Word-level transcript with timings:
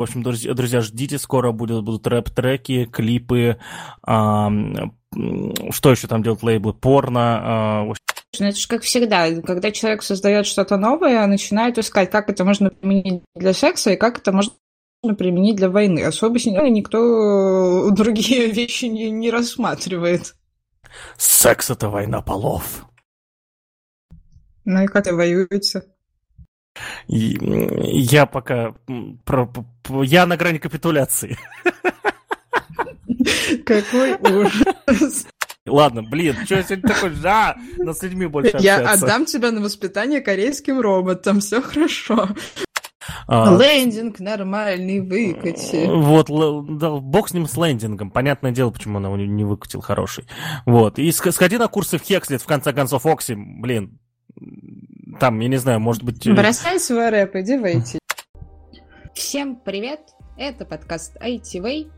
В 0.00 0.02
общем, 0.02 0.22
друзья, 0.22 0.54
друзья 0.54 0.80
ждите, 0.80 1.18
скоро 1.18 1.52
будут, 1.52 1.84
будут 1.84 2.06
рэп-треки, 2.06 2.86
клипы, 2.86 3.58
а, 4.02 4.50
что 5.72 5.90
еще 5.90 6.08
там 6.08 6.22
делают 6.22 6.42
лейблы, 6.42 6.72
порно. 6.72 7.40
А, 7.42 7.84
ну, 7.84 8.46
это 8.46 8.56
же 8.56 8.66
как 8.66 8.80
всегда, 8.80 9.30
когда 9.42 9.70
человек 9.70 10.02
создает 10.02 10.46
что-то 10.46 10.78
новое, 10.78 11.26
начинает 11.26 11.76
искать, 11.76 12.10
как 12.10 12.30
это 12.30 12.46
можно 12.46 12.70
применить 12.70 13.24
для 13.34 13.52
секса 13.52 13.90
и 13.90 13.96
как 13.96 14.20
это 14.20 14.32
можно 14.32 14.54
применить 15.18 15.56
для 15.56 15.68
войны. 15.68 16.00
Особо 16.02 16.38
никто 16.70 17.90
другие 17.90 18.46
вещи 18.52 18.86
не, 18.86 19.10
не 19.10 19.30
рассматривает. 19.30 20.34
Секс— 21.18 21.68
это 21.68 21.90
война 21.90 22.22
полов. 22.22 22.86
Ну 24.64 24.82
и 24.82 24.86
как 24.86 25.04
это 25.04 25.14
воюете? 25.14 25.89
Я 27.06 28.26
пока... 28.26 28.74
Я 30.02 30.26
на 30.26 30.36
грани 30.36 30.58
капитуляции. 30.58 31.38
Какой 33.64 34.14
ужас. 34.14 35.26
Ладно, 35.66 36.02
блин, 36.02 36.34
что 36.44 36.56
я 36.56 36.62
сегодня 36.62 36.88
такой, 36.88 37.10
да, 37.10 37.56
но 37.76 37.92
с 37.92 38.02
людьми 38.02 38.26
больше 38.26 38.56
Я 38.60 38.78
отдам 38.78 39.26
тебя 39.26 39.50
на 39.52 39.60
воспитание 39.60 40.20
корейским 40.20 40.80
роботам, 40.80 41.40
все 41.40 41.60
хорошо. 41.60 42.28
А, 43.26 43.56
Лендинг 43.56 44.18
нормальный 44.20 45.00
выкати. 45.00 45.86
Вот, 45.86 46.28
да, 46.78 46.90
бог 46.96 47.28
с 47.28 47.34
ним 47.34 47.46
с 47.46 47.56
лендингом. 47.56 48.10
Понятное 48.10 48.50
дело, 48.50 48.70
почему 48.70 48.96
он 48.96 49.04
его 49.04 49.16
не 49.16 49.44
выкатил 49.44 49.80
хороший. 49.80 50.24
Вот. 50.66 50.98
И 50.98 51.12
сходи 51.12 51.58
на 51.58 51.68
курсы 51.68 51.98
в 51.98 52.02
Хекслет, 52.02 52.42
в 52.42 52.46
конце 52.46 52.72
концов, 52.72 53.06
Окси, 53.06 53.34
блин, 53.36 53.98
там, 55.18 55.40
я 55.40 55.48
не 55.48 55.56
знаю, 55.56 55.80
может 55.80 56.02
быть... 56.02 56.26
Э, 56.26 56.32
Бросай 56.32 56.78
свой 56.78 57.10
рэп, 57.10 57.36
иди 57.36 57.58
войти. 57.58 57.98
Всем 59.14 59.56
привет, 59.56 60.00
это 60.36 60.64
подкаст 60.64 61.16
ITV. 61.20 61.90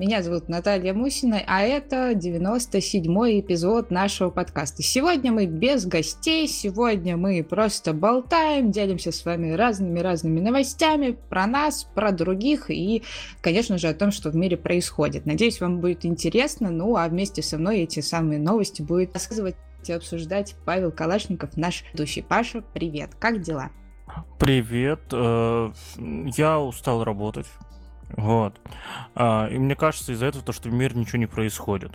Меня 0.00 0.22
зовут 0.22 0.48
Наталья 0.48 0.94
Мусина, 0.94 1.42
а 1.46 1.60
это 1.60 2.12
97-й 2.12 3.40
эпизод 3.40 3.90
нашего 3.90 4.30
подкаста. 4.30 4.82
Сегодня 4.82 5.30
мы 5.30 5.44
без 5.44 5.84
гостей, 5.84 6.48
сегодня 6.48 7.18
мы 7.18 7.44
просто 7.44 7.92
болтаем, 7.92 8.70
делимся 8.70 9.12
с 9.12 9.24
вами 9.26 9.50
разными-разными 9.50 10.40
новостями 10.40 11.18
про 11.28 11.46
нас, 11.46 11.84
про 11.94 12.12
других 12.12 12.70
и, 12.70 13.02
конечно 13.42 13.76
же, 13.76 13.88
о 13.88 13.94
том, 13.94 14.10
что 14.10 14.30
в 14.30 14.36
мире 14.36 14.56
происходит. 14.56 15.26
Надеюсь, 15.26 15.60
вам 15.60 15.80
будет 15.80 16.06
интересно, 16.06 16.70
ну 16.70 16.96
а 16.96 17.06
вместе 17.06 17.42
со 17.42 17.58
мной 17.58 17.80
эти 17.80 18.00
самые 18.00 18.38
новости 18.38 18.80
будет 18.80 19.12
рассказывать 19.12 19.56
обсуждать 19.88 20.56
Павел 20.66 20.92
Калашников, 20.92 21.56
наш 21.56 21.84
ведущий. 21.92 22.22
Паша, 22.22 22.62
привет, 22.74 23.14
как 23.18 23.40
дела? 23.40 23.70
Привет, 24.38 25.00
э, 25.12 25.72
я 26.36 26.58
устал 26.58 27.04
работать, 27.04 27.46
вот. 28.16 28.60
А, 29.14 29.46
и 29.46 29.58
мне 29.58 29.76
кажется 29.76 30.12
из-за 30.12 30.26
этого 30.26 30.44
то, 30.44 30.52
что 30.52 30.68
в 30.68 30.72
мире 30.72 30.96
ничего 30.96 31.18
не 31.18 31.26
происходит. 31.26 31.92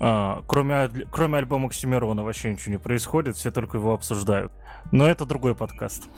А, 0.00 0.42
кроме, 0.46 0.88
кроме 1.10 1.38
альбома 1.38 1.66
Оксимирона 1.66 2.22
вообще 2.22 2.52
ничего 2.52 2.72
не 2.72 2.78
происходит, 2.78 3.36
все 3.36 3.50
только 3.50 3.78
его 3.78 3.92
обсуждают. 3.92 4.52
Но 4.92 5.06
это 5.06 5.26
другой 5.26 5.54
подкаст. 5.54 6.08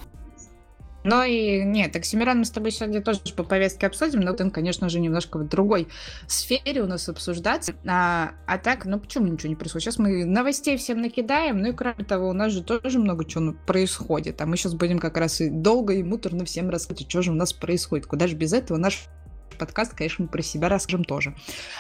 Ну 1.03 1.23
и 1.23 1.63
нет, 1.65 1.97
Оксимирон 1.97 2.39
мы 2.39 2.45
с 2.45 2.51
тобой 2.51 2.71
сегодня 2.71 3.01
тоже 3.01 3.21
по 3.35 3.43
повестке 3.43 3.87
обсудим, 3.87 4.21
но 4.21 4.35
он, 4.39 4.51
конечно 4.51 4.89
же, 4.89 5.01
немножко 5.01 5.39
в 5.39 5.49
другой 5.49 5.89
сфере 6.27 6.83
у 6.83 6.87
нас 6.87 7.09
обсуждаться. 7.09 7.75
А, 7.87 8.33
а 8.47 8.59
так, 8.59 8.85
ну 8.85 9.01
почему 9.01 9.27
ничего 9.27 9.49
не 9.49 9.57
происходит? 9.57 9.85
Сейчас 9.85 9.99
мы 9.99 10.25
новостей 10.25 10.77
всем 10.77 11.01
накидаем, 11.01 11.59
ну 11.59 11.71
и 11.71 11.73
кроме 11.73 12.05
того, 12.05 12.29
у 12.29 12.33
нас 12.35 12.53
же 12.53 12.63
тоже 12.63 12.99
много 12.99 13.25
чего 13.25 13.55
происходит. 13.67 14.41
А 14.43 14.47
мы 14.47 14.57
сейчас 14.57 14.75
будем 14.75 14.99
как 14.99 15.17
раз 15.17 15.41
и 15.41 15.49
долго 15.49 15.95
и 15.95 16.03
муторно 16.03 16.45
всем 16.45 16.69
рассказывать, 16.69 17.09
что 17.09 17.23
же 17.23 17.31
у 17.33 17.35
нас 17.35 17.53
происходит. 17.53 18.07
Куда 18.07 18.27
же 18.27 18.37
без 18.37 18.53
этого 18.53 18.77
наш 18.77 19.09
подкаст, 19.61 19.95
конечно, 19.95 20.25
мы 20.25 20.29
про 20.29 20.43
себя 20.43 20.71
расскажем 20.71 21.05
тоже. 21.05 21.35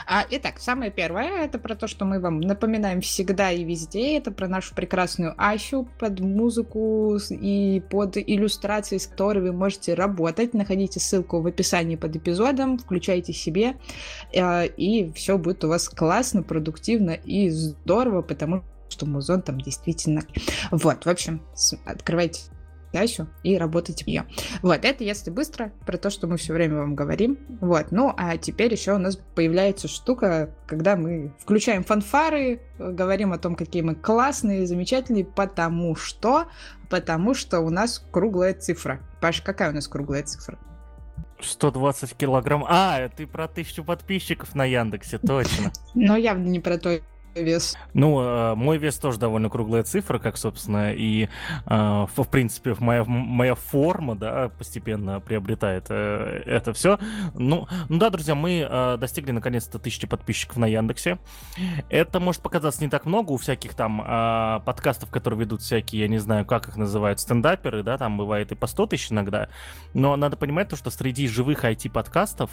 А, 0.06 0.26
итак, 0.30 0.58
самое 0.58 0.90
первое, 0.90 1.44
это 1.44 1.58
про 1.58 1.74
то, 1.74 1.86
что 1.86 2.04
мы 2.04 2.20
вам 2.20 2.40
напоминаем 2.40 3.00
всегда 3.00 3.50
и 3.50 3.64
везде, 3.64 4.18
это 4.18 4.30
про 4.30 4.48
нашу 4.48 4.74
прекрасную 4.74 5.34
Асю 5.38 5.88
под 5.98 6.20
музыку 6.20 7.18
и 7.30 7.82
под 7.90 8.18
иллюстрации, 8.18 8.98
с 8.98 9.06
которой 9.06 9.40
вы 9.40 9.52
можете 9.52 9.94
работать. 9.94 10.52
Находите 10.52 11.00
ссылку 11.00 11.40
в 11.40 11.46
описании 11.46 11.96
под 11.96 12.16
эпизодом, 12.16 12.76
включайте 12.78 13.32
себе, 13.32 13.76
э, 14.32 14.66
и 14.66 15.10
все 15.12 15.38
будет 15.38 15.64
у 15.64 15.68
вас 15.68 15.88
классно, 15.88 16.42
продуктивно 16.42 17.12
и 17.12 17.48
здорово, 17.48 18.20
потому 18.20 18.62
что 18.90 19.06
музон 19.06 19.40
там 19.40 19.60
действительно... 19.60 20.22
Вот, 20.70 21.06
в 21.06 21.08
общем, 21.08 21.40
открывайте 21.86 22.42
Ясю 22.92 23.28
и 23.42 23.56
работать 23.56 24.02
в 24.02 24.06
нее. 24.06 24.24
Вот, 24.62 24.84
это 24.84 25.04
если 25.04 25.30
быстро, 25.30 25.72
про 25.86 25.96
то, 25.96 26.10
что 26.10 26.26
мы 26.26 26.36
все 26.36 26.52
время 26.52 26.78
вам 26.78 26.94
говорим. 26.94 27.38
Вот, 27.60 27.92
ну, 27.92 28.12
а 28.16 28.36
теперь 28.36 28.72
еще 28.72 28.94
у 28.94 28.98
нас 28.98 29.16
появляется 29.16 29.88
штука, 29.88 30.50
когда 30.66 30.96
мы 30.96 31.32
включаем 31.38 31.84
фанфары, 31.84 32.60
говорим 32.78 33.32
о 33.32 33.38
том, 33.38 33.54
какие 33.54 33.82
мы 33.82 33.94
классные, 33.94 34.66
замечательные, 34.66 35.24
потому 35.24 35.94
что, 35.94 36.46
потому 36.88 37.34
что 37.34 37.60
у 37.60 37.70
нас 37.70 38.04
круглая 38.10 38.54
цифра. 38.54 39.00
Паш, 39.20 39.42
какая 39.42 39.70
у 39.70 39.74
нас 39.74 39.86
круглая 39.86 40.22
цифра? 40.22 40.58
120 41.40 42.14
килограмм. 42.14 42.64
А, 42.68 43.08
ты 43.08 43.26
про 43.26 43.48
тысячу 43.48 43.84
подписчиков 43.84 44.54
на 44.54 44.64
Яндексе, 44.64 45.18
точно. 45.18 45.72
Но 45.94 46.16
явно 46.16 46.46
не 46.46 46.60
про 46.60 46.78
то 46.78 47.00
вес? 47.34 47.76
Ну, 47.94 48.20
э, 48.20 48.54
мой 48.54 48.78
вес 48.78 48.98
тоже 48.98 49.18
довольно 49.18 49.48
круглая 49.48 49.82
цифра, 49.82 50.18
как, 50.18 50.36
собственно, 50.36 50.92
и, 50.92 51.28
э, 51.66 52.06
в 52.16 52.24
принципе, 52.30 52.74
моя, 52.78 53.04
моя 53.04 53.54
форма, 53.54 54.16
да, 54.16 54.50
постепенно 54.58 55.20
приобретает 55.20 55.86
э, 55.88 56.42
это 56.46 56.72
все. 56.72 56.98
Ну, 57.34 57.68
ну 57.88 57.98
да, 57.98 58.10
друзья, 58.10 58.34
мы 58.34 58.96
достигли, 58.98 59.32
наконец-то, 59.32 59.78
тысячи 59.78 60.06
подписчиков 60.06 60.56
на 60.56 60.66
Яндексе. 60.66 61.18
Это 61.88 62.20
может 62.20 62.42
показаться 62.42 62.82
не 62.82 62.90
так 62.90 63.06
много 63.06 63.32
у 63.32 63.36
всяких 63.36 63.74
там 63.74 63.98
подкастов, 64.64 65.10
которые 65.10 65.40
ведут 65.40 65.62
всякие, 65.62 66.02
я 66.02 66.08
не 66.08 66.18
знаю, 66.18 66.44
как 66.44 66.68
их 66.68 66.76
называют, 66.76 67.20
стендаперы, 67.20 67.82
да, 67.82 67.98
там 67.98 68.16
бывает 68.16 68.52
и 68.52 68.54
по 68.54 68.66
100 68.66 68.86
тысяч 68.86 69.12
иногда. 69.12 69.48
Но 69.94 70.16
надо 70.16 70.36
понимать 70.36 70.68
то, 70.68 70.76
что 70.76 70.90
среди 70.90 71.28
живых 71.28 71.64
IT-подкастов 71.64 72.50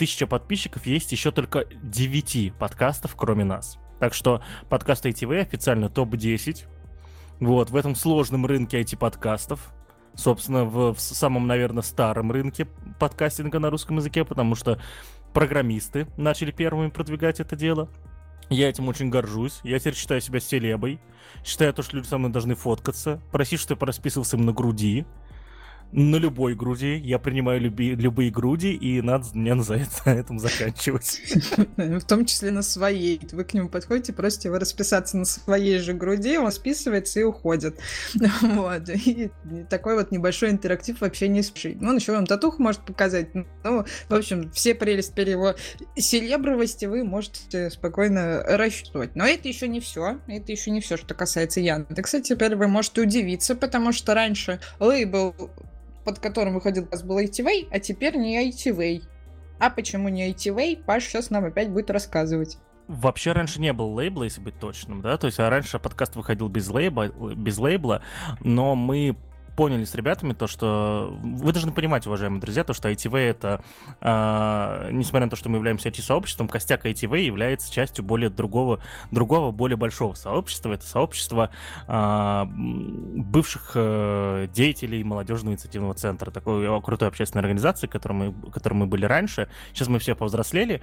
тысяча 0.00 0.26
подписчиков, 0.26 0.86
есть 0.86 1.12
еще 1.12 1.30
только 1.30 1.66
9 1.82 2.54
подкастов, 2.54 3.14
кроме 3.16 3.44
нас. 3.44 3.78
Так 3.98 4.14
что 4.14 4.42
подкаст 4.70 5.04
ITV 5.04 5.40
официально 5.40 5.90
топ-10. 5.90 6.66
Вот, 7.38 7.68
в 7.68 7.76
этом 7.76 7.94
сложном 7.94 8.46
рынке 8.46 8.80
IT-подкастов. 8.80 9.60
Собственно, 10.14 10.64
в, 10.64 10.94
в 10.94 11.00
самом, 11.00 11.46
наверное, 11.46 11.82
старом 11.82 12.32
рынке 12.32 12.66
подкастинга 12.98 13.58
на 13.58 13.68
русском 13.68 13.98
языке, 13.98 14.24
потому 14.24 14.54
что 14.54 14.80
программисты 15.34 16.06
начали 16.16 16.50
первыми 16.50 16.88
продвигать 16.88 17.38
это 17.38 17.54
дело. 17.54 17.90
Я 18.48 18.70
этим 18.70 18.88
очень 18.88 19.10
горжусь. 19.10 19.60
Я 19.64 19.78
теперь 19.78 19.96
считаю 19.96 20.22
себя 20.22 20.40
селебой. 20.40 20.98
Считаю 21.44 21.74
то, 21.74 21.82
что 21.82 21.94
люди 21.96 22.06
со 22.06 22.16
мной 22.16 22.32
должны 22.32 22.54
фоткаться. 22.54 23.20
Просить, 23.32 23.60
чтобы 23.60 23.82
я 23.82 23.88
расписывался 23.88 24.38
им 24.38 24.46
на 24.46 24.54
груди 24.54 25.04
на 25.92 26.16
любой 26.16 26.54
груди. 26.54 26.96
Я 26.98 27.18
принимаю 27.18 27.60
люби, 27.60 27.94
любые 27.94 28.30
груди, 28.30 28.72
и 28.72 29.00
надо 29.02 29.26
мне 29.34 29.54
на 29.54 29.62
этом 30.04 30.38
заканчивать. 30.38 31.20
В 31.76 32.02
том 32.02 32.24
числе 32.26 32.50
на 32.50 32.62
своей. 32.62 33.20
Вы 33.32 33.44
к 33.44 33.54
нему 33.54 33.68
подходите, 33.68 34.12
просите 34.12 34.48
его 34.48 34.58
расписаться 34.58 35.16
на 35.16 35.24
своей 35.24 35.78
же 35.78 35.92
груди, 35.92 36.38
он 36.38 36.52
списывается 36.52 37.20
и 37.20 37.22
уходит. 37.22 37.78
Вот. 38.42 38.88
И 38.88 39.30
такой 39.68 39.96
вот 39.96 40.10
небольшой 40.10 40.50
интерактив 40.50 41.00
вообще 41.00 41.28
не 41.28 41.42
спешит. 41.42 41.82
Он 41.82 41.96
еще 41.96 42.12
вам 42.12 42.26
татуху 42.26 42.62
может 42.62 42.80
показать. 42.82 43.34
Ну, 43.34 43.84
в 44.08 44.14
общем, 44.14 44.50
все 44.52 44.74
прелести 44.74 45.20
его 45.20 45.54
селебровости 45.96 46.86
вы 46.86 47.04
можете 47.04 47.70
спокойно 47.70 48.42
рассчитывать. 48.42 49.14
Но 49.16 49.26
это 49.26 49.48
еще 49.48 49.68
не 49.68 49.80
все. 49.80 50.18
Это 50.26 50.52
еще 50.52 50.70
не 50.70 50.80
все, 50.80 50.96
что 50.96 51.14
касается 51.14 51.60
Яндекса. 51.60 52.20
Теперь 52.20 52.56
вы 52.56 52.68
можете 52.68 53.02
удивиться, 53.02 53.54
потому 53.54 53.92
что 53.92 54.14
раньше 54.14 54.60
лейбл 54.78 55.34
под 56.10 56.18
которым 56.18 56.54
выходил 56.54 56.88
у 56.90 57.06
был 57.06 57.20
ITV, 57.20 57.68
а 57.70 57.78
теперь 57.78 58.16
не 58.16 58.50
ITV. 58.50 59.02
А 59.60 59.70
почему 59.70 60.08
не 60.08 60.32
ITV, 60.32 60.82
Паш 60.84 61.04
сейчас 61.04 61.30
нам 61.30 61.44
опять 61.44 61.70
будет 61.70 61.90
рассказывать. 61.90 62.58
Вообще 62.88 63.30
раньше 63.30 63.60
не 63.60 63.72
было 63.72 63.86
лейбла, 63.86 64.24
если 64.24 64.40
быть 64.40 64.58
точным, 64.58 65.02
да, 65.02 65.16
то 65.16 65.28
есть 65.28 65.38
а 65.38 65.48
раньше 65.48 65.78
подкаст 65.78 66.16
выходил 66.16 66.48
без 66.48 66.68
лейбла, 66.68 67.08
без 67.36 67.58
лейбла, 67.58 68.02
но 68.40 68.74
мы 68.74 69.16
поняли 69.60 69.84
с 69.84 69.94
ребятами 69.94 70.32
то, 70.32 70.46
что 70.46 71.14
вы 71.22 71.52
должны 71.52 71.70
понимать, 71.70 72.06
уважаемые 72.06 72.40
друзья, 72.40 72.64
то, 72.64 72.72
что 72.72 72.88
ITV 72.90 73.18
это, 73.18 73.62
э, 74.00 74.88
несмотря 74.90 75.26
на 75.26 75.30
то, 75.30 75.36
что 75.36 75.50
мы 75.50 75.58
являемся 75.58 75.90
IT-сообществом, 75.90 76.48
костяк 76.48 76.86
ITV 76.86 77.20
является 77.20 77.70
частью 77.70 78.02
более 78.02 78.30
другого, 78.30 78.82
другого, 79.10 79.50
более 79.50 79.76
большого 79.76 80.14
сообщества. 80.14 80.72
Это 80.72 80.86
сообщество 80.86 81.50
э, 81.86 82.44
бывших 82.46 83.72
э, 83.74 84.48
деятелей 84.50 85.04
молодежного 85.04 85.52
инициативного 85.52 85.92
центра, 85.92 86.30
такой 86.30 86.80
крутой 86.80 87.08
общественной 87.08 87.42
организации, 87.42 87.86
которой 87.86 88.14
мы, 88.14 88.50
которой 88.50 88.76
мы 88.76 88.86
были 88.86 89.04
раньше. 89.04 89.50
Сейчас 89.74 89.88
мы 89.88 89.98
все 89.98 90.14
повзрослели, 90.14 90.80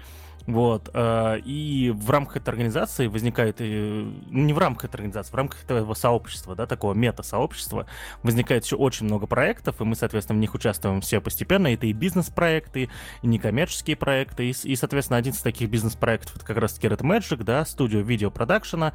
Вот. 0.47 0.89
Э, 0.93 1.39
и 1.43 1.91
в 1.93 2.09
рамках 2.09 2.37
этой 2.37 2.49
организации 2.49 3.07
возникает, 3.07 3.59
ну, 3.59 4.13
не 4.31 4.53
в 4.53 4.57
рамках 4.57 4.85
этой 4.85 4.95
организации, 4.95 5.31
в 5.31 5.35
рамках 5.35 5.63
этого 5.63 5.93
сообщества, 5.93 6.55
да, 6.55 6.65
такого 6.65 6.93
мета-сообщества, 6.93 7.85
возникает 8.23 8.63
еще 8.63 8.77
очень 8.77 9.05
много 9.05 9.27
проектов, 9.27 9.81
и 9.81 9.83
мы, 9.83 9.95
соответственно, 9.95 10.37
в 10.37 10.41
них 10.41 10.55
участвуем 10.55 11.01
все 11.01 11.19
постепенно. 11.19 11.67
Это 11.67 11.85
и 11.85 11.93
бизнес-проекты, 11.93 12.89
и 13.21 13.27
некоммерческие 13.27 13.97
проекты, 13.97 14.49
и, 14.49 14.55
и 14.63 14.75
соответственно, 14.77 15.17
один 15.17 15.33
из 15.33 15.41
таких 15.41 15.69
бизнес-проектов 15.69 16.37
это 16.37 16.45
как 16.45 16.57
раз-таки 16.57 16.87
Red 16.87 17.01
Magic, 17.01 17.43
да, 17.43 17.65
студию 17.65 18.03
видеопродакшена, 18.05 18.93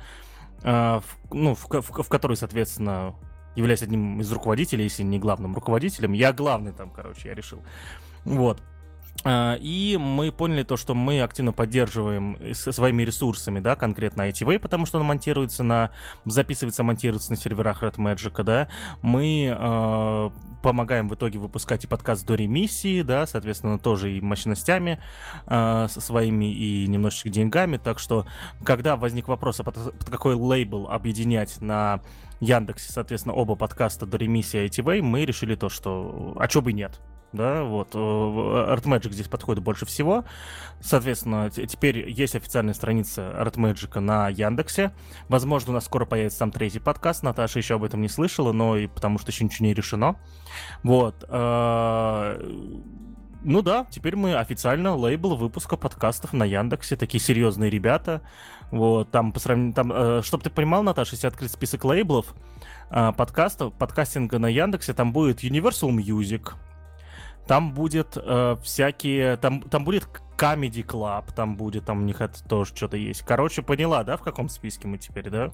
в, 0.63 1.03
ну, 1.31 1.55
в, 1.55 1.69
в, 1.69 2.03
в 2.03 2.09
которой, 2.09 2.37
соответственно, 2.37 3.15
являюсь 3.57 3.83
одним 3.83 4.21
из 4.21 4.31
руководителей, 4.33 4.85
если 4.85 5.03
не 5.03 5.19
главным 5.19 5.55
руководителем. 5.55 6.13
Я 6.13 6.33
главный 6.33 6.73
там, 6.73 6.91
короче, 6.91 7.29
я 7.29 7.35
решил. 7.35 7.63
Вот. 8.25 8.63
А, 9.25 9.57
и 9.61 9.97
мы 10.01 10.33
поняли 10.33 10.63
то, 10.65 10.77
что 10.77 10.95
мы 10.95 11.21
активно 11.21 11.53
поддерживаем 11.53 12.39
своими 12.55 13.03
ресурсами, 13.03 13.61
да, 13.61 13.77
конкретно 13.77 14.29
ITV, 14.29 14.59
потому 14.59 14.87
что 14.87 14.99
он 14.99 15.07
монтируется 15.07 15.63
на, 15.63 15.91
записывается, 16.25 16.83
монтируется 16.83 17.31
на 17.31 17.37
серверах 17.37 17.83
Red 17.83 17.97
Magic, 17.97 18.43
да. 18.43 18.69
Мы 19.01 19.55
э, 19.57 20.31
помогаем 20.63 21.09
в 21.09 21.15
итоге 21.15 21.39
выпускать 21.39 21.85
и 21.85 21.87
подкаст 21.87 22.27
до 22.27 22.35
ремиссии, 22.35 23.03
да, 23.03 23.27
соответственно, 23.27 23.79
тоже 23.79 24.13
и 24.13 24.21
мощностями 24.21 25.01
э, 25.47 25.87
со 25.89 26.01
своими 26.01 26.53
и 26.53 26.87
немножечко 26.89 27.29
деньгами. 27.29 27.77
Так 27.77 28.01
что, 28.01 28.27
когда 28.65 28.97
возник 28.97 29.29
вопрос, 29.29 29.61
а 29.61 29.65
под, 29.65 29.75
под 29.99 30.11
какой 30.11 30.35
лейбл 30.35 30.89
объединять 30.89 31.61
на 31.61 32.01
Яндексе, 32.41 32.93
соответственно, 32.93 33.35
оба 33.37 33.55
подкаста 33.55 34.05
до 34.05 34.17
ремиссии 34.17 34.67
ITV, 34.67 35.01
мы 35.01 35.25
решили 35.25 35.55
то, 35.55 35.69
что 35.69 36.37
а 36.41 36.49
чё 36.49 36.61
бы 36.61 36.73
нет, 36.73 37.01
да, 37.33 37.65
вот. 37.65 37.91
Э, 37.95 37.99
Artmagic 37.99 39.13
здесь 39.13 39.29
подходит 39.29 39.63
больше 39.63 39.87
всего. 39.87 40.25
Соответственно, 40.81 41.51
теперь 41.51 42.09
есть 42.11 42.35
официальная 42.35 42.75
страница 42.75 43.35
Artmagic 43.39 44.01
на 44.01 44.29
Яндексе. 44.29 44.93
Возможно, 45.29 45.71
у 45.71 45.75
нас 45.75 45.85
скоро 45.85 46.05
появится 46.05 46.41
там 46.41 46.51
третий 46.51 46.81
подкаст. 46.81 47.23
Наташа 47.23 47.59
еще 47.59 47.77
об 47.77 47.85
этом 47.85 48.01
не 48.01 48.09
слышала, 48.09 48.53
но 48.53 48.77
и 48.77 48.87
потому 48.87 49.19
что 49.19 49.31
еще 49.31 49.45
ничего 49.45 49.67
не 49.67 49.75
решено. 49.75 50.17
Вот. 50.83 51.25
Э, 51.29 52.39
ну 53.45 53.61
да, 53.61 53.87
теперь 53.91 54.15
мы 54.15 54.37
официально 54.37 54.95
лейбл 54.95 55.35
выпуска 55.35 55.77
подкастов 55.77 56.33
на 56.33 56.45
Яндексе. 56.45 56.97
Такие 56.97 57.21
серьезные 57.21 57.71
ребята. 57.71 58.23
Вот, 58.71 59.11
там 59.11 59.33
по 59.33 59.41
сравнению, 59.41 59.75
там, 59.75 59.93
э, 59.93 60.23
чтобы 60.23 60.45
ты 60.45 60.51
понимал, 60.51 60.83
Наташа, 60.83 61.15
если 61.15 61.27
открыть 61.27 61.51
список 61.51 61.85
лейблов 61.85 62.35
э, 62.91 63.13
подкастов, 63.13 63.75
подкастинга 63.75 64.39
на 64.39 64.47
Яндексе, 64.47 64.95
там 64.95 65.13
будет 65.13 65.45
Universal 65.45 65.91
Music, 65.91 66.53
там 67.47 67.75
будет 67.75 68.17
э, 68.17 68.57
всякие, 68.63 69.37
там, 69.37 69.63
там 69.63 69.85
будет 69.85 70.09
Comedy 70.37 70.85
Club, 70.85 71.25
там 71.35 71.57
будет, 71.57 71.85
там 71.85 72.01
у 72.01 72.03
них 72.03 72.21
это 72.21 72.43
тоже 72.45 72.75
что-то 72.75 72.97
есть. 72.97 73.23
Короче, 73.23 73.63
поняла, 73.63 74.05
да, 74.05 74.17
в 74.17 74.23
каком 74.23 74.49
списке 74.49 74.89
мы 74.89 74.99
теперь, 74.99 75.31
да? 75.31 75.53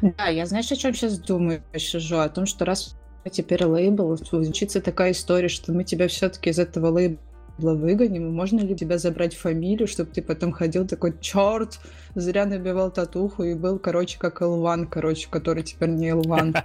Да, 0.00 0.28
я 0.28 0.46
знаешь, 0.46 0.70
о 0.72 0.76
чем 0.76 0.94
сейчас 0.94 1.18
думаю, 1.18 1.62
сижу, 1.76 2.18
о 2.18 2.28
том, 2.28 2.46
что 2.46 2.64
раз 2.64 2.96
теперь 3.30 3.64
лейбл, 3.64 4.16
случится 4.18 4.80
такая 4.80 5.12
история, 5.12 5.48
что 5.48 5.72
мы 5.72 5.84
тебя 5.84 6.08
все-таки 6.08 6.50
из 6.50 6.58
этого 6.58 6.88
лейбла 6.88 7.18
выгоним, 7.58 8.34
можно 8.34 8.60
ли 8.60 8.74
тебя 8.74 8.98
забрать 8.98 9.34
фамилию, 9.34 9.86
чтобы 9.86 10.10
ты 10.10 10.22
потом 10.22 10.52
ходил 10.52 10.86
такой, 10.86 11.18
черт, 11.20 11.80
зря 12.14 12.46
набивал 12.46 12.90
татуху 12.90 13.44
и 13.44 13.54
был, 13.54 13.78
короче, 13.78 14.18
как 14.18 14.42
Элван, 14.42 14.86
короче, 14.86 15.28
который 15.30 15.62
теперь 15.62 15.90
не 15.90 16.10
Элван. 16.10 16.54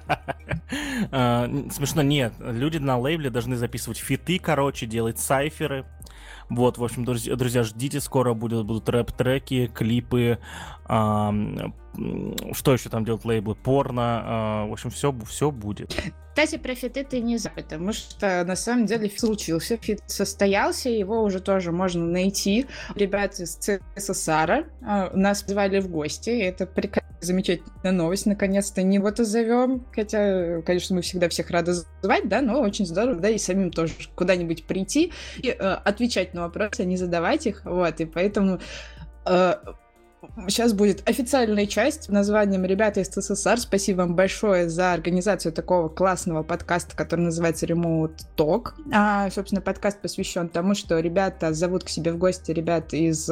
А, 1.12 1.50
смешно, 1.72 2.04
нет, 2.04 2.34
люди 2.40 2.78
на 2.78 3.00
лейбле 3.00 3.30
должны 3.30 3.56
записывать 3.56 3.98
фиты, 3.98 4.38
короче, 4.38 4.86
делать 4.86 5.18
сайферы, 5.18 5.86
вот, 6.50 6.78
в 6.80 6.84
общем, 6.84 7.06
друзья, 7.06 7.36
друзья 7.36 7.64
ждите, 7.64 8.00
скоро 8.02 8.34
будут, 8.34 8.66
будут 8.66 8.90
рэп-треки, 8.90 9.68
клипы, 9.68 10.40
что 12.54 12.74
еще 12.74 12.90
там 12.90 13.06
делают 13.06 13.26
лейблы, 13.26 13.56
порно, 13.56 14.22
а, 14.24 14.66
в 14.66 14.74
общем, 14.74 14.90
все, 14.90 15.14
все 15.28 15.52
будет. 15.52 15.96
Кстати, 16.30 16.58
про 16.58 16.74
фиты 16.74 17.04
ты 17.04 17.20
не 17.20 17.38
за, 17.38 17.50
потому 17.50 17.92
что 17.92 18.44
на 18.46 18.56
самом 18.56 18.86
деле 18.86 19.10
фит 19.10 19.20
случился, 19.20 19.76
фит 19.76 20.00
состоялся, 20.08 20.90
его 20.90 21.22
уже 21.22 21.42
тоже 21.42 21.72
можно 21.72 22.06
найти. 22.06 22.68
Ребята 22.96 23.44
из 23.44 23.56
CSSSR 23.56 24.72
а, 24.82 25.12
нас 25.14 25.44
звали 25.46 25.80
в 25.80 25.90
гости, 25.90 26.30
это 26.30 26.66
прекрасно 26.66 27.10
замечательная 27.22 27.92
новость, 27.92 28.26
наконец-то 28.26 28.82
не 28.82 29.00
вот 29.00 29.18
зовем, 29.18 29.86
хотя, 29.94 30.62
конечно, 30.62 30.96
мы 30.96 31.02
всегда 31.02 31.28
всех 31.28 31.50
рады 31.50 31.74
звать, 32.02 32.30
да, 32.30 32.42
но 32.42 32.62
очень 32.62 32.86
здорово, 32.86 33.20
да, 33.20 33.30
и 33.30 33.38
самим 33.38 33.72
тоже 33.72 33.94
куда-нибудь 34.16 34.66
прийти 34.66 35.12
и 35.40 35.50
э, 35.50 35.54
отвечать 35.54 36.34
на 36.34 36.44
вопросы, 36.44 36.82
а 36.82 36.86
не 36.86 36.96
задавать 36.96 37.48
их, 37.48 37.64
вот, 37.66 38.00
и 38.00 38.06
поэтому 38.06 38.60
э, 39.26 39.56
Сейчас 40.48 40.74
будет 40.74 41.08
официальная 41.08 41.66
часть 41.66 42.10
названием 42.10 42.64
«Ребята 42.66 43.02
из 43.02 43.10
CSSSR». 43.10 43.60
Спасибо 43.60 44.00
вам 44.00 44.16
большое 44.16 44.70
за 44.70 44.94
организацию 44.94 45.52
такого 45.52 45.90
классного 45.90 46.44
подкаста, 46.44 46.96
который 46.96 47.22
называется 47.22 47.66
Remote 47.66 48.18
Talk. 48.38 48.74
А, 48.94 49.30
собственно, 49.32 49.62
подкаст 49.62 50.02
посвящен 50.02 50.48
тому, 50.48 50.76
что 50.76 51.00
ребята 51.00 51.54
зовут 51.54 51.84
к 51.84 51.90
себе 51.90 52.14
в 52.14 52.18
гости 52.18 52.52
ребят 52.52 52.94
из 52.94 53.30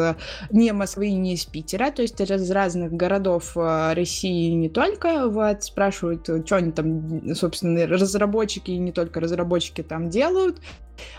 не 0.49 0.71
Москвы 0.73 1.07
и 1.07 1.13
не 1.13 1.35
из 1.35 1.45
Питера, 1.45 1.91
то 1.91 2.01
есть 2.01 2.19
из 2.19 2.51
разных 2.51 2.91
городов 2.91 3.53
а, 3.55 3.93
России 3.93 4.51
не 4.51 4.69
только. 4.69 5.27
Вот, 5.29 5.63
спрашивают, 5.63 6.23
что 6.45 6.55
они 6.55 6.71
там, 6.71 7.35
собственно, 7.35 7.87
разработчики 7.87 8.71
и 8.71 8.77
не 8.77 8.91
только 8.91 9.19
разработчики 9.19 9.81
там 9.81 10.09
делают. 10.09 10.59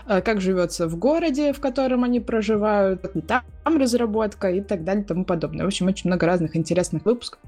Э, 0.07 0.21
как 0.21 0.41
живется 0.41 0.87
в 0.87 0.97
городе, 0.97 1.53
в 1.53 1.59
котором 1.59 2.03
они 2.03 2.19
проживают, 2.19 3.01
там 3.27 3.43
разработка 3.77 4.49
и 4.49 4.61
так 4.61 4.83
далее 4.83 5.03
и 5.03 5.07
тому 5.07 5.25
подобное. 5.25 5.65
В 5.65 5.67
общем, 5.67 5.87
очень 5.87 6.09
много 6.09 6.25
разных 6.25 6.55
интересных 6.55 7.05
выпусков 7.05 7.39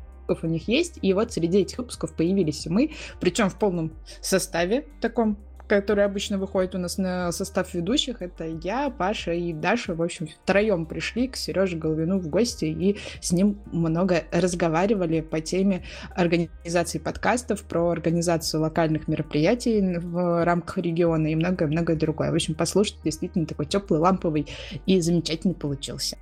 у 0.43 0.47
них 0.47 0.67
есть, 0.69 0.97
и 1.01 1.13
вот 1.13 1.33
среди 1.33 1.59
этих 1.59 1.77
выпусков 1.77 2.13
появились 2.15 2.65
мы, 2.67 2.91
причем 3.19 3.49
в 3.49 3.59
полном 3.59 3.91
составе 4.21 4.85
таком 5.01 5.37
который 5.71 6.03
обычно 6.03 6.37
выходит 6.37 6.75
у 6.75 6.77
нас 6.77 6.97
на 6.97 7.31
состав 7.31 7.73
ведущих, 7.73 8.21
это 8.21 8.43
я, 8.61 8.89
Паша 8.89 9.31
и 9.31 9.53
Даша. 9.53 9.95
В 9.95 10.01
общем, 10.01 10.27
втроем 10.27 10.85
пришли 10.85 11.29
к 11.29 11.37
Сереже 11.37 11.77
Головину 11.77 12.19
в 12.19 12.27
гости 12.27 12.65
и 12.65 12.97
с 13.21 13.31
ним 13.31 13.57
много 13.71 14.25
разговаривали 14.33 15.21
по 15.21 15.39
теме 15.39 15.85
организации 16.13 16.99
подкастов, 16.99 17.63
про 17.63 17.89
организацию 17.89 18.59
локальных 18.59 19.07
мероприятий 19.07 19.97
в 19.97 20.43
рамках 20.43 20.79
региона 20.79 21.27
и 21.27 21.35
многое-многое 21.35 21.95
другое. 21.95 22.31
В 22.31 22.35
общем, 22.35 22.53
послушать 22.53 22.97
действительно 23.05 23.45
такой 23.45 23.65
теплый, 23.65 24.01
ламповый 24.01 24.47
и 24.85 24.99
замечательный 24.99 25.55
получился. 25.55 26.17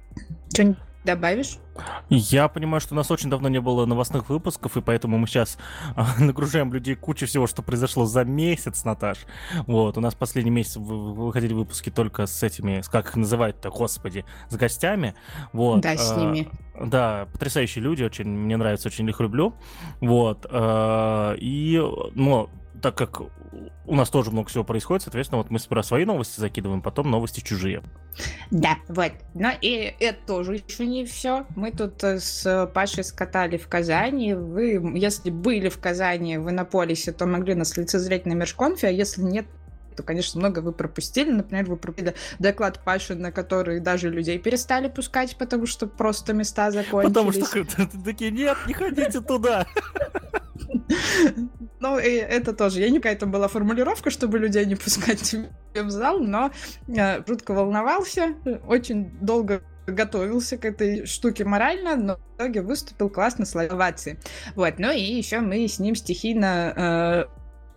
Что-нибудь 0.53 0.77
добавишь? 1.03 1.57
Я 2.09 2.47
понимаю, 2.49 2.81
что 2.81 2.93
у 2.93 2.97
нас 2.97 3.09
очень 3.09 3.29
давно 3.29 3.49
не 3.49 3.61
было 3.61 3.85
новостных 3.85 4.29
выпусков, 4.29 4.75
и 4.77 4.81
поэтому 4.81 5.17
мы 5.17 5.27
сейчас 5.27 5.57
а, 5.95 6.07
нагружаем 6.19 6.73
людей 6.73 6.95
кучей 6.95 7.25
всего, 7.25 7.47
что 7.47 7.61
произошло 7.61 8.05
за 8.05 8.25
месяц, 8.25 8.83
Наташ. 8.83 9.19
Вот, 9.65 9.97
у 9.97 10.01
нас 10.01 10.15
последний 10.15 10.51
месяц 10.51 10.75
выходили 10.77 11.53
выпуски 11.53 11.89
только 11.89 12.25
с 12.25 12.43
этими, 12.43 12.81
как 12.91 13.09
их 13.09 13.15
называют-то, 13.15 13.69
господи, 13.69 14.25
с 14.49 14.56
гостями. 14.56 15.15
Вот. 15.53 15.81
Да, 15.81 15.97
с 15.97 16.11
а, 16.11 16.19
ними. 16.19 16.49
Да, 16.81 17.27
потрясающие 17.31 17.83
люди, 17.83 18.03
очень 18.03 18.27
мне 18.27 18.57
нравится, 18.57 18.89
очень 18.89 19.07
их 19.07 19.19
люблю. 19.19 19.53
Вот. 20.01 20.45
А, 20.49 21.33
и, 21.35 21.81
ну, 22.13 22.49
так 22.81 22.95
как 22.95 23.21
у 23.86 23.95
нас 23.95 24.09
тоже 24.09 24.31
много 24.31 24.50
всего 24.50 24.64
происходит, 24.64 25.04
соответственно, 25.04 25.40
вот 25.40 25.50
мы 25.50 25.59
сперва 25.59 25.83
свои 25.83 26.06
новости 26.06 26.40
закидываем, 26.40 26.81
потом 26.81 27.09
новости 27.09 27.42
чужие. 27.42 27.83
Да, 28.52 28.78
вот. 28.88 29.12
Но 29.33 29.52
и 29.62 29.94
это 30.00 30.18
тоже 30.26 30.56
еще 30.56 30.86
не 30.86 31.06
все. 31.06 31.45
Мы 31.56 31.71
тут 31.71 32.04
э, 32.04 32.19
с 32.19 32.69
Пашей 32.74 33.04
скатали 33.04 33.57
в 33.57 33.68
Казани. 33.68 34.33
Вы, 34.33 34.81
если 34.95 35.30
были 35.30 35.69
в 35.69 35.80
Казани, 35.80 36.38
в 36.38 36.50
Иннополисе, 36.50 37.12
то 37.12 37.26
могли 37.26 37.56
нас 37.56 37.78
лицезреть 37.78 38.26
на 38.26 38.33
Межконфе, 38.33 38.88
а 38.88 38.92
если 38.92 39.21
нет, 39.21 39.45
то, 39.95 40.04
конечно, 40.04 40.40
много 40.40 40.59
вы 40.59 40.71
пропустили. 40.71 41.31
Например, 41.31 41.66
вы 41.66 41.78
пропустили 41.78 42.16
доклад 42.40 42.80
Паши, 42.83 43.16
на 43.16 43.31
который 43.31 43.80
даже 43.80 44.09
людей 44.09 44.38
перестали 44.40 44.88
пускать, 44.88 45.36
потому 45.38 45.66
что 45.66 45.88
просто 45.88 46.33
места 46.33 46.71
закончились. 46.71 47.14
Потому 47.14 47.31
что 47.31 48.02
такие, 48.06 48.31
нет, 48.31 48.57
не 48.68 48.74
ходите 48.74 49.19
туда. 49.21 49.68
Ну, 51.80 51.98
и 51.98 52.09
это 52.09 52.54
тоже. 52.54 52.81
Я 52.81 52.90
не 52.90 52.98
какая-то 53.00 53.26
была 53.26 53.48
формулировка, 53.48 54.09
чтобы 54.09 54.38
людей 54.40 54.66
не 54.66 54.76
пускать 54.76 55.36
в 55.76 55.90
зал, 55.90 56.19
но 56.19 56.52
я 56.88 57.24
жутко 57.26 57.54
волновался, 57.54 58.36
очень 58.68 59.12
долго 59.21 59.62
готовился 59.88 60.57
к 60.57 60.66
этой 60.66 61.06
штуке 61.06 61.45
морально, 61.45 61.95
но 61.95 62.16
в 62.18 62.36
итоге 62.36 62.62
выступил 62.62 63.09
классно 63.09 63.45
с 63.45 63.56
овации. 63.56 64.19
Вот, 64.56 64.76
ну 64.78 64.92
и 64.92 65.02
еще 65.02 65.40
мы 65.40 65.68
с 65.68 65.80
ним 65.80 65.95
стихийно 65.95 67.28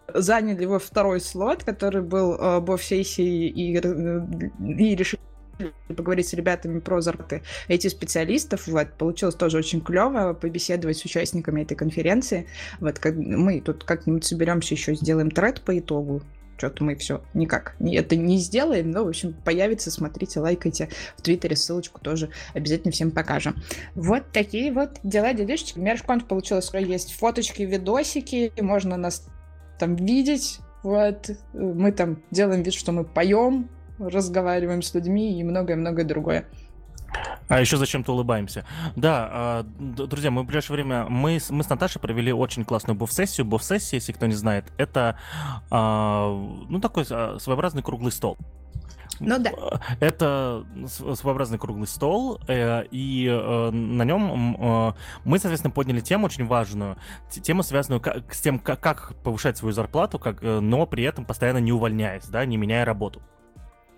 э, 0.09 0.19
заняли 0.19 0.63
его 0.63 0.79
второй 0.79 1.21
слот, 1.21 1.65
который 1.65 2.03
был 2.03 2.35
э, 2.35 2.79
сессии 2.79 3.49
и, 3.49 3.79
э, 3.79 4.21
и 4.61 4.97
решили 4.97 5.23
поговорить 5.89 6.29
с 6.29 6.35
ребятами 6.35 6.81
про 6.81 7.01
зарплаты 7.01 7.43
этих 7.69 7.91
специалистов. 7.91 8.67
Вот, 8.67 8.95
получилось 8.95 9.35
тоже 9.35 9.59
очень 9.59 9.81
клево 9.81 10.35
побеседовать 10.35 10.99
с 10.99 11.05
участниками 11.05 11.63
этой 11.63 11.77
конференции. 11.77 12.47
Вот, 12.81 12.99
как, 12.99 13.15
мы 13.17 13.61
тут 13.61 13.85
как-нибудь 13.85 14.25
соберемся 14.25 14.75
еще, 14.75 14.95
сделаем 14.95 15.31
тред 15.31 15.61
по 15.63 15.79
итогу 15.79 16.23
что-то 16.59 16.85
мы 16.85 16.95
все 16.95 17.23
никак 17.35 17.75
это 17.81 18.15
не 18.15 18.39
сделаем, 18.39 18.93
но, 18.93 19.05
в 19.05 19.09
общем, 19.09 19.33
появится, 19.33 19.91
смотрите, 19.91 20.39
лайкайте 20.39 20.91
в 21.17 21.23
Твиттере, 21.23 21.57
ссылочку 21.57 22.01
тоже 22.01 22.29
обязательно 22.55 22.93
всем 22.93 23.11
покажем. 23.11 23.57
Вот 23.97 24.31
такие 24.33 24.73
вот 24.73 25.01
дела, 25.03 25.33
делишки. 25.33 25.77
Мершконф 25.77 26.27
получилось, 26.27 26.67
что 26.67 26.79
есть 26.79 27.15
фоточки, 27.15 27.63
видосики, 27.63 28.53
можно 28.61 28.97
нас 28.97 29.27
там 29.81 29.97
видеть, 29.97 30.61
вот, 30.85 31.31
мы 31.53 31.91
там 31.91 32.23
делаем 32.31 32.63
вид, 32.63 32.75
что 32.75 32.93
мы 32.93 33.05
поем, 33.05 33.69
разговариваем 33.99 34.83
с 34.83 34.95
людьми 34.95 35.39
и 35.39 35.45
многое-многое 35.45 36.05
другое. 36.05 36.47
А 37.49 37.61
еще 37.61 37.77
зачем-то 37.77 38.13
улыбаемся. 38.13 38.65
Да, 38.97 39.29
а, 39.31 39.67
друзья, 39.79 40.31
мы 40.31 40.43
в 40.43 40.47
ближайшее 40.47 40.77
время, 40.77 41.07
мы, 41.09 41.39
мы 41.51 41.63
с 41.63 41.69
Наташей 41.69 42.01
провели 42.01 42.33
очень 42.33 42.65
классную 42.65 42.97
буф-сессию. 42.97 43.45
Буф-сессия, 43.45 43.97
если 43.97 44.13
кто 44.13 44.27
не 44.27 44.35
знает, 44.35 44.65
это, 44.79 45.19
а, 45.71 46.31
ну, 46.69 46.81
такой 46.81 47.05
а, 47.11 47.37
своеобразный 47.39 47.83
круглый 47.83 48.13
стол. 48.13 48.39
Ну 49.21 49.39
да. 49.39 49.53
Это 50.01 50.65
своеобразный 50.89 51.59
круглый 51.59 51.87
стол, 51.87 52.41
э, 52.49 52.85
и 52.91 53.29
э, 53.29 53.71
на 53.71 54.03
нем 54.03 54.57
э, 54.59 54.93
мы, 55.25 55.39
соответственно, 55.39 55.71
подняли 55.71 56.01
тему 56.01 56.27
очень 56.27 56.47
важную, 56.47 56.97
тему, 57.31 57.63
связанную 57.63 58.03
с 58.31 58.41
тем, 58.41 58.59
как 58.59 59.15
повышать 59.23 59.57
свою 59.59 59.73
зарплату, 59.73 60.19
как, 60.19 60.43
но 60.43 60.87
при 60.87 61.05
этом 61.05 61.25
постоянно 61.25 61.59
не 61.59 61.73
увольняясь, 61.73 62.27
да, 62.27 62.45
не 62.45 62.57
меняя 62.57 62.85
работу. 62.85 63.23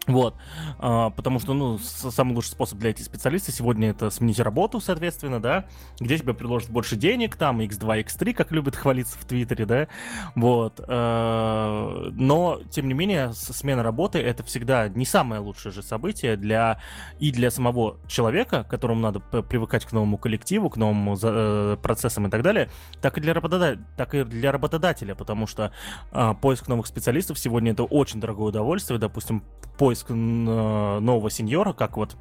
Вот, 0.07 0.35
а, 0.79 1.11
потому 1.11 1.39
что, 1.39 1.55
ну, 1.55 1.79
самый 1.79 2.35
лучший 2.35 2.51
способ 2.51 2.79
для 2.79 2.91
IT-специалиста 2.91 3.53
сегодня 3.53 3.91
это 3.91 4.11
сменить 4.11 4.39
работу, 4.39 4.81
соответственно, 4.81 5.41
да, 5.41 5.65
где 5.99 6.19
тебе 6.19 6.35
предложат 6.35 6.71
больше 6.71 6.97
денег, 6.97 7.37
там, 7.37 7.61
x2, 7.61 8.05
x3, 8.05 8.35
как 8.35 8.53
любят 8.53 8.77
хвалиться 8.77 9.19
в 9.19 9.25
Твиттере, 9.25 9.65
да, 9.65 9.89
вот, 10.35 10.81
а, 10.87 12.11
но, 12.13 12.61
тем 12.71 12.89
не 12.89 12.95
менее, 12.95 13.33
смена 13.33 13.83
работы 13.83 14.19
это 14.19 14.43
всегда 14.43 14.89
не 14.89 15.07
самое 15.07 15.41
лучшее 15.41 15.73
же 15.73 15.83
событие 15.83 16.37
для, 16.37 16.81
и 17.19 17.33
для 17.33 17.51
самого 17.51 17.97
человека, 18.07 18.65
которому 18.69 19.01
надо 19.01 19.21
привыкать 19.21 19.87
к 19.87 19.93
новому 19.93 20.19
коллективу, 20.19 20.69
к 20.69 20.77
новым 20.77 21.17
э, 21.23 21.77
процессам 21.83 22.27
и 22.27 22.31
так 22.31 22.43
далее, 22.43 22.69
так 23.01 23.17
и 23.17 23.21
для, 23.23 23.33
работодателя, 23.33 23.85
так 23.97 24.15
и 24.15 24.25
для 24.25 24.53
работодателя, 24.53 25.15
потому 25.15 25.47
что 25.47 25.73
а, 26.13 26.35
поиск 26.35 26.69
новых 26.69 26.87
специалистов 26.87 27.39
сегодня 27.39 27.73
это 27.73 27.85
очень 27.85 28.21
дорогое 28.21 28.49
удовольствие, 28.49 28.99
допустим, 28.99 29.43
поиск 29.79 29.94
поиск 29.95 30.11
нового 30.11 31.31
сеньора, 31.31 31.73
как 31.73 31.97
вот 31.97 32.17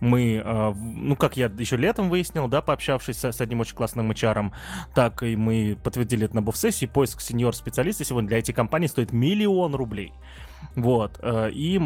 мы, 0.00 0.42
а, 0.44 0.74
ну, 0.74 1.14
как 1.14 1.36
я 1.36 1.46
еще 1.46 1.76
летом 1.76 2.10
выяснил, 2.10 2.48
да, 2.48 2.60
пообщавшись 2.60 3.24
с 3.24 3.40
одним 3.40 3.60
очень 3.60 3.76
классным 3.76 4.10
HR, 4.10 4.50
так 4.96 5.22
и 5.22 5.36
мы 5.36 5.78
подтвердили 5.80 6.24
это 6.24 6.34
на 6.34 6.42
буф-сессии, 6.42 6.86
поиск 6.86 7.20
сеньор-специалиста 7.20 8.04
сегодня 8.04 8.28
для 8.28 8.40
IT-компании 8.40 8.88
стоит 8.88 9.12
миллион 9.12 9.76
рублей. 9.76 10.12
Вот. 10.74 11.20
Э, 11.22 11.50
и, 11.52 11.80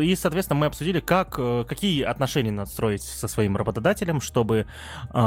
и, 0.00 0.16
соответственно, 0.16 0.58
мы 0.58 0.66
обсудили, 0.66 0.98
как, 0.98 1.36
э, 1.38 1.64
какие 1.68 2.02
отношения 2.02 2.50
надо 2.50 2.68
строить 2.68 3.02
со 3.02 3.28
своим 3.28 3.56
работодателем, 3.56 4.20
чтобы 4.20 4.66
э, 5.14 5.18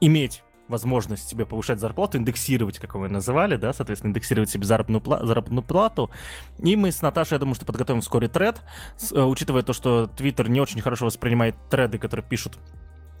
иметь 0.00 0.44
возможность 0.72 1.28
себе 1.28 1.46
повышать 1.46 1.78
зарплату, 1.78 2.18
индексировать, 2.18 2.78
как 2.80 2.96
вы 2.96 3.08
называли, 3.08 3.56
да, 3.56 3.72
соответственно, 3.72 4.10
индексировать 4.10 4.50
себе 4.50 4.64
заработную, 4.64 5.00
пла- 5.00 5.24
заработную 5.24 5.62
плату. 5.62 6.10
И 6.58 6.74
мы 6.74 6.90
с 6.90 7.02
Наташей, 7.02 7.36
я 7.36 7.38
думаю, 7.38 7.54
что 7.54 7.64
подготовим 7.64 8.00
вскоре 8.00 8.26
тред, 8.26 8.60
с, 8.96 9.12
э, 9.12 9.22
учитывая 9.22 9.62
то, 9.62 9.72
что 9.72 10.08
Твиттер 10.08 10.48
не 10.48 10.60
очень 10.60 10.80
хорошо 10.80 11.06
воспринимает 11.06 11.54
треды, 11.70 11.98
которые 11.98 12.26
пишут 12.26 12.58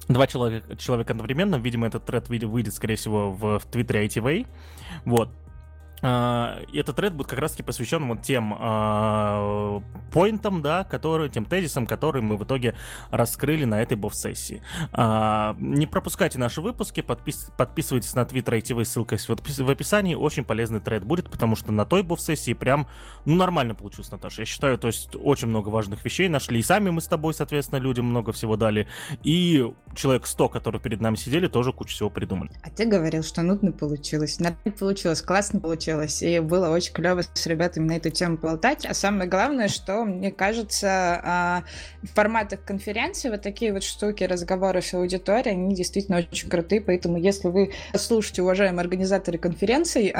два 0.08 0.26
человека, 0.26 0.76
человека 0.76 1.12
одновременно. 1.12 1.56
Видимо, 1.56 1.86
этот 1.86 2.04
тред 2.04 2.28
выйдет, 2.28 2.74
скорее 2.74 2.96
всего, 2.96 3.30
в, 3.30 3.58
в 3.58 3.66
Твиттере 3.66 4.06
ITV. 4.06 4.46
Вот. 5.04 5.30
Uh, 6.02 6.68
этот 6.76 6.96
тред 6.96 7.14
будет 7.14 7.28
как 7.28 7.38
раз-таки 7.38 7.62
посвящен 7.62 8.08
вот 8.08 8.22
тем 8.22 8.54
uh, 8.54 9.82
поинтам, 10.12 10.60
да, 10.60 10.82
которые, 10.82 11.30
тем 11.30 11.44
тезисам, 11.44 11.86
которые 11.86 12.22
мы 12.22 12.36
в 12.36 12.42
итоге 12.42 12.74
раскрыли 13.10 13.64
на 13.64 13.80
этой 13.80 13.96
бов-сессии. 13.96 14.62
Uh, 14.92 15.54
не 15.60 15.86
пропускайте 15.86 16.40
наши 16.40 16.60
выпуски, 16.60 17.02
подпис 17.02 17.52
подписывайтесь 17.56 18.14
на 18.14 18.22
Twitter 18.22 18.60
ITV, 18.60 18.84
ссылка 18.84 19.14
есть 19.14 19.28
в 19.28 19.70
описании. 19.70 20.16
Очень 20.16 20.44
полезный 20.44 20.80
тред 20.80 21.04
будет, 21.04 21.30
потому 21.30 21.54
что 21.54 21.70
на 21.70 21.84
той 21.84 22.02
бов-сессии 22.02 22.52
прям, 22.52 22.88
ну, 23.24 23.36
нормально 23.36 23.76
получилось, 23.76 24.10
Наташа. 24.10 24.42
Я 24.42 24.46
считаю, 24.46 24.78
то 24.78 24.88
есть 24.88 25.14
очень 25.14 25.46
много 25.46 25.68
важных 25.68 26.04
вещей 26.04 26.28
нашли. 26.28 26.58
И 26.58 26.62
сами 26.64 26.90
мы 26.90 27.00
с 27.00 27.06
тобой, 27.06 27.32
соответственно, 27.32 27.78
людям 27.78 28.06
много 28.06 28.32
всего 28.32 28.56
дали. 28.56 28.88
И 29.22 29.72
человек 29.94 30.26
100, 30.26 30.48
которые 30.48 30.80
перед 30.80 31.00
нами 31.00 31.14
сидели, 31.14 31.46
тоже 31.46 31.72
кучу 31.72 31.94
всего 31.94 32.10
придумали. 32.10 32.50
А 32.64 32.70
ты 32.70 32.86
говорил, 32.86 33.22
что 33.22 33.42
нудно 33.42 33.70
получилось. 33.70 34.40
Нормально 34.40 34.72
получилось, 34.76 35.22
классно 35.22 35.60
получилось 35.60 35.91
получилось, 35.92 36.22
и 36.22 36.40
было 36.40 36.70
очень 36.70 36.92
клево 36.92 37.22
с 37.34 37.46
ребятами 37.46 37.86
на 37.86 37.96
эту 37.96 38.10
тему 38.10 38.36
болтать. 38.36 38.86
А 38.86 38.94
самое 38.94 39.28
главное, 39.28 39.68
что, 39.68 40.04
мне 40.04 40.30
кажется, 40.30 41.20
а, 41.22 41.64
в 42.02 42.08
форматах 42.08 42.64
конференции 42.64 43.30
вот 43.30 43.42
такие 43.42 43.72
вот 43.72 43.82
штуки, 43.82 44.24
разговоры 44.24 44.82
с 44.82 44.94
аудиторией, 44.94 45.54
они 45.54 45.74
действительно 45.74 46.18
очень 46.18 46.48
крутые, 46.48 46.80
поэтому 46.80 47.18
если 47.18 47.48
вы 47.48 47.72
слушаете, 47.94 48.42
уважаемые 48.42 48.82
организаторы 48.82 49.38
конференций, 49.38 50.12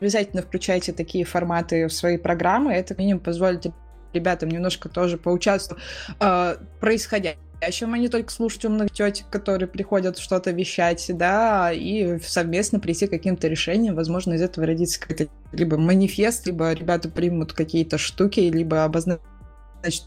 обязательно 0.00 0.42
включайте 0.42 0.92
такие 0.92 1.24
форматы 1.24 1.86
в 1.86 1.92
свои 1.92 2.18
программы, 2.18 2.72
это 2.72 2.94
минимум 2.96 3.20
позволит 3.20 3.66
ребятам 4.12 4.48
немножко 4.48 4.88
тоже 4.88 5.18
поучаствовать 5.18 5.82
э, 6.20 6.56
происходящем 6.80 7.43
по-настоящему, 7.54 7.94
а 7.94 7.98
не 7.98 8.08
только 8.08 8.30
слушать 8.30 8.64
умных 8.64 8.90
тетек, 8.90 9.28
которые 9.30 9.68
приходят 9.68 10.18
что-то 10.18 10.50
вещать, 10.50 11.06
да, 11.14 11.72
и 11.72 12.18
совместно 12.20 12.80
прийти 12.80 13.06
к 13.06 13.10
каким-то 13.10 13.48
решениям. 13.48 13.94
Возможно, 13.94 14.34
из 14.34 14.42
этого 14.42 14.66
родится 14.66 15.00
какой-то 15.00 15.28
либо 15.52 15.78
манифест, 15.78 16.46
либо 16.46 16.72
ребята 16.72 17.08
примут 17.08 17.52
какие-то 17.52 17.98
штуки, 17.98 18.40
либо 18.40 18.84
обозначат 18.84 19.22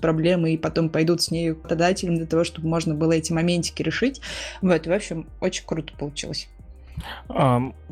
проблемы 0.01 0.53
и 0.53 0.57
потом 0.57 0.89
пойдут 0.89 1.21
с 1.21 1.31
ней 1.31 1.51
работодателем 1.51 2.15
для 2.15 2.25
того, 2.25 2.43
чтобы 2.43 2.67
можно 2.67 2.95
было 2.95 3.13
эти 3.13 3.31
моментики 3.31 3.81
решить. 3.81 4.21
Вот, 4.61 4.85
в 4.85 4.91
общем, 4.91 5.27
очень 5.39 5.65
круто 5.65 5.93
получилось. 5.97 6.49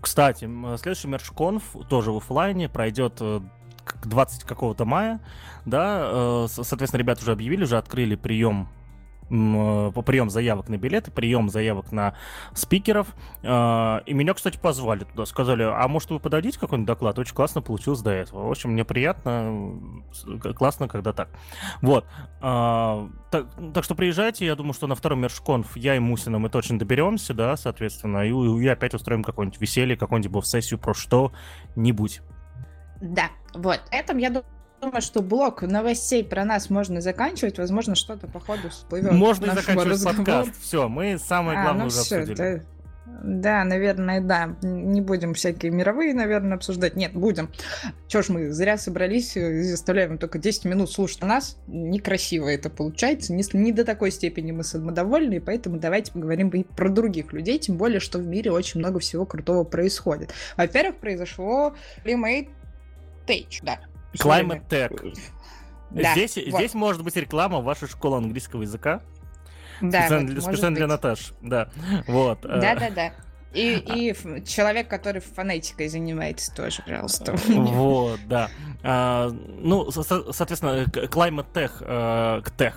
Кстати, 0.02 0.50
следующий 0.78 1.08
мерчконф 1.08 1.64
тоже 1.90 2.12
в 2.12 2.18
офлайне 2.18 2.70
пройдет 2.70 3.22
20 4.04 4.44
э, 4.44 4.48
какого-то 4.48 4.86
мая, 4.86 5.20
да, 5.66 6.10
э, 6.12 6.48
соответственно, 6.50 7.02
ребята 7.02 7.22
уже 7.22 7.32
объявили, 7.32 7.64
уже 7.64 7.78
открыли 7.78 8.16
прием 8.16 8.68
прием 9.28 10.30
заявок 10.30 10.70
на 10.70 10.78
билеты, 10.78 11.12
прием 11.12 11.50
заявок 11.50 11.92
на 11.92 12.16
спикеров. 12.54 13.08
Э, 13.44 14.02
и 14.06 14.14
меня, 14.14 14.34
кстати, 14.34 14.58
позвали 14.58 15.04
туда. 15.04 15.26
Сказали, 15.26 15.64
а 15.64 15.88
может 15.88 16.12
вы 16.12 16.20
подадите 16.20 16.60
какой-нибудь 16.60 16.88
доклад? 16.88 17.18
Очень 17.20 17.36
классно 17.36 17.62
получилось 17.62 18.02
до 18.02 18.12
этого. 18.12 18.48
В 18.48 18.52
общем, 18.52 18.72
мне 18.72 18.86
приятно, 18.86 19.80
классно, 20.56 20.88
когда 20.88 21.14
так. 21.14 21.30
Вот. 21.82 22.06
Э, 22.42 23.08
так, 23.32 23.48
так 23.74 23.84
что 23.84 23.96
приезжайте. 23.96 24.46
Я 24.46 24.56
думаю, 24.56 24.74
что 24.74 24.88
на 24.88 24.96
втором 24.96 25.22
Мершконф 25.22 25.76
я 25.78 25.96
и 25.96 26.00
Мусина 26.00 26.40
мы 26.40 26.50
точно 26.50 26.78
доберемся, 26.80 27.34
да, 27.34 27.58
соответственно. 27.58 28.26
И, 28.26 28.32
и 28.32 28.68
опять 28.68 28.94
устроим 28.94 29.24
какое-нибудь 29.24 29.60
веселье, 29.60 29.98
какую-нибудь 29.98 30.46
сессию 30.46 30.80
про 30.80 30.94
что-нибудь. 30.94 32.22
Да, 33.02 33.30
вот. 33.54 33.82
Этом, 33.92 34.18
я 34.18 34.30
думаю, 34.30 34.46
думаю, 34.86 35.02
что 35.02 35.22
блок 35.22 35.62
новостей 35.62 36.24
про 36.24 36.46
нас 36.46 36.70
можно 36.70 37.02
заканчивать. 37.02 37.58
Возможно, 37.58 37.96
что-то 37.96 38.28
по 38.28 38.40
ходу 38.40 38.70
всплывет. 38.70 39.12
Можно 39.12 39.46
и 39.46 39.56
заканчивать 39.56 39.88
разговора. 39.88 40.18
подкаст. 40.18 40.62
Все, 40.62 40.88
мы 40.88 41.18
самое 41.18 41.62
главное 41.62 41.82
а, 41.82 41.86
ну 41.86 41.88
уже 41.88 42.02
все, 42.02 42.18
обсудили. 42.18 42.58
Да. 42.58 42.64
Да, 43.24 43.64
наверное, 43.64 44.22
да. 44.22 44.56
Не 44.62 45.02
будем 45.02 45.34
всякие 45.34 45.72
мировые, 45.72 46.14
наверное, 46.14 46.58
обсуждать. 46.58 46.96
Нет, 46.96 47.14
будем. 47.14 47.50
Чё 48.08 48.22
ж 48.22 48.30
мы 48.30 48.52
зря 48.52 48.78
собрались 48.78 49.36
и 49.38 49.64
заставляем 49.64 50.18
только 50.18 50.38
10 50.38 50.66
минут 50.66 50.92
слушать 50.92 51.22
нас. 51.22 51.58
Некрасиво 51.68 52.48
это 52.48 52.70
получается. 52.70 53.34
Не, 53.34 53.44
не 53.54 53.72
до 53.72 53.86
такой 53.86 54.12
степени 54.12 54.52
мы 54.52 54.64
самодовольны, 54.64 55.40
поэтому 55.40 55.78
давайте 55.78 56.12
поговорим 56.12 56.50
и 56.50 56.64
про 56.64 56.90
других 56.90 57.32
людей, 57.34 57.58
тем 57.58 57.78
более, 57.78 58.00
что 58.00 58.20
в 58.20 58.28
мире 58.28 58.52
очень 58.52 58.80
много 58.80 59.00
всего 59.00 59.26
крутого 59.26 59.64
происходит. 59.64 60.32
Во-первых, 60.58 60.98
произошло 60.98 61.76
Remade 62.04 62.50
Stage, 63.26 63.60
да. 63.64 63.80
Climate 64.20 64.68
Tech. 64.68 65.16
Да, 65.92 66.14
здесь, 66.14 66.36
вот. 66.36 66.60
здесь 66.60 66.74
может 66.74 67.04
быть 67.04 67.16
реклама 67.16 67.62
вашей 67.62 67.88
школы 67.88 68.18
английского 68.18 68.64
языка. 68.64 69.02
Да, 69.82 70.02
специально, 70.02 70.36
вот, 70.36 70.44
специально 70.44 70.76
для 70.76 70.88
Наташ. 70.88 71.34
Да, 71.42 71.70
вот. 72.08 72.42
Да, 72.42 72.76
да, 72.76 72.90
да. 72.90 73.12
И, 73.54 73.78
и 73.78 74.46
человек, 74.46 74.90
который 74.90 75.22
фонетикой 75.22 75.88
занимается 75.88 76.54
тоже, 76.54 76.82
пожалуйста. 76.84 77.36
Вот, 77.48 78.20
да. 78.28 78.50
А, 78.84 79.30
ну, 79.30 79.90
соответственно, 79.92 80.86
Climate 80.86 81.48
Tech, 81.54 81.72
э, 81.80 82.42
Tech, 82.58 82.74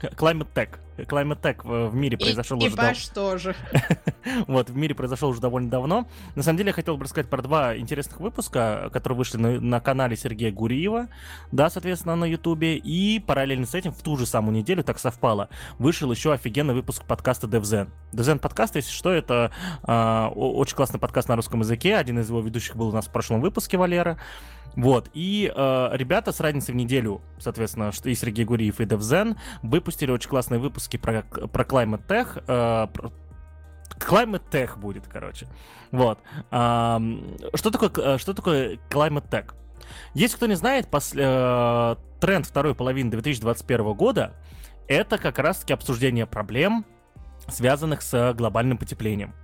Climate 0.00 0.48
Tech. 0.54 0.68
Climate 0.96 1.40
Tech 1.40 1.88
в 1.88 1.94
мире 1.94 2.16
произошел 2.16 2.58
и, 2.58 2.66
уже... 2.66 2.74
И 2.74 2.76
Баш 2.76 3.08
тоже. 3.08 3.54
вот, 4.46 4.70
в 4.70 4.76
мире 4.76 4.94
произошел 4.94 5.28
уже 5.28 5.40
довольно 5.40 5.70
давно. 5.70 6.08
На 6.34 6.42
самом 6.42 6.58
деле, 6.58 6.68
я 6.68 6.72
хотел 6.72 6.96
бы 6.96 7.04
рассказать 7.04 7.28
про 7.28 7.42
два 7.42 7.76
интересных 7.76 8.20
выпуска, 8.20 8.90
которые 8.92 9.16
вышли 9.16 9.38
на, 9.38 9.60
на 9.60 9.80
канале 9.80 10.16
Сергея 10.16 10.52
Гуриева, 10.52 11.08
да, 11.52 11.70
соответственно, 11.70 12.16
на 12.16 12.24
Ютубе, 12.24 12.76
и 12.76 13.20
параллельно 13.20 13.66
с 13.66 13.74
этим 13.74 13.92
в 13.92 14.02
ту 14.02 14.16
же 14.16 14.26
самую 14.26 14.56
неделю, 14.56 14.82
так 14.82 14.98
совпало, 14.98 15.48
вышел 15.78 16.10
еще 16.10 16.32
офигенный 16.32 16.74
выпуск 16.74 17.04
подкаста 17.04 17.46
DevZen. 17.46 17.88
DevZen 18.12 18.38
подкаст, 18.38 18.76
если 18.76 18.92
что, 18.92 19.10
это 19.10 19.52
э, 19.86 20.26
очень 20.34 20.76
классный 20.76 21.00
подкаст 21.00 21.28
на 21.28 21.36
русском 21.36 21.60
языке, 21.60 21.96
один 21.96 22.18
из 22.18 22.28
его 22.28 22.40
ведущих 22.40 22.76
был 22.76 22.88
у 22.88 22.92
нас 22.92 23.06
в 23.06 23.12
прошлом 23.12 23.40
выпуске, 23.40 23.76
Валера, 23.76 24.18
вот, 24.76 25.08
и 25.14 25.50
э, 25.54 25.88
ребята 25.94 26.32
с 26.32 26.40
разницей 26.40 26.74
в 26.74 26.76
неделю, 26.76 27.22
соответственно, 27.38 27.92
что 27.92 28.10
и 28.10 28.14
Сергей 28.14 28.44
Гуриев, 28.44 28.78
и 28.78 28.84
DevZen, 28.84 29.36
выпустили 29.62 30.10
очень 30.10 30.28
классные 30.28 30.60
выпуски 30.86 30.96
про, 30.96 31.22
про 31.22 31.64
Climate 31.64 32.06
Tech, 32.06 32.42
э, 32.46 32.86
про, 32.92 33.12
Climate 33.98 34.42
Tech 34.50 34.78
будет, 34.78 35.06
короче. 35.06 35.46
Вот. 35.90 36.18
А, 36.50 37.00
что 37.54 37.70
такое, 37.70 37.90
э, 37.96 38.18
что 38.18 38.34
такое 38.34 38.78
Climate 38.90 39.28
Tech? 39.28 39.54
Если 40.14 40.36
кто 40.36 40.46
не 40.46 40.54
знает, 40.56 40.88
после, 40.88 41.22
э, 41.24 41.96
тренд 42.20 42.46
второй 42.46 42.74
половины 42.74 43.10
2021 43.10 43.92
года 43.94 44.34
это 44.88 45.18
как 45.18 45.38
раз-таки 45.38 45.72
обсуждение 45.72 46.26
проблем, 46.26 46.84
связанных 47.48 48.02
с 48.02 48.32
глобальным 48.34 48.78
потеплением 48.78 49.34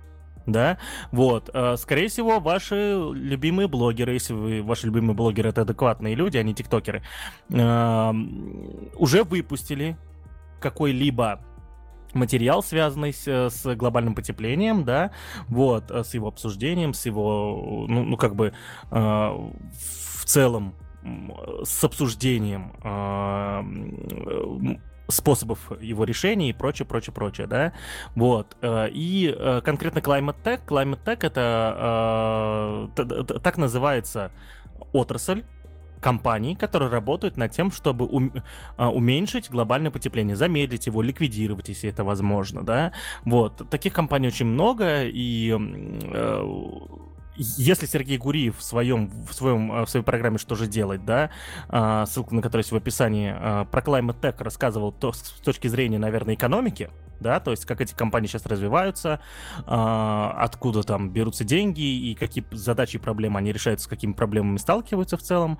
да, 0.45 0.77
вот, 1.13 1.49
э, 1.53 1.77
скорее 1.77 2.09
всего, 2.09 2.41
ваши 2.41 2.97
любимые 3.13 3.69
блогеры, 3.69 4.11
если 4.11 4.33
вы, 4.33 4.61
ваши 4.61 4.87
любимые 4.87 5.15
блогеры 5.15 5.47
это 5.47 5.61
адекватные 5.61 6.15
люди, 6.15 6.35
а 6.35 6.43
не 6.43 6.53
тиктокеры, 6.53 7.01
уже 7.49 9.23
выпустили 9.23 9.95
какой-либо 10.63 11.41
материал, 12.13 12.63
связанный 12.63 13.13
с, 13.13 13.27
с 13.27 13.75
глобальным 13.75 14.15
потеплением, 14.15 14.85
да, 14.85 15.11
вот, 15.47 15.91
э, 15.91 16.03
с 16.03 16.13
его 16.13 16.27
обсуждением, 16.29 16.93
с 16.93 17.05
его, 17.05 17.85
ну, 17.87 18.03
ну 18.03 18.17
как 18.17 18.35
бы, 18.35 18.53
э, 18.91 18.95
в 18.95 20.25
целом, 20.25 20.75
с 21.63 21.83
обсуждением 21.83 22.71
э, 22.81 23.61
способов 25.09 25.59
его 25.81 26.05
решения 26.05 26.49
и 26.49 26.53
прочее, 26.53 26.85
прочее, 26.85 27.13
прочее, 27.13 27.47
да, 27.47 27.73
вот, 28.15 28.55
э, 28.61 28.89
и 28.91 29.35
э, 29.37 29.61
конкретно 29.63 29.99
Climate 29.99 30.37
Tech, 30.43 30.65
Climate 30.65 31.03
Tech 31.03 31.17
это 31.25 32.87
э, 32.95 33.39
так 33.39 33.57
называется 33.57 34.31
отрасль, 34.93 35.43
компаний, 36.03 36.55
которые 36.55 36.89
работают 36.89 37.37
над 37.37 37.51
тем, 37.51 37.71
чтобы 37.71 38.05
уменьшить 38.77 39.49
глобальное 39.49 39.89
потепление, 39.89 40.35
замедлить 40.35 40.85
его, 40.85 41.01
ликвидировать, 41.01 41.69
если 41.69 41.89
это 41.89 42.03
возможно, 42.03 42.63
да. 42.63 42.91
Вот. 43.25 43.67
Таких 43.69 43.93
компаний 43.93 44.27
очень 44.27 44.45
много, 44.45 45.03
и 45.05 45.57
если 47.35 47.85
Сергей 47.85 48.17
Гуриев 48.17 48.57
в 48.57 48.63
своем 48.63 49.09
в 49.25 49.33
своем 49.33 49.71
э, 49.71 49.85
в 49.85 49.89
своей 49.89 50.05
программе 50.05 50.37
что 50.37 50.55
же 50.55 50.67
делать, 50.67 51.03
да, 51.05 51.31
а, 51.67 52.05
ссылка 52.05 52.35
на 52.35 52.41
которую 52.41 52.61
есть 52.61 52.71
в 52.71 52.75
описании, 52.75 53.33
а, 53.35 53.65
про 53.65 53.81
Climate 53.81 54.19
Tech 54.19 54.43
рассказывал 54.43 54.91
то, 54.91 55.13
с 55.13 55.21
точки 55.43 55.67
зрения, 55.67 55.97
наверное, 55.97 56.35
экономики, 56.35 56.89
да, 57.19 57.39
то 57.39 57.51
есть 57.51 57.65
как 57.65 57.81
эти 57.81 57.93
компании 57.93 58.27
сейчас 58.27 58.45
развиваются, 58.45 59.19
а, 59.65 60.35
откуда 60.37 60.83
там 60.83 61.09
берутся 61.09 61.43
деньги 61.43 61.81
и 61.81 62.15
какие 62.15 62.45
задачи 62.51 62.97
и 62.97 62.99
проблемы 62.99 63.39
они 63.39 63.51
решают, 63.51 63.81
с 63.81 63.87
какими 63.87 64.13
проблемами 64.13 64.57
сталкиваются 64.57 65.17
в 65.17 65.21
целом, 65.21 65.57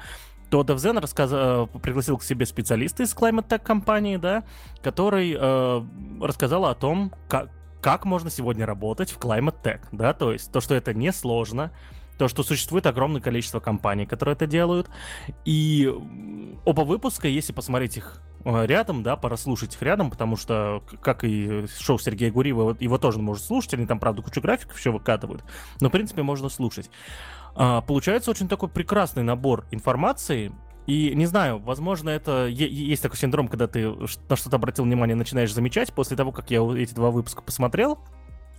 то 0.53 0.61
DevZen 0.61 0.99
рассказ... 0.99 1.31
Э, 1.33 1.65
пригласил 1.81 2.19
к 2.19 2.23
себе 2.23 2.45
специалиста 2.45 3.01
из 3.01 3.15
Climate 3.15 3.47
Tech 3.47 3.63
компании, 3.63 4.17
да, 4.17 4.43
который 4.83 5.35
э, 5.35 5.83
рассказал 6.21 6.65
о 6.65 6.75
том, 6.75 7.11
как, 7.27 7.49
как 7.81 8.05
можно 8.05 8.29
сегодня 8.29 8.67
работать 8.67 9.09
в 9.09 9.17
Climate 9.17 9.55
Tech, 9.63 9.79
да, 9.91 10.13
то 10.13 10.31
есть 10.31 10.51
то, 10.51 10.61
что 10.61 10.75
это 10.75 10.93
несложно, 10.93 11.71
то, 12.19 12.27
что 12.27 12.43
существует 12.43 12.85
огромное 12.85 13.19
количество 13.19 13.59
компаний, 13.59 14.05
которые 14.05 14.33
это 14.33 14.45
делают, 14.45 14.91
и 15.43 15.91
оба 16.65 16.81
выпуска, 16.81 17.27
если 17.27 17.51
посмотреть 17.51 17.97
их 17.97 18.21
э, 18.45 18.67
рядом, 18.67 19.01
да, 19.01 19.15
пораслушать 19.15 19.73
их 19.73 19.81
рядом, 19.81 20.11
потому 20.11 20.35
что, 20.37 20.83
как 21.01 21.23
и 21.23 21.65
шоу 21.79 21.97
Сергея 21.97 22.31
Гуриева, 22.31 22.77
его 22.79 22.99
тоже 22.99 23.17
можно 23.17 23.43
слушать, 23.43 23.73
они 23.73 23.87
там, 23.87 23.97
правда, 23.99 24.21
кучу 24.21 24.39
графиков 24.39 24.77
еще 24.77 24.91
выкатывают, 24.91 25.43
но, 25.81 25.89
в 25.89 25.91
принципе, 25.91 26.21
можно 26.21 26.47
слушать. 26.49 26.91
А, 27.55 27.81
получается 27.81 28.31
очень 28.31 28.47
такой 28.47 28.69
прекрасный 28.69 29.23
набор 29.23 29.65
информации, 29.71 30.51
и 30.85 31.13
не 31.15 31.25
знаю, 31.25 31.59
возможно, 31.59 32.09
это 32.09 32.47
есть 32.47 33.01
такой 33.01 33.17
синдром, 33.17 33.47
когда 33.47 33.67
ты 33.67 33.89
на 34.29 34.35
что-то 34.35 34.57
обратил 34.57 34.83
внимание, 34.83 35.15
начинаешь 35.15 35.53
замечать. 35.53 35.93
После 35.93 36.17
того, 36.17 36.31
как 36.31 36.51
я 36.51 36.59
эти 36.75 36.93
два 36.93 37.09
выпуска 37.09 37.41
посмотрел, 37.41 37.99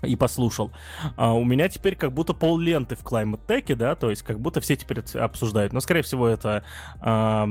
и 0.04 0.16
послушал. 0.16 0.72
А 1.16 1.32
у 1.32 1.44
меня 1.44 1.68
теперь 1.68 1.96
как 1.96 2.12
будто 2.12 2.34
пол 2.34 2.58
ленты 2.58 2.96
в 2.96 3.02
Climate 3.02 3.40
Tech, 3.46 3.74
да, 3.74 3.94
то 3.94 4.10
есть 4.10 4.22
как 4.22 4.40
будто 4.40 4.60
все 4.60 4.76
теперь 4.76 5.00
обсуждают. 5.14 5.72
Но, 5.72 5.80
скорее 5.80 6.02
всего, 6.02 6.28
это... 6.28 6.64
А, 7.00 7.46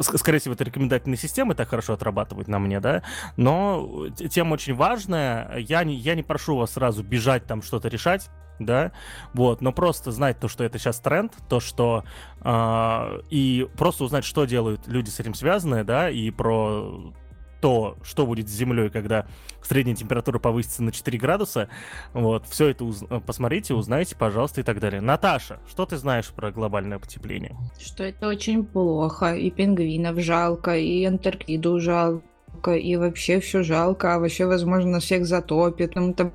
скорее 0.00 0.38
всего, 0.38 0.54
это 0.54 0.64
рекомендательные 0.64 1.18
системы 1.18 1.54
так 1.54 1.68
хорошо 1.68 1.94
отрабатывают 1.94 2.48
на 2.48 2.58
мне, 2.58 2.80
да. 2.80 3.02
Но 3.36 4.08
тема 4.30 4.54
очень 4.54 4.74
важная. 4.74 5.58
Я 5.58 5.84
не, 5.84 5.94
я 5.94 6.14
не 6.14 6.22
прошу 6.22 6.56
вас 6.56 6.72
сразу 6.72 7.02
бежать 7.02 7.46
там 7.46 7.62
что-то 7.62 7.88
решать 7.88 8.30
да, 8.58 8.92
вот, 9.34 9.60
но 9.60 9.72
просто 9.72 10.10
знать 10.10 10.40
то, 10.40 10.48
что 10.48 10.64
это 10.64 10.78
сейчас 10.78 11.00
тренд, 11.00 11.32
то, 11.48 11.60
что 11.60 12.04
э, 12.42 13.20
и 13.30 13.68
просто 13.76 14.04
узнать, 14.04 14.24
что 14.24 14.44
делают 14.44 14.86
люди 14.86 15.10
с 15.10 15.20
этим 15.20 15.34
связанные, 15.34 15.84
да, 15.84 16.10
и 16.10 16.30
про 16.30 17.12
то, 17.60 17.96
что 18.02 18.26
будет 18.26 18.48
с 18.48 18.52
Землей, 18.52 18.90
когда 18.90 19.26
средняя 19.62 19.96
температура 19.96 20.38
повысится 20.38 20.82
на 20.82 20.92
4 20.92 21.18
градуса, 21.18 21.68
вот, 22.12 22.46
все 22.46 22.68
это 22.68 22.84
уз... 22.84 23.04
посмотрите, 23.26 23.74
узнайте, 23.74 24.16
пожалуйста, 24.16 24.60
и 24.60 24.64
так 24.64 24.80
далее. 24.80 25.00
Наташа, 25.00 25.58
что 25.68 25.86
ты 25.86 25.96
знаешь 25.96 26.28
про 26.28 26.50
глобальное 26.50 26.98
потепление? 26.98 27.56
Что 27.78 28.04
это 28.04 28.28
очень 28.28 28.64
плохо, 28.64 29.34
и 29.34 29.50
пингвинов 29.50 30.18
жалко, 30.20 30.76
и 30.76 31.04
Антарктиду 31.04 31.80
жалко, 31.80 32.74
и 32.74 32.96
вообще 32.96 33.40
все 33.40 33.62
жалко, 33.62 34.14
а 34.14 34.18
вообще, 34.18 34.46
возможно, 34.46 35.00
всех 35.00 35.26
затопит. 35.26 35.94
Ну, 35.94 36.14
там 36.14 36.32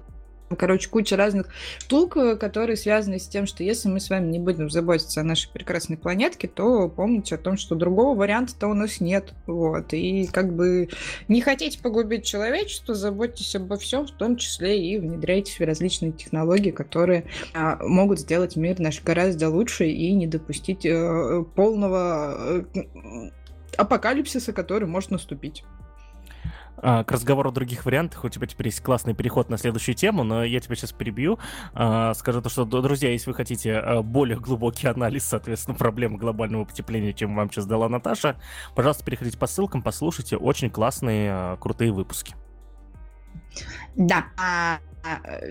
Короче, 0.55 0.89
куча 0.89 1.15
разных 1.15 1.47
штук, 1.79 2.17
э, 2.17 2.35
которые 2.35 2.77
связаны 2.77 3.19
с 3.19 3.27
тем, 3.27 3.45
что 3.45 3.63
если 3.63 3.89
мы 3.89 3.99
с 3.99 4.09
вами 4.09 4.31
не 4.31 4.39
будем 4.39 4.69
заботиться 4.69 5.21
о 5.21 5.23
нашей 5.23 5.51
прекрасной 5.51 5.97
планетке, 5.97 6.47
то 6.47 6.89
помните 6.89 7.35
о 7.35 7.37
том, 7.37 7.57
что 7.57 7.75
другого 7.75 8.17
варианта-то 8.17 8.67
у 8.67 8.73
нас 8.73 8.99
нет. 8.99 9.33
Вот. 9.47 9.93
И 9.93 10.27
как 10.27 10.53
бы 10.53 10.89
не 11.27 11.41
хотите 11.41 11.79
погубить 11.81 12.25
человечество, 12.25 12.95
заботьтесь 12.95 13.55
обо 13.55 13.77
всем, 13.77 14.07
в 14.07 14.11
том 14.11 14.37
числе 14.37 14.79
и 14.79 14.97
внедряйтесь 14.97 15.59
в 15.59 15.63
различные 15.63 16.11
технологии, 16.11 16.71
которые 16.71 17.25
а, 17.53 17.77
могут 17.83 18.19
сделать 18.19 18.55
мир 18.55 18.79
наш 18.79 19.01
гораздо 19.03 19.49
лучше 19.49 19.87
и 19.87 20.11
не 20.13 20.27
допустить 20.27 20.85
а, 20.85 21.43
полного 21.55 22.01
а, 22.03 22.65
апокалипсиса, 23.77 24.53
который 24.53 24.87
может 24.87 25.11
наступить. 25.11 25.63
А, 26.77 27.03
к 27.03 27.12
разговору 27.12 27.49
о 27.49 27.53
других 27.53 27.86
вариантах 27.86 28.23
у 28.23 28.29
тебя 28.29 28.47
теперь 28.47 28.67
есть 28.67 28.81
классный 28.81 29.13
переход 29.13 29.49
на 29.49 29.57
следующую 29.57 29.95
тему, 29.95 30.23
но 30.23 30.43
я 30.43 30.59
тебя 30.59 30.75
сейчас 30.75 30.91
перебью. 30.91 31.39
А, 31.73 32.13
скажу 32.13 32.41
то, 32.41 32.49
что, 32.49 32.65
друзья, 32.65 33.12
если 33.12 33.29
вы 33.29 33.36
хотите 33.36 33.73
а, 33.73 34.01
более 34.01 34.39
глубокий 34.39 34.88
анализ, 34.88 35.25
соответственно, 35.25 35.77
проблемы 35.77 36.17
глобального 36.17 36.65
потепления, 36.65 37.13
чем 37.13 37.36
вам 37.36 37.51
сейчас 37.51 37.65
дала 37.65 37.89
Наташа, 37.89 38.38
пожалуйста, 38.75 39.03
переходите 39.03 39.38
по 39.38 39.47
ссылкам, 39.47 39.81
послушайте 39.81 40.38
очень 40.38 40.69
классные, 40.69 41.57
крутые 41.57 41.91
выпуски. 41.91 42.36
Да, 43.95 44.25
а 44.38 44.79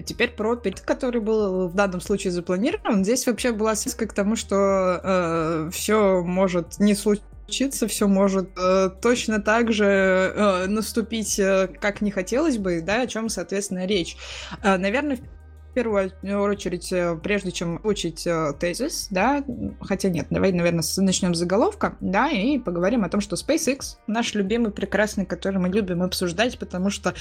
теперь 0.06 0.30
про 0.30 0.56
перед, 0.56 0.80
который 0.80 1.20
был 1.20 1.68
в 1.68 1.74
данном 1.74 2.00
случае 2.00 2.32
запланирован. 2.32 3.04
Здесь 3.04 3.26
вообще 3.26 3.52
была 3.52 3.74
связка 3.74 4.06
к 4.06 4.12
тому, 4.12 4.34
что 4.34 5.00
э, 5.02 5.70
все 5.72 6.22
может 6.22 6.78
не 6.78 6.94
случиться 6.94 7.31
случиться, 7.44 7.86
все 7.86 8.08
может 8.08 8.50
э, 8.58 8.90
точно 9.00 9.40
так 9.40 9.72
же 9.72 9.84
э, 9.84 10.66
наступить, 10.66 11.38
э, 11.38 11.68
как 11.80 12.00
не 12.00 12.10
хотелось 12.10 12.58
бы, 12.58 12.80
да, 12.80 13.02
о 13.02 13.06
чем, 13.06 13.28
соответственно, 13.28 13.86
речь. 13.86 14.16
Э, 14.62 14.76
наверное, 14.76 15.16
в 15.16 15.74
первую 15.74 16.12
очередь, 16.50 16.92
э, 16.92 17.18
прежде 17.22 17.50
чем 17.50 17.80
учить 17.82 18.26
э, 18.26 18.52
тезис, 18.58 19.08
да, 19.10 19.42
хотя 19.80 20.08
нет, 20.08 20.26
давай, 20.30 20.52
наверное, 20.52 20.84
начнем 20.98 21.34
с 21.34 21.38
заголовка, 21.38 21.96
да, 22.00 22.28
и 22.30 22.58
поговорим 22.58 23.04
о 23.04 23.08
том, 23.08 23.20
что 23.20 23.36
SpaceX, 23.36 23.96
наш 24.06 24.34
любимый, 24.34 24.70
прекрасный, 24.70 25.24
который 25.24 25.58
мы 25.58 25.68
любим 25.68 26.02
обсуждать, 26.02 26.58
потому 26.58 26.90
что 26.90 27.14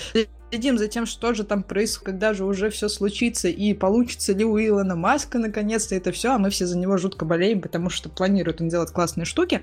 следим 0.52 0.78
за 0.78 0.90
тем, 0.90 1.06
что 1.06 1.34
же 1.34 1.46
там 1.46 1.64
происходит, 1.64 2.06
когда 2.06 2.34
же 2.34 2.44
уже 2.44 2.70
все 2.70 2.90
случится, 2.90 3.48
и 3.48 3.74
получится 3.74 4.34
ли 4.34 4.44
у 4.44 4.60
Илона 4.60 4.98
Маска 4.98 5.40
наконец-то 5.40 5.96
это 5.96 6.12
все, 6.12 6.34
а 6.34 6.38
мы 6.38 6.50
все 6.50 6.66
за 6.66 6.78
него 6.78 6.98
жутко 6.98 7.24
болеем, 7.24 7.62
потому 7.62 7.90
что 7.90 8.10
планирует 8.10 8.60
он 8.60 8.68
делать 8.68 8.92
классные 8.92 9.24
штуки. 9.24 9.62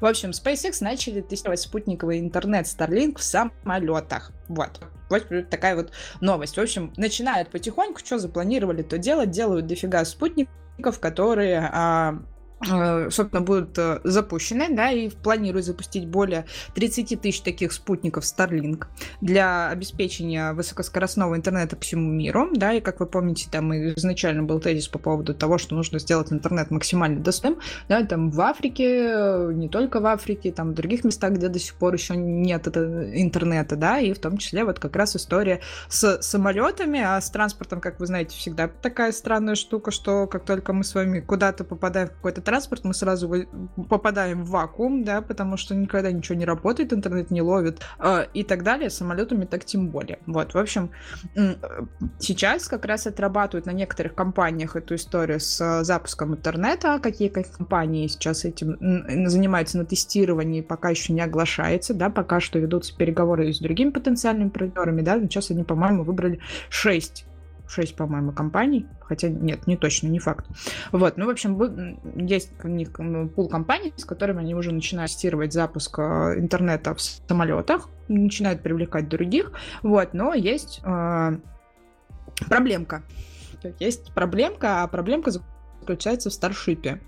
В 0.00 0.06
общем, 0.06 0.30
SpaceX 0.30 0.78
начали 0.80 1.20
тестировать 1.20 1.60
спутниковый 1.60 2.18
интернет 2.20 2.64
Starlink 2.64 3.18
в 3.18 3.22
самолетах. 3.22 4.32
Вот. 4.48 4.80
Вот 5.10 5.26
такая 5.50 5.76
вот 5.76 5.90
новость. 6.22 6.56
В 6.56 6.60
общем, 6.60 6.94
начинают 6.96 7.50
потихоньку, 7.50 8.00
что 8.00 8.18
запланировали, 8.18 8.82
то 8.82 8.96
делать, 8.96 9.30
делают 9.30 9.66
дофига 9.66 10.04
спутников, 10.06 11.00
которые 11.00 11.68
а, 11.70 12.22
собственно, 12.62 13.40
будут 13.40 13.78
э, 13.78 14.00
запущены, 14.04 14.68
да, 14.70 14.90
и 14.90 15.08
планируют 15.08 15.64
запустить 15.64 16.06
более 16.06 16.44
30 16.74 17.20
тысяч 17.20 17.40
таких 17.40 17.72
спутников 17.72 18.24
Starlink 18.24 18.84
для 19.20 19.68
обеспечения 19.68 20.52
высокоскоростного 20.52 21.36
интернета 21.36 21.76
по 21.76 21.82
всему 21.82 22.10
миру, 22.10 22.50
да, 22.52 22.74
и 22.74 22.80
как 22.80 23.00
вы 23.00 23.06
помните, 23.06 23.48
там 23.50 23.72
изначально 23.72 24.42
был 24.42 24.60
тезис 24.60 24.88
по 24.88 24.98
поводу 24.98 25.34
того, 25.34 25.56
что 25.56 25.74
нужно 25.74 25.98
сделать 25.98 26.32
интернет 26.32 26.70
максимально 26.70 27.20
доступным, 27.20 27.60
да, 27.88 28.04
там 28.04 28.30
в 28.30 28.40
Африке, 28.40 29.08
э, 29.10 29.52
не 29.54 29.68
только 29.68 30.00
в 30.00 30.06
Африке, 30.06 30.52
там 30.52 30.72
в 30.72 30.74
других 30.74 31.04
местах, 31.04 31.32
где 31.32 31.48
до 31.48 31.58
сих 31.58 31.74
пор 31.74 31.94
еще 31.94 32.14
нет 32.16 32.66
интернета, 32.68 33.76
да, 33.76 33.98
и 34.00 34.12
в 34.12 34.18
том 34.18 34.36
числе 34.36 34.64
вот 34.64 34.78
как 34.78 34.96
раз 34.96 35.16
история 35.16 35.60
с 35.88 36.20
самолетами, 36.20 37.00
а 37.00 37.20
с 37.20 37.30
транспортом, 37.30 37.80
как 37.80 38.00
вы 38.00 38.06
знаете, 38.06 38.36
всегда 38.36 38.68
такая 38.68 39.12
странная 39.12 39.54
штука, 39.54 39.90
что 39.90 40.26
как 40.26 40.44
только 40.44 40.74
мы 40.74 40.84
с 40.84 40.94
вами 40.94 41.20
куда-то 41.20 41.64
попадаем 41.64 42.08
в 42.08 42.12
какой-то 42.12 42.42
транспорт, 42.50 42.84
мы 42.84 42.94
сразу 42.94 43.32
попадаем 43.88 44.44
в 44.44 44.50
вакуум, 44.50 45.04
да, 45.04 45.22
потому 45.22 45.56
что 45.56 45.76
никогда 45.76 46.10
ничего 46.10 46.36
не 46.36 46.44
работает, 46.44 46.92
интернет 46.92 47.30
не 47.30 47.42
ловит 47.42 47.80
э, 48.00 48.26
и 48.34 48.42
так 48.42 48.64
далее, 48.64 48.90
самолетами 48.90 49.44
так 49.44 49.64
тем 49.64 49.88
более. 49.88 50.18
Вот, 50.26 50.54
в 50.54 50.58
общем, 50.58 50.90
сейчас 52.18 52.66
как 52.66 52.86
раз 52.86 53.06
отрабатывают 53.06 53.66
на 53.66 53.70
некоторых 53.70 54.16
компаниях 54.16 54.74
эту 54.74 54.96
историю 54.96 55.38
с 55.38 55.84
запуском 55.84 56.34
интернета, 56.34 56.98
какие 57.00 57.28
компании 57.28 58.08
сейчас 58.08 58.44
этим 58.44 58.76
занимаются 59.28 59.78
на 59.78 59.84
тестировании, 59.84 60.60
пока 60.60 60.90
еще 60.90 61.12
не 61.12 61.20
оглашается, 61.20 61.94
да, 61.94 62.10
пока 62.10 62.40
что 62.40 62.58
ведутся 62.58 62.96
переговоры 62.96 63.52
с 63.52 63.60
другими 63.60 63.90
потенциальными 63.90 64.48
партнерами, 64.48 65.02
да, 65.02 65.20
сейчас 65.20 65.52
они, 65.52 65.62
по-моему, 65.62 66.02
выбрали 66.02 66.40
6 66.68 67.26
6, 67.70 67.96
по-моему, 67.96 68.32
компаний, 68.32 68.86
хотя 69.00 69.28
нет, 69.28 69.66
не 69.66 69.76
точно, 69.76 70.08
не 70.08 70.18
факт. 70.18 70.46
Вот, 70.92 71.16
ну, 71.16 71.26
в 71.26 71.30
общем, 71.30 71.98
есть 72.16 72.52
у 72.62 72.68
них 72.68 72.92
пул 73.34 73.48
компаний, 73.48 73.92
с 73.96 74.04
которыми 74.04 74.40
они 74.40 74.54
уже 74.54 74.72
начинают 74.72 75.12
тестировать 75.12 75.52
запуск 75.52 75.98
э, 75.98 76.34
интернета 76.38 76.94
в 76.94 77.00
самолетах, 77.00 77.88
начинают 78.08 78.62
привлекать 78.62 79.08
других, 79.08 79.52
вот, 79.82 80.14
но 80.14 80.34
есть 80.34 80.80
э, 80.84 81.36
проблемка. 82.48 83.02
Есть 83.78 84.12
проблемка, 84.14 84.82
а 84.82 84.88
проблемка 84.88 85.30
заключается 85.90 86.30
в 86.30 86.32
старшипе. 86.32 87.00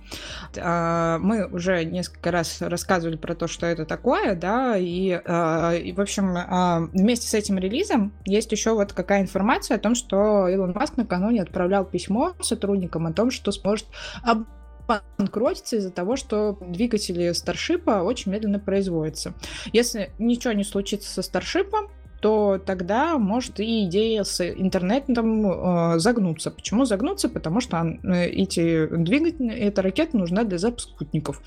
А, 0.56 1.18
мы 1.18 1.46
уже 1.46 1.84
несколько 1.84 2.30
раз 2.30 2.60
рассказывали 2.60 3.16
про 3.16 3.34
то, 3.34 3.46
что 3.46 3.66
это 3.66 3.84
такое, 3.84 4.34
да, 4.34 4.76
и, 4.76 5.20
а, 5.24 5.72
и 5.74 5.92
в 5.92 6.00
общем, 6.00 6.34
а, 6.36 6.80
вместе 6.92 7.28
с 7.28 7.34
этим 7.34 7.58
релизом 7.58 8.12
есть 8.24 8.50
еще 8.50 8.74
вот 8.74 8.92
какая 8.92 9.22
информация 9.22 9.76
о 9.76 9.80
том, 9.80 9.94
что 9.94 10.48
Илон 10.48 10.72
Маск 10.72 10.96
накануне 10.96 11.42
отправлял 11.42 11.84
письмо 11.84 12.32
сотрудникам 12.40 13.06
о 13.06 13.12
том, 13.12 13.30
что 13.30 13.52
сможет 13.52 13.86
банкротиться 15.16 15.76
из-за 15.76 15.90
того, 15.90 16.16
что 16.16 16.58
двигатели 16.60 17.32
Старшипа 17.32 18.02
очень 18.02 18.32
медленно 18.32 18.58
производятся. 18.58 19.32
Если 19.72 20.10
ничего 20.18 20.52
не 20.52 20.64
случится 20.64 21.08
со 21.08 21.22
Старшипом, 21.22 21.88
то 22.22 22.62
тогда 22.64 23.18
может 23.18 23.58
и 23.58 23.84
идея 23.84 24.22
с 24.22 24.40
интернетом 24.48 25.94
э, 25.94 25.98
загнуться. 25.98 26.52
Почему 26.52 26.84
загнуться? 26.84 27.28
Потому 27.28 27.60
что 27.60 27.84
э, 27.84 28.26
эти 28.26 28.86
двигатели, 28.86 29.52
эта 29.52 29.82
ракета 29.82 30.16
нужна 30.16 30.44
для 30.44 30.56
запуска 30.56 30.92
спутников. 30.92 31.42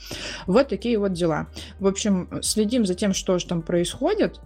Вот 0.47 0.67
такие 0.67 0.99
вот 0.99 1.13
дела. 1.13 1.47
В 1.79 1.87
общем, 1.87 2.27
следим 2.41 2.85
за 2.85 2.93
тем, 2.93 3.13
что 3.13 3.39
же 3.39 3.47
там 3.47 3.61
происходит. 3.61 4.41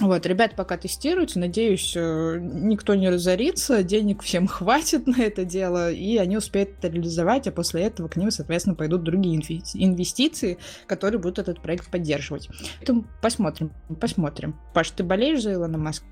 Вот, 0.00 0.24
ребят 0.26 0.56
пока 0.56 0.78
тестируются, 0.78 1.38
надеюсь, 1.38 1.92
э, 1.94 2.38
никто 2.40 2.94
не 2.94 3.10
разорится, 3.10 3.82
денег 3.82 4.22
всем 4.22 4.46
хватит 4.48 5.06
на 5.06 5.20
это 5.20 5.44
дело, 5.44 5.92
и 5.92 6.16
они 6.16 6.36
успеют 6.36 6.70
это 6.78 6.88
реализовать, 6.88 7.46
а 7.46 7.52
после 7.52 7.82
этого 7.82 8.08
к 8.08 8.16
ним, 8.16 8.30
соответственно, 8.30 8.74
пойдут 8.74 9.02
другие 9.02 9.36
инвестиции, 9.74 10.58
которые 10.86 11.20
будут 11.20 11.38
этот 11.38 11.60
проект 11.60 11.90
поддерживать. 11.90 12.48
Поэтому 12.78 13.04
посмотрим, 13.20 13.72
посмотрим. 14.00 14.56
Паш, 14.72 14.90
ты 14.90 15.04
болеешь 15.04 15.42
за 15.42 15.52
Илона 15.52 15.78
Маска? 15.78 16.06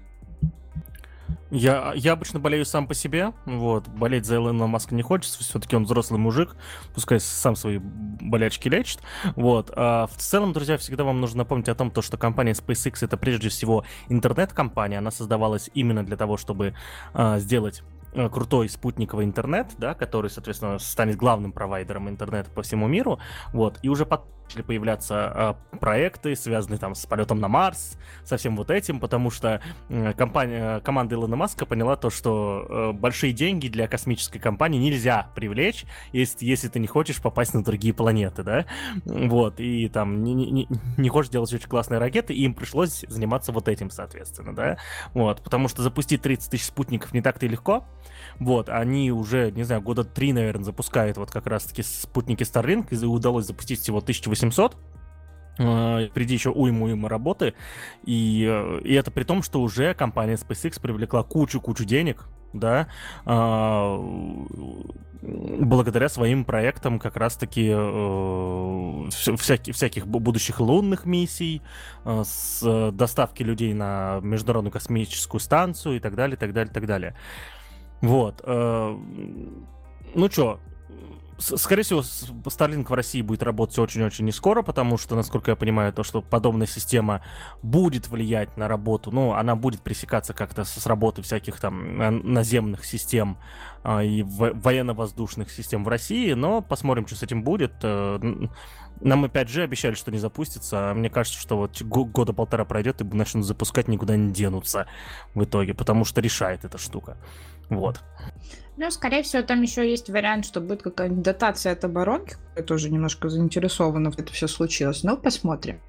Я, 1.50 1.92
я 1.94 2.12
обычно 2.12 2.38
болею 2.38 2.64
сам 2.64 2.86
по 2.86 2.94
себе, 2.94 3.32
вот, 3.44 3.88
болеть 3.88 4.24
за 4.24 4.36
Илона 4.36 4.66
Маска 4.66 4.94
не 4.94 5.02
хочется, 5.02 5.42
все-таки 5.42 5.76
он 5.76 5.84
взрослый 5.84 6.20
мужик, 6.20 6.56
пускай 6.94 7.18
сам 7.20 7.56
свои 7.56 7.78
болячки 7.80 8.68
лечит, 8.68 9.00
вот. 9.36 9.72
А 9.74 10.06
в 10.06 10.16
целом, 10.16 10.52
друзья, 10.52 10.78
всегда 10.78 11.04
вам 11.04 11.20
нужно 11.20 11.38
напомнить 11.38 11.68
о 11.68 11.74
том, 11.74 11.90
то, 11.90 12.02
что 12.02 12.16
компания 12.16 12.52
SpaceX 12.52 12.98
это 13.02 13.16
прежде 13.16 13.48
всего 13.48 13.84
интернет-компания, 14.08 14.98
она 14.98 15.10
создавалась 15.10 15.70
именно 15.74 16.04
для 16.04 16.16
того, 16.16 16.36
чтобы 16.36 16.74
а, 17.14 17.38
сделать 17.38 17.82
Э, 18.12 18.28
крутой 18.28 18.68
спутниковый 18.68 19.24
интернет, 19.24 19.68
да, 19.78 19.94
который, 19.94 20.30
соответственно, 20.30 20.80
станет 20.80 21.16
главным 21.16 21.52
провайдером 21.52 22.08
интернета 22.08 22.50
по 22.50 22.62
всему 22.62 22.88
миру, 22.88 23.20
вот, 23.52 23.78
и 23.82 23.88
уже 23.88 24.04
потом 24.50 24.64
появляться 24.66 25.56
э, 25.72 25.76
проекты, 25.78 26.36
связанные 26.36 26.78
там 26.78 26.94
с 26.94 27.06
полетом 27.06 27.40
на 27.40 27.48
Марс, 27.48 27.96
со 28.24 28.36
всем 28.36 28.56
вот 28.56 28.70
этим, 28.70 29.00
потому 29.00 29.30
что 29.30 29.60
э, 29.88 30.12
компания, 30.14 30.80
команда 30.80 31.14
Илона 31.14 31.36
Маска 31.36 31.66
поняла 31.66 31.96
то, 31.96 32.10
что 32.10 32.66
э, 32.68 32.92
большие 32.92 33.32
деньги 33.32 33.68
для 33.68 33.88
космической 33.88 34.38
компании 34.38 34.78
нельзя 34.78 35.30
привлечь, 35.34 35.84
если, 36.12 36.44
если 36.44 36.68
ты 36.68 36.78
не 36.78 36.86
хочешь 36.86 37.20
попасть 37.20 37.54
на 37.54 37.62
другие 37.62 37.94
планеты, 37.94 38.42
да, 38.42 38.66
вот, 39.04 39.60
и 39.60 39.88
там 39.88 40.22
не, 40.22 40.34
не, 40.34 40.68
не 40.96 41.08
хочешь 41.08 41.30
делать 41.30 41.52
очень 41.52 41.68
классные 41.68 41.98
ракеты, 41.98 42.34
и 42.34 42.42
им 42.44 42.54
пришлось 42.54 43.04
заниматься 43.08 43.52
вот 43.52 43.68
этим, 43.68 43.90
соответственно, 43.90 44.54
да, 44.54 44.78
вот, 45.14 45.42
потому 45.42 45.68
что 45.68 45.82
запустить 45.82 46.22
30 46.22 46.50
тысяч 46.50 46.66
спутников 46.66 47.12
не 47.12 47.22
так-то 47.22 47.46
и 47.46 47.48
легко, 47.48 47.84
вот, 48.38 48.68
они 48.68 49.12
уже, 49.12 49.50
не 49.50 49.64
знаю, 49.64 49.82
года 49.82 50.04
три, 50.04 50.32
наверное, 50.32 50.64
запускают 50.64 51.16
вот 51.16 51.30
как 51.30 51.46
раз-таки 51.46 51.82
спутники 51.82 52.42
Starlink, 52.42 52.88
и 52.90 53.04
удалось 53.04 53.46
запустить 53.46 53.80
всего 53.80 53.98
1800. 53.98 54.39
Uh, 55.58 56.08
впереди 56.08 56.34
еще 56.34 56.50
уйма-уйма 56.50 57.08
работы, 57.08 57.52
и, 58.06 58.46
э, 58.48 58.80
и 58.82 58.94
это 58.94 59.10
при 59.10 59.24
том, 59.24 59.42
что 59.42 59.60
уже 59.60 59.92
компания 59.92 60.36
SpaceX 60.36 60.80
привлекла 60.80 61.22
кучу-кучу 61.22 61.84
денег, 61.84 62.28
да, 62.54 62.88
uh, 63.26 64.90
благодаря 65.20 66.08
своим 66.08 66.46
проектам 66.46 66.98
как 66.98 67.16
раз-таки 67.16 67.66
uh, 67.66 69.10
всяких, 69.36 69.74
всяких 69.74 70.06
будущих 70.06 70.60
лунных 70.60 71.04
миссий, 71.04 71.60
uh, 72.04 72.24
с 72.24 72.90
доставки 72.92 73.42
людей 73.42 73.74
на 73.74 74.20
Международную 74.22 74.72
космическую 74.72 75.42
станцию 75.42 75.96
и 75.96 76.00
так 76.00 76.14
далее, 76.14 76.38
так 76.38 76.54
далее, 76.54 76.72
так 76.72 76.86
далее. 76.86 77.14
Вот. 78.00 78.40
Э, 78.44 78.96
ну 80.14 80.30
что, 80.30 80.58
скорее 81.40 81.82
всего, 81.82 82.00
Starlink 82.00 82.88
в 82.88 82.92
России 82.92 83.22
будет 83.22 83.42
работать 83.42 83.78
очень-очень 83.78 84.24
не 84.24 84.32
скоро, 84.32 84.62
потому 84.62 84.98
что, 84.98 85.16
насколько 85.16 85.50
я 85.50 85.56
понимаю, 85.56 85.92
то, 85.92 86.02
что 86.02 86.22
подобная 86.22 86.66
система 86.66 87.22
будет 87.62 88.08
влиять 88.08 88.56
на 88.56 88.68
работу, 88.68 89.10
ну, 89.10 89.32
она 89.32 89.56
будет 89.56 89.80
пресекаться 89.82 90.34
как-то 90.34 90.64
с 90.64 90.86
работы 90.86 91.22
всяких 91.22 91.58
там 91.58 92.32
наземных 92.32 92.84
систем 92.84 93.38
а, 93.82 94.02
и 94.02 94.22
военно-воздушных 94.22 95.50
систем 95.50 95.84
в 95.84 95.88
России, 95.88 96.32
но 96.32 96.60
посмотрим, 96.60 97.06
что 97.06 97.16
с 97.16 97.22
этим 97.22 97.42
будет. 97.42 97.72
Э, 97.82 98.18
нам 99.00 99.24
опять 99.24 99.48
же 99.48 99.62
обещали, 99.62 99.94
что 99.94 100.10
не 100.10 100.18
запустится, 100.18 100.90
а 100.90 100.94
мне 100.94 101.08
кажется, 101.08 101.40
что 101.40 101.56
вот 101.56 101.80
года 101.82 102.32
полтора 102.32 102.64
пройдет 102.64 103.00
и 103.00 103.04
начнут 103.04 103.46
запускать, 103.46 103.88
никуда 103.88 104.16
не 104.16 104.32
денутся 104.32 104.86
в 105.34 105.42
итоге, 105.44 105.74
потому 105.74 106.04
что 106.04 106.20
решает 106.20 106.64
эта 106.64 106.76
штука. 106.76 107.16
Вот. 107.70 108.02
Ну, 108.80 108.90
скорее 108.90 109.22
всего, 109.22 109.42
там 109.42 109.60
еще 109.60 109.86
есть 109.88 110.08
вариант, 110.08 110.46
что 110.46 110.62
будет 110.62 110.82
какая-нибудь 110.82 111.22
дотация 111.22 111.72
от 111.72 111.84
оборонки. 111.84 112.36
Я 112.56 112.62
тоже 112.62 112.88
немножко 112.88 113.28
заинтересована, 113.28 114.08
это 114.08 114.32
все 114.32 114.48
случилось. 114.48 115.02
Но 115.02 115.18
посмотрим. 115.18 115.80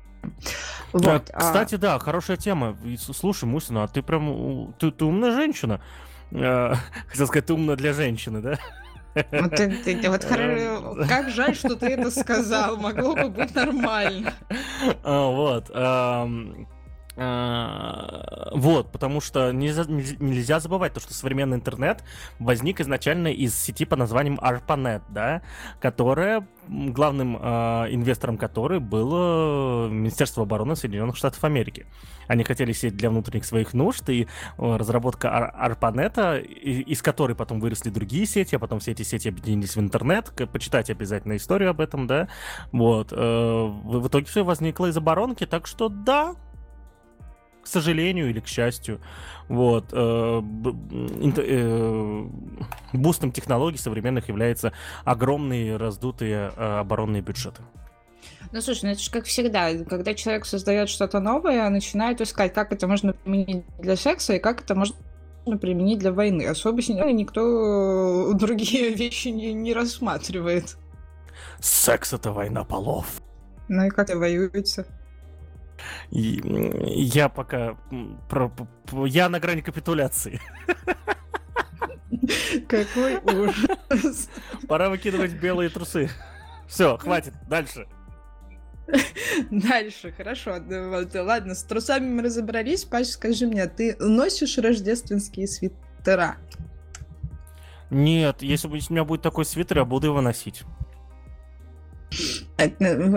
Вот. 0.91 1.01
Да, 1.01 1.19
кстати, 1.19 1.75
а... 1.75 1.77
да, 1.77 1.99
хорошая 1.99 2.35
тема. 2.35 2.77
Слушай, 2.97 3.45
Мусина, 3.45 3.85
а 3.85 3.87
ты 3.87 4.01
прям 4.01 4.73
ты, 4.77 4.91
ты 4.91 5.05
умная 5.05 5.31
женщина. 5.31 5.79
А, 6.33 6.75
хотел 7.07 7.27
сказать, 7.27 7.45
ты 7.45 7.53
умная 7.53 7.77
для 7.77 7.93
женщины, 7.93 8.41
да? 8.41 8.59
Вот, 9.15 9.55
ты, 9.55 9.69
ты, 9.85 10.09
вот 10.09 10.25
э, 10.29 11.05
как 11.07 11.29
жаль, 11.33 11.55
что 11.55 11.77
ты 11.77 11.85
это 11.91 12.11
сказал. 12.11 12.75
Могло 12.75 13.15
бы 13.15 13.29
быть 13.29 13.55
нормально. 13.55 14.33
А, 15.03 15.27
вот. 15.27 15.71
А, 17.23 18.49
вот, 18.51 18.91
потому 18.91 19.21
что 19.21 19.51
нельзя, 19.51 19.83
нельзя 19.87 20.59
забывать 20.59 20.93
то, 20.93 20.99
что 20.99 21.13
современный 21.13 21.57
интернет 21.57 22.03
возник 22.39 22.81
изначально 22.81 23.27
из 23.27 23.55
сети 23.55 23.85
под 23.85 23.99
названием 23.99 24.39
ARPANET, 24.39 25.03
да, 25.09 25.43
которая, 25.79 26.47
главным 26.67 27.37
э, 27.39 27.39
инвестором 27.91 28.39
которой 28.39 28.79
было 28.79 29.87
Министерство 29.87 30.43
обороны 30.43 30.75
Соединенных 30.75 31.15
Штатов 31.15 31.43
Америки. 31.43 31.85
Они 32.27 32.43
хотели 32.43 32.71
сеть 32.71 32.95
для 32.95 33.11
внутренних 33.11 33.45
своих 33.45 33.75
нужд, 33.75 34.09
и 34.09 34.27
разработка 34.57 35.53
ARPANET, 35.61 36.41
из 36.41 37.03
которой 37.03 37.35
потом 37.35 37.59
выросли 37.59 37.91
другие 37.91 38.25
сети, 38.25 38.55
а 38.55 38.59
потом 38.59 38.79
все 38.79 38.93
эти 38.93 39.03
сети 39.03 39.29
объединились 39.29 39.75
в 39.75 39.79
интернет. 39.79 40.33
Почитайте 40.51 40.93
обязательно 40.93 41.35
историю 41.35 41.69
об 41.69 41.81
этом, 41.81 42.07
да. 42.07 42.29
Вот. 42.71 43.09
Э, 43.11 43.15
в 43.15 44.07
итоге 44.07 44.25
все 44.25 44.43
возникло 44.43 44.87
из 44.87 44.97
оборонки, 44.97 45.45
так 45.45 45.67
что 45.67 45.87
да, 45.87 46.35
к 47.61 47.67
сожалению 47.67 48.29
или 48.29 48.39
к 48.39 48.47
счастью. 48.47 48.99
Вот. 49.47 49.85
Э, 49.91 50.41
э, 50.41 52.25
бустом 52.93 53.31
технологий 53.31 53.77
современных 53.77 54.29
являются 54.29 54.73
огромные 55.03 55.77
раздутые 55.77 56.51
э, 56.55 56.79
оборонные 56.79 57.21
бюджеты. 57.21 57.61
Ну, 58.51 58.61
слушай, 58.61 58.85
ну 58.85 58.91
это 58.91 59.01
же 59.01 59.11
как 59.11 59.25
всегда, 59.25 59.73
когда 59.85 60.13
человек 60.13 60.45
создает 60.45 60.89
что-то 60.89 61.19
новое, 61.19 61.69
начинает 61.69 62.19
искать, 62.21 62.53
как 62.53 62.73
это 62.73 62.87
можно 62.87 63.13
применить 63.13 63.63
для 63.79 63.95
секса 63.95 64.33
и 64.33 64.39
как 64.39 64.61
это 64.61 64.75
можно 64.75 64.95
применить 65.59 65.99
для 65.99 66.11
войны. 66.11 66.43
Особо 66.43 66.81
никто 66.81 68.31
другие 68.35 68.93
вещи 68.93 69.29
не, 69.29 69.53
не 69.53 69.73
рассматривает. 69.73 70.77
Секс— 71.59 72.13
это 72.13 72.31
война 72.31 72.63
полов. 72.63 73.21
Ну 73.67 73.85
и 73.85 73.89
как 73.89 74.09
вы 74.09 74.19
воюете? 74.19 74.85
И, 76.09 76.41
я 76.85 77.29
пока... 77.29 77.77
Про, 78.29 78.51
я 79.05 79.29
на 79.29 79.39
грани 79.39 79.61
капитуляции. 79.61 80.41
Какой 82.67 83.17
ужас. 83.17 84.29
Пора 84.67 84.89
выкидывать 84.89 85.33
белые 85.33 85.69
трусы. 85.69 86.09
Все, 86.67 86.97
хватит, 86.97 87.33
дальше. 87.47 87.87
Дальше, 89.49 90.11
хорошо. 90.11 90.59
Вот, 90.59 91.15
ладно, 91.15 91.55
с 91.55 91.63
трусами 91.63 92.05
мы 92.07 92.23
разобрались. 92.23 92.83
Паш, 92.83 93.07
скажи 93.07 93.47
мне, 93.47 93.65
ты 93.67 93.95
носишь 93.99 94.57
рождественские 94.57 95.47
свитера? 95.47 96.37
Нет, 97.89 98.41
если 98.41 98.67
у 98.67 98.71
меня 98.71 99.03
будет 99.03 99.21
такой 99.21 99.45
свитер, 99.45 99.79
я 99.79 99.85
буду 99.85 100.07
его 100.07 100.21
носить. 100.21 100.63
Э, 102.57 102.69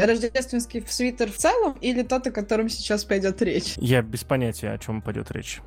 рождественский 0.06 0.84
свитер 0.86 1.30
в 1.30 1.36
целом 1.36 1.76
или 1.80 2.02
тот, 2.02 2.26
о 2.26 2.30
котором 2.30 2.68
сейчас 2.68 3.04
пойдет 3.04 3.42
речь? 3.42 3.74
Я 3.76 4.02
без 4.02 4.24
понятия, 4.24 4.70
о 4.70 4.78
чем 4.78 5.02
пойдет 5.02 5.30
речь. 5.30 5.60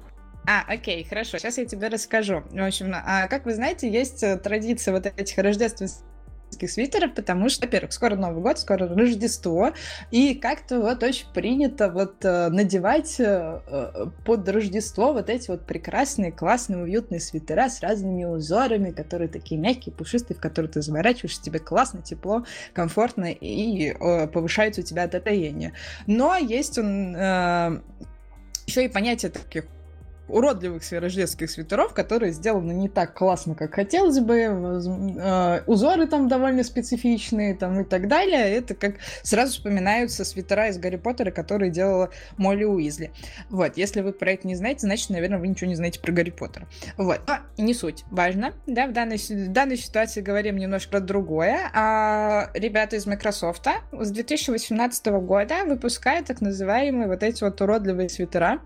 А, 0.48 0.64
окей, 0.66 1.04
хорошо. 1.04 1.38
Сейчас 1.38 1.58
я 1.58 1.66
тебе 1.66 1.90
расскажу. 1.90 2.44
В 2.50 2.66
общем, 2.66 2.94
а, 2.94 3.28
как 3.28 3.46
вы 3.46 3.54
знаете, 3.54 3.92
есть 3.92 4.24
э, 4.24 4.38
традиция 4.38 4.94
вот 4.94 5.06
этих 5.06 5.38
рождественских 5.38 6.06
свитеров, 6.52 7.14
потому 7.14 7.50
что, 7.50 7.66
во-первых, 7.66 7.94
скоро 7.94 8.16
Новый 8.16 8.42
год, 8.42 8.60
скоро 8.60 8.88
Рождество, 8.88 9.74
и 10.12 10.34
как-то 10.34 10.80
вот 10.80 11.04
очень 11.04 11.28
принято 11.34 11.90
вот 11.90 12.24
э, 12.24 12.50
надевать 12.50 13.20
э, 13.20 13.62
э, 13.68 14.06
под 14.26 14.48
Рождество 14.50 15.14
вот 15.14 15.30
эти 15.30 15.50
вот 15.50 15.66
прекрасные, 15.66 16.32
классные, 16.32 16.84
уютные 16.84 17.20
свитера 17.20 17.70
с 17.70 17.82
разными 17.82 18.24
узорами, 18.24 18.92
которые 18.92 19.28
такие 19.28 19.60
мягкие, 19.60 19.94
пушистые, 19.94 20.38
в 20.38 20.42
которые 20.42 20.72
ты 20.72 20.82
заворачиваешься, 20.82 21.42
тебе 21.42 21.60
классно, 21.60 22.02
тепло, 22.02 22.46
комфортно 22.74 23.32
и 23.32 23.92
э, 23.92 24.28
повышает 24.28 24.78
у 24.80 24.82
тебя 24.82 25.08
татаение. 25.08 25.74
Но 26.08 26.36
есть 26.36 26.78
он 26.78 27.16
еще 28.66 28.86
и 28.86 28.88
понятие 28.90 29.32
таких 29.32 29.66
уродливых 30.28 30.82
рождественских 30.92 31.50
свитеров, 31.50 31.94
которые 31.94 32.32
сделаны 32.32 32.74
не 32.74 32.90
так 32.90 33.14
классно, 33.14 33.56
как 33.56 33.74
хотелось 33.74 34.20
бы, 34.20 34.38
э, 34.38 35.62
узоры 35.66 36.08
там 36.08 36.28
довольно 36.28 36.64
специфичные 36.64 37.56
там 37.56 37.82
и 37.82 37.84
так 37.84 38.08
далее. 38.08 38.52
Это 38.52 38.76
как 38.76 38.96
сразу 39.24 39.54
вспоминаются 39.54 40.26
свитера 40.26 40.68
из 40.68 40.78
Гарри 40.78 40.98
Поттера, 40.98 41.32
которые 41.32 41.72
делала 41.72 42.10
Молли 42.38 42.66
Уизли. 42.66 43.12
Вот, 43.50 43.78
если 43.78 44.02
вы 44.02 44.14
про 44.14 44.32
это 44.32 44.48
не 44.48 44.56
знаете, 44.56 44.82
значит, 44.82 45.10
наверное, 45.10 45.40
вы 45.40 45.48
ничего 45.48 45.70
не 45.70 45.76
знаете 45.76 46.00
про 46.00 46.12
Гарри 46.12 46.32
Поттера. 46.32 46.68
Вот, 46.98 47.22
но 47.28 47.64
не 47.64 47.74
суть. 47.74 48.04
Важно, 48.12 48.54
да, 48.66 48.88
в 48.88 48.94
данной, 48.94 49.18
в 49.18 49.52
данной 49.52 49.78
ситуации 49.78 50.22
говорим 50.22 50.58
немножко 50.58 50.92
про 50.92 51.00
другое. 51.00 51.70
А 51.74 52.50
ребята 52.54 52.96
из 52.96 53.06
Microsoft 53.06 53.68
с 53.92 54.12
2018 54.12 55.06
года 55.08 55.66
выпускают 55.66 56.28
так 56.28 56.42
называемые 56.42 57.08
вот 57.08 57.24
эти 57.24 57.44
вот 57.44 57.60
уродливые 57.62 58.10
свитера, 58.10 58.60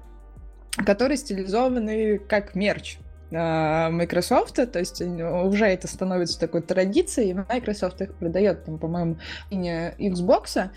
которые 0.77 1.17
стилизованы 1.17 2.19
как 2.19 2.55
мерч. 2.55 2.97
А, 3.33 3.89
Microsoft, 3.89 4.55
то 4.55 4.79
есть 4.79 5.01
уже 5.01 5.65
это 5.65 5.87
становится 5.87 6.39
такой 6.39 6.61
традицией, 6.61 7.33
Microsoft 7.33 8.01
их 8.01 8.13
продает, 8.15 8.65
там, 8.65 8.77
по-моему, 8.77 9.17
Xbox, 9.49 10.69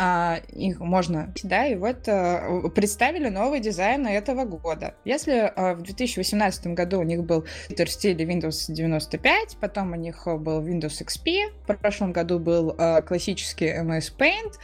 а, 0.00 0.38
их 0.52 0.78
можно, 0.78 1.34
да, 1.42 1.66
и 1.66 1.74
вот 1.74 2.08
а, 2.08 2.68
представили 2.72 3.28
новый 3.28 3.58
дизайн 3.58 4.06
этого 4.06 4.44
года. 4.44 4.94
Если 5.04 5.52
а, 5.56 5.74
в 5.74 5.82
2018 5.82 6.68
году 6.68 7.00
у 7.00 7.02
них 7.02 7.24
был 7.24 7.44
в 7.68 7.86
стиле 7.86 8.24
Windows 8.24 8.66
95, 8.68 9.56
потом 9.60 9.92
у 9.92 9.96
них 9.96 10.24
был 10.24 10.64
Windows 10.64 11.02
XP, 11.04 11.52
в 11.66 11.76
прошлом 11.76 12.12
году 12.12 12.38
был 12.38 12.76
а, 12.78 13.02
классический 13.02 13.76
MS 13.76 14.16
Paint, 14.16 14.54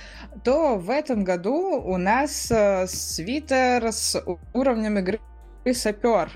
то 0.44 0.76
в 0.76 0.88
этом 0.88 1.24
году 1.24 1.82
у 1.82 1.96
нас 1.96 2.52
а, 2.52 2.86
свитер 2.86 3.88
с 3.88 4.22
уровнем 4.52 4.98
игры 5.00 5.18
сапер. 5.72 6.30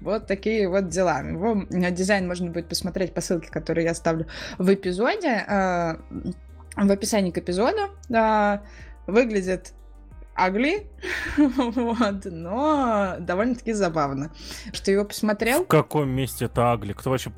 Вот 0.00 0.26
такие 0.26 0.68
вот 0.68 0.88
дела. 0.88 1.20
Его 1.20 1.66
дизайн 1.70 2.26
можно 2.26 2.50
будет 2.50 2.68
посмотреть 2.68 3.14
по 3.14 3.20
ссылке, 3.20 3.48
которую 3.48 3.84
я 3.84 3.92
оставлю 3.92 4.26
в 4.58 4.74
эпизоде. 4.74 5.44
В 6.76 6.90
описании 6.90 7.30
к 7.30 7.38
эпизоду. 7.38 7.90
Да, 8.08 8.62
выглядит 9.06 9.74
агли, 10.34 10.86
вот, 11.36 12.24
но 12.24 13.16
довольно-таки 13.20 13.72
забавно. 13.72 14.30
Что 14.72 14.90
его 14.90 15.04
посмотрел? 15.04 15.64
В 15.64 15.68
каком 15.68 16.08
месте 16.08 16.46
это 16.46 16.72
агли? 16.72 16.92
Кто 16.92 17.10
вообще, 17.10 17.32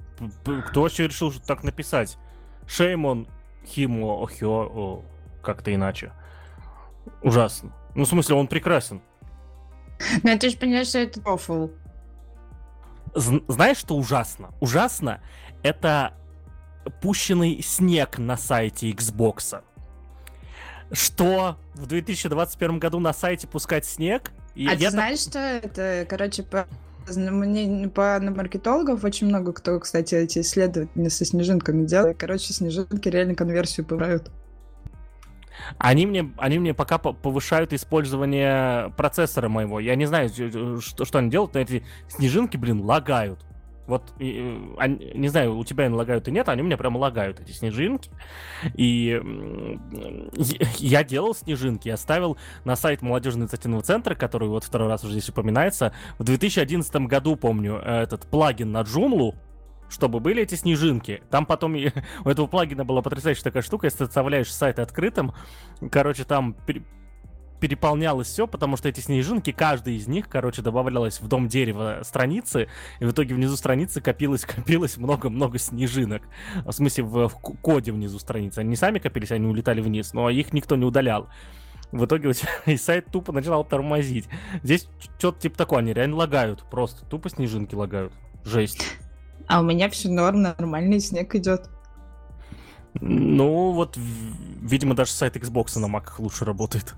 кто 0.69 0.83
вообще 0.83 1.09
решил 1.09 1.33
так 1.33 1.65
написать? 1.65 2.19
Шеймон 2.67 3.29
Химо 3.67 4.23
Охио, 4.23 5.03
как-то 5.43 5.75
иначе. 5.75 6.13
Ужасно. 7.23 7.73
Ну, 7.95 8.05
в 8.05 8.09
смысле, 8.09 8.37
он 8.37 8.47
прекрасен. 8.47 9.03
Ну, 10.23 10.39
ты 10.39 10.51
же 10.51 10.57
понимаешь, 10.57 10.89
что 10.89 10.99
это 10.99 11.21
тофл. 11.21 11.69
Знаешь, 13.15 13.77
что 13.77 13.97
ужасно? 13.97 14.51
Ужасно— 14.61 15.21
это 15.63 16.15
пущенный 17.01 17.63
снег 17.63 18.19
на 18.19 18.37
сайте 18.37 18.91
Xbox. 18.91 19.63
Что 20.93 21.57
в 21.75 21.87
2021 21.87 22.79
году 22.79 22.99
на 22.99 23.13
сайте 23.13 23.47
пускать 23.47 23.87
снег? 23.87 24.31
И 24.55 24.67
а 24.67 24.77
ты 24.77 24.91
знаешь, 24.91 25.21
что 25.21 25.39
это, 25.39 26.07
короче, 26.09 26.43
по 26.43 26.67
мне 27.11 27.89
по 27.89 28.19
на 28.21 28.31
маркетологов 28.31 29.03
очень 29.05 29.27
много 29.27 29.53
кто, 29.53 29.79
кстати, 29.81 30.15
эти 30.15 30.41
исследования 30.41 31.11
со 31.11 31.25
снежинками 31.25 31.85
делает. 31.85 32.19
Короче, 32.19 32.53
снежинки 32.53 33.09
реально 33.09 33.35
конверсию 33.35 33.87
повышают. 33.87 34.31
Они 35.79 36.07
мне, 36.07 36.33
они 36.39 36.59
мне 36.59 36.75
пока 36.75 36.99
повышают 36.99 37.73
использование 37.73 38.91
процессора 38.97 39.49
моего. 39.49 39.81
Я 39.81 39.95
не 39.97 40.07
знаю, 40.07 40.29
что, 40.81 41.05
что 41.05 41.19
они 41.19 41.31
делают, 41.31 41.55
но 41.55 41.61
эти 41.61 41.85
снежинки, 42.09 42.57
блин, 42.57 42.81
лагают. 42.81 43.45
Вот, 43.93 44.15
и, 44.19 44.59
они, 44.79 45.13
не 45.13 45.29
знаю, 45.29 45.59
у 45.59 45.65
тебя 45.65 45.85
они 45.85 45.95
лагают 45.95 46.27
и 46.27 46.31
нет, 46.31 46.49
они 46.49 46.63
у 46.63 46.65
меня 46.65 46.79
прям 46.79 46.97
лагают, 46.97 47.41
эти 47.41 47.53
снежинки. 47.53 48.11
И 48.73 49.21
я 50.79 51.05
делал 51.05 51.35
снежинки, 51.35 51.89
я 51.89 51.99
ставил 51.99 52.39
на 52.65 52.75
сайт 52.75 53.03
молодежного 53.03 53.45
инициативного 53.45 53.83
центра, 53.83 54.15
который 54.15 54.49
вот 54.49 54.65
второй 54.65 54.89
раз 54.89 55.05
уже 55.05 55.13
здесь 55.13 55.29
упоминается. 55.29 55.93
В 56.19 56.25
2011 56.25 56.91
году, 57.07 57.37
помню, 57.37 57.77
этот 57.77 58.25
плагин 58.31 58.73
на 58.73 58.81
Joomla, 58.81 59.35
чтобы 59.91 60.21
были 60.21 60.43
эти 60.43 60.55
снежинки. 60.55 61.23
Там 61.29 61.45
потом 61.45 61.75
у 62.25 62.29
этого 62.31 62.47
плагина 62.47 62.87
была 62.87 63.03
потрясающая 63.03 63.45
такая 63.45 63.63
штука, 63.63 63.89
если 63.89 63.99
ты 63.99 64.05
оставляешь 64.05 64.51
сайт 64.51 64.79
открытым, 64.79 65.35
короче, 65.91 66.25
там 66.25 66.57
переполнялось 67.63 68.27
все, 68.27 68.49
потому 68.49 68.77
что 68.77 68.89
эти 68.89 68.99
снежинки, 68.99 69.53
каждый 69.53 69.95
из 69.95 70.09
них, 70.09 70.29
короче, 70.29 70.63
добавлялась 70.63 71.21
в 71.21 71.29
дом 71.29 71.47
дерева 71.47 72.01
страницы, 72.03 72.67
и 72.99 73.05
в 73.05 73.13
итоге 73.13 73.37
внизу 73.37 73.57
страницы 73.57 74.01
копилось, 74.01 74.45
копилось 74.45 74.97
много-много 74.97 75.59
снежинок. 75.59 76.23
В 76.65 76.73
смысле, 76.73 77.05
в, 77.05 77.29
в 77.29 77.35
коде 77.39 77.93
внизу 77.93 78.19
страницы. 78.19 78.59
Они 78.59 78.71
не 78.71 78.77
сами 78.77 78.99
копились, 78.99 79.31
они 79.31 79.47
улетали 79.47 79.81
вниз, 79.81 80.13
но 80.13 80.29
их 80.29 80.53
никто 80.53 80.75
не 80.75 80.85
удалял. 80.85 81.29
В 81.93 82.05
итоге 82.05 82.31
у 82.31 82.33
тебя 82.33 82.49
и 82.67 82.77
сайт 82.77 83.07
тупо 83.13 83.31
начинал 83.31 83.65
тормозить. 83.65 84.29
Здесь 84.65 84.89
что-то 85.19 85.41
типа 85.41 85.57
такое, 85.57 85.79
они 85.79 85.93
реально 85.93 86.17
лагают, 86.17 86.65
просто 86.69 87.07
тупо 87.07 87.31
снежинки 87.31 87.77
лагают. 87.77 88.13
Жесть. 88.45 88.85
А 89.47 89.61
у 89.61 89.63
меня 89.63 89.89
все 89.89 90.09
норм, 90.09 90.43
нормальный 90.43 90.99
снег 90.99 91.33
идет. 91.37 91.71
Ну, 93.01 93.71
вот, 93.71 93.97
видимо, 93.97 94.97
даже 94.97 95.13
сайт 95.13 95.37
Xbox 95.37 95.79
на 95.79 95.87
Mac 95.87 96.15
лучше 96.19 96.45
работает. 96.45 96.93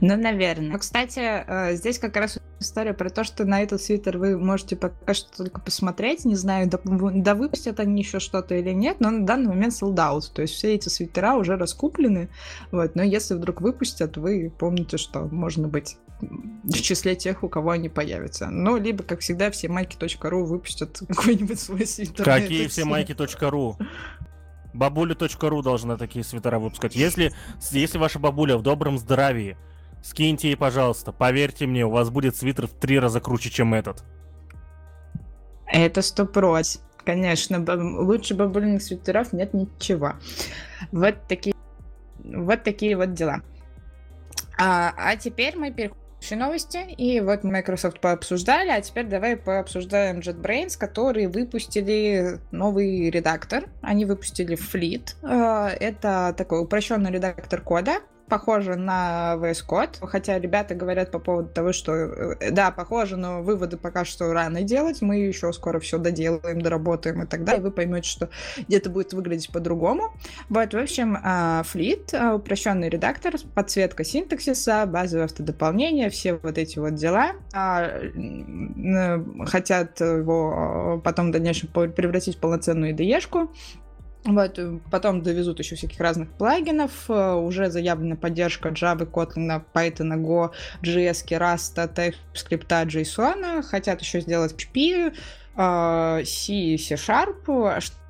Ну, 0.00 0.16
наверное. 0.16 0.72
Но, 0.72 0.78
кстати, 0.78 1.20
э, 1.20 1.76
здесь 1.76 1.98
как 1.98 2.16
раз 2.16 2.38
история 2.60 2.94
про 2.94 3.10
то, 3.10 3.24
что 3.24 3.44
на 3.44 3.62
этот 3.62 3.82
свитер 3.82 4.18
вы 4.18 4.38
можете 4.38 4.76
пока 4.76 5.14
что 5.14 5.36
только 5.36 5.60
посмотреть. 5.60 6.24
Не 6.24 6.36
знаю, 6.36 6.68
да, 6.68 6.78
да 6.84 7.34
выпустят 7.34 7.80
они 7.80 8.02
еще 8.02 8.20
что-то 8.20 8.54
или 8.54 8.70
нет, 8.70 9.00
но 9.00 9.10
на 9.10 9.26
данный 9.26 9.48
момент 9.48 9.74
sold 9.74 9.96
out. 9.96 10.32
То 10.32 10.42
есть 10.42 10.54
все 10.54 10.74
эти 10.74 10.88
свитера 10.88 11.34
уже 11.34 11.56
раскуплены. 11.56 12.28
Вот. 12.70 12.94
Но 12.94 13.02
если 13.02 13.34
вдруг 13.34 13.60
выпустят, 13.60 14.16
вы 14.16 14.52
помните, 14.56 14.96
что 14.96 15.20
можно 15.26 15.68
быть 15.68 15.96
в 16.20 16.80
числе 16.80 17.16
тех, 17.16 17.42
у 17.42 17.48
кого 17.48 17.70
они 17.70 17.88
появятся. 17.88 18.48
Ну, 18.48 18.76
либо, 18.76 19.02
как 19.02 19.20
всегда, 19.20 19.50
все 19.50 19.68
майки.ру 19.68 20.44
выпустят 20.44 21.00
какой-нибудь 21.08 21.58
свой 21.58 21.86
свитер. 21.86 22.24
Какие 22.24 22.68
все 22.68 22.84
майки.ру? 22.84 23.78
Бабуля.ру 24.74 25.62
должна 25.62 25.96
такие 25.96 26.24
свитера 26.24 26.58
выпускать. 26.58 26.96
Если, 26.96 27.32
если 27.70 27.96
ваша 27.96 28.18
бабуля 28.18 28.56
в 28.56 28.62
добром 28.62 28.98
здравии 28.98 29.56
скиньте 30.02 30.48
ей, 30.48 30.56
пожалуйста. 30.56 31.12
Поверьте 31.12 31.66
мне, 31.66 31.86
у 31.86 31.90
вас 31.90 32.10
будет 32.10 32.36
свитер 32.36 32.66
в 32.66 32.72
три 32.72 32.98
раза 32.98 33.20
круче, 33.20 33.50
чем 33.50 33.72
этот. 33.72 34.04
Это 35.66 36.02
сто. 36.02 36.28
Конечно, 37.04 37.64
лучше 38.02 38.34
бабулиных 38.34 38.82
свитеров 38.82 39.32
нет 39.32 39.54
ничего. 39.54 40.14
Вот 40.90 41.16
такие, 41.28 41.54
вот 42.18 42.64
такие 42.64 42.96
вот 42.96 43.12
дела. 43.12 43.42
А, 44.58 44.92
а 44.96 45.16
теперь 45.16 45.56
мы 45.56 45.70
переходим 45.70 46.03
новости. 46.32 46.78
И 46.96 47.20
вот 47.20 47.44
Microsoft 47.44 48.00
пообсуждали, 48.00 48.70
а 48.70 48.80
теперь 48.80 49.04
давай 49.06 49.36
пообсуждаем 49.36 50.20
JetBrains, 50.20 50.78
которые 50.78 51.28
выпустили 51.28 52.38
новый 52.50 53.10
редактор. 53.10 53.64
Они 53.82 54.06
выпустили 54.06 54.56
Fleet. 54.56 55.14
А, 55.22 55.68
это 55.68 56.34
такой 56.36 56.62
упрощенный 56.62 57.10
редактор 57.10 57.60
кода, 57.60 57.98
похоже 58.28 58.76
на 58.76 59.34
VS 59.38 59.66
Code, 59.68 60.06
хотя 60.06 60.38
ребята 60.38 60.74
говорят 60.74 61.10
по 61.10 61.18
поводу 61.18 61.48
того, 61.48 61.72
что 61.72 61.92
э, 61.92 62.50
да, 62.50 62.70
похоже, 62.70 63.16
но 63.16 63.42
выводы 63.42 63.76
пока 63.76 64.04
что 64.04 64.32
рано 64.32 64.62
делать, 64.62 65.02
мы 65.02 65.16
еще 65.16 65.52
скоро 65.52 65.80
все 65.80 65.98
доделаем, 65.98 66.60
доработаем 66.60 67.22
и 67.22 67.26
так 67.26 67.44
далее, 67.44 67.62
вы 67.62 67.70
поймете, 67.70 68.08
что 68.08 68.30
где-то 68.68 68.90
будет 68.90 69.12
выглядеть 69.12 69.52
по-другому. 69.52 70.14
Вот, 70.48 70.72
в 70.72 70.78
общем, 70.78 71.18
а, 71.22 71.62
Fleet, 71.62 72.14
а, 72.14 72.34
упрощенный 72.34 72.88
редактор, 72.88 73.34
подсветка 73.54 74.04
синтаксиса, 74.04 74.86
базовое 74.86 75.26
автодополнение, 75.26 76.10
все 76.10 76.34
вот 76.34 76.58
эти 76.58 76.78
вот 76.78 76.94
дела, 76.94 77.32
а, 77.52 77.90
хотят 79.46 80.00
его 80.00 81.00
потом 81.04 81.28
в 81.28 81.32
дальнейшем 81.32 81.68
превратить 81.68 82.36
в 82.36 82.40
полноценную 82.40 82.94
IDE-шку, 82.94 83.50
вот, 84.24 84.58
э, 84.58 84.78
потом 84.90 85.22
довезут 85.22 85.58
еще 85.58 85.76
всяких 85.76 86.00
разных 86.00 86.30
плагинов. 86.30 86.92
Э, 87.08 87.34
уже 87.34 87.70
заявлена 87.70 88.16
поддержка 88.16 88.70
Java, 88.70 89.06
Kotlin, 89.10 89.62
Python, 89.74 90.14
Go, 90.16 90.50
JS, 90.82 91.26
Rust, 91.28 91.76
TypeScript, 91.76 92.68
JSON. 92.86 93.62
Хотят 93.62 94.00
еще 94.00 94.20
сделать 94.20 94.54
PHP, 94.54 95.12
э, 95.56 96.24
C, 96.24 96.78
C-Sharp, 96.78 97.44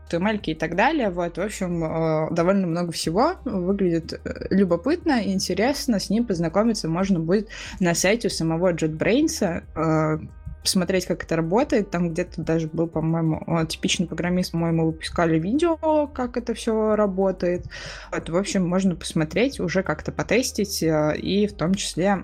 HTML 0.09 0.40
и 0.44 0.55
так 0.55 0.77
далее. 0.77 1.11
Вот, 1.11 1.37
в 1.37 1.40
общем, 1.40 2.33
довольно 2.33 2.68
много 2.68 2.92
всего. 2.92 3.33
Выглядит 3.44 4.20
любопытно, 4.50 5.20
интересно. 5.24 5.98
С 5.98 6.11
ним 6.11 6.27
познакомиться 6.27 6.88
можно 6.88 7.18
будет 7.18 7.48
на 7.81 7.94
сайте 7.94 8.31
самого 8.31 8.72
JetBrains 8.72 10.29
посмотреть, 10.64 11.05
как 11.05 11.22
это 11.22 11.37
работает. 11.37 11.90
Там 11.90 12.11
где-то 12.11 12.40
даже 12.42 12.68
был, 12.68 12.88
по-моему, 12.88 13.66
типичный 13.66 14.07
программист, 14.07 14.53
по-моему, 14.53 14.87
выпускали 14.87 15.38
видео, 15.38 16.07
как 16.07 16.38
это 16.38 16.55
все 16.55 16.96
работает. 16.96 17.66
Вот, 18.11 18.31
в 18.31 18.37
общем, 18.37 18.66
можно 18.66 18.96
посмотреть, 18.96 19.61
уже 19.61 19.83
как-то 19.83 20.11
потестить 20.11 20.83
э, 20.83 21.16
и 21.18 21.46
в 21.46 21.53
том 21.53 21.74
числе 21.74 22.16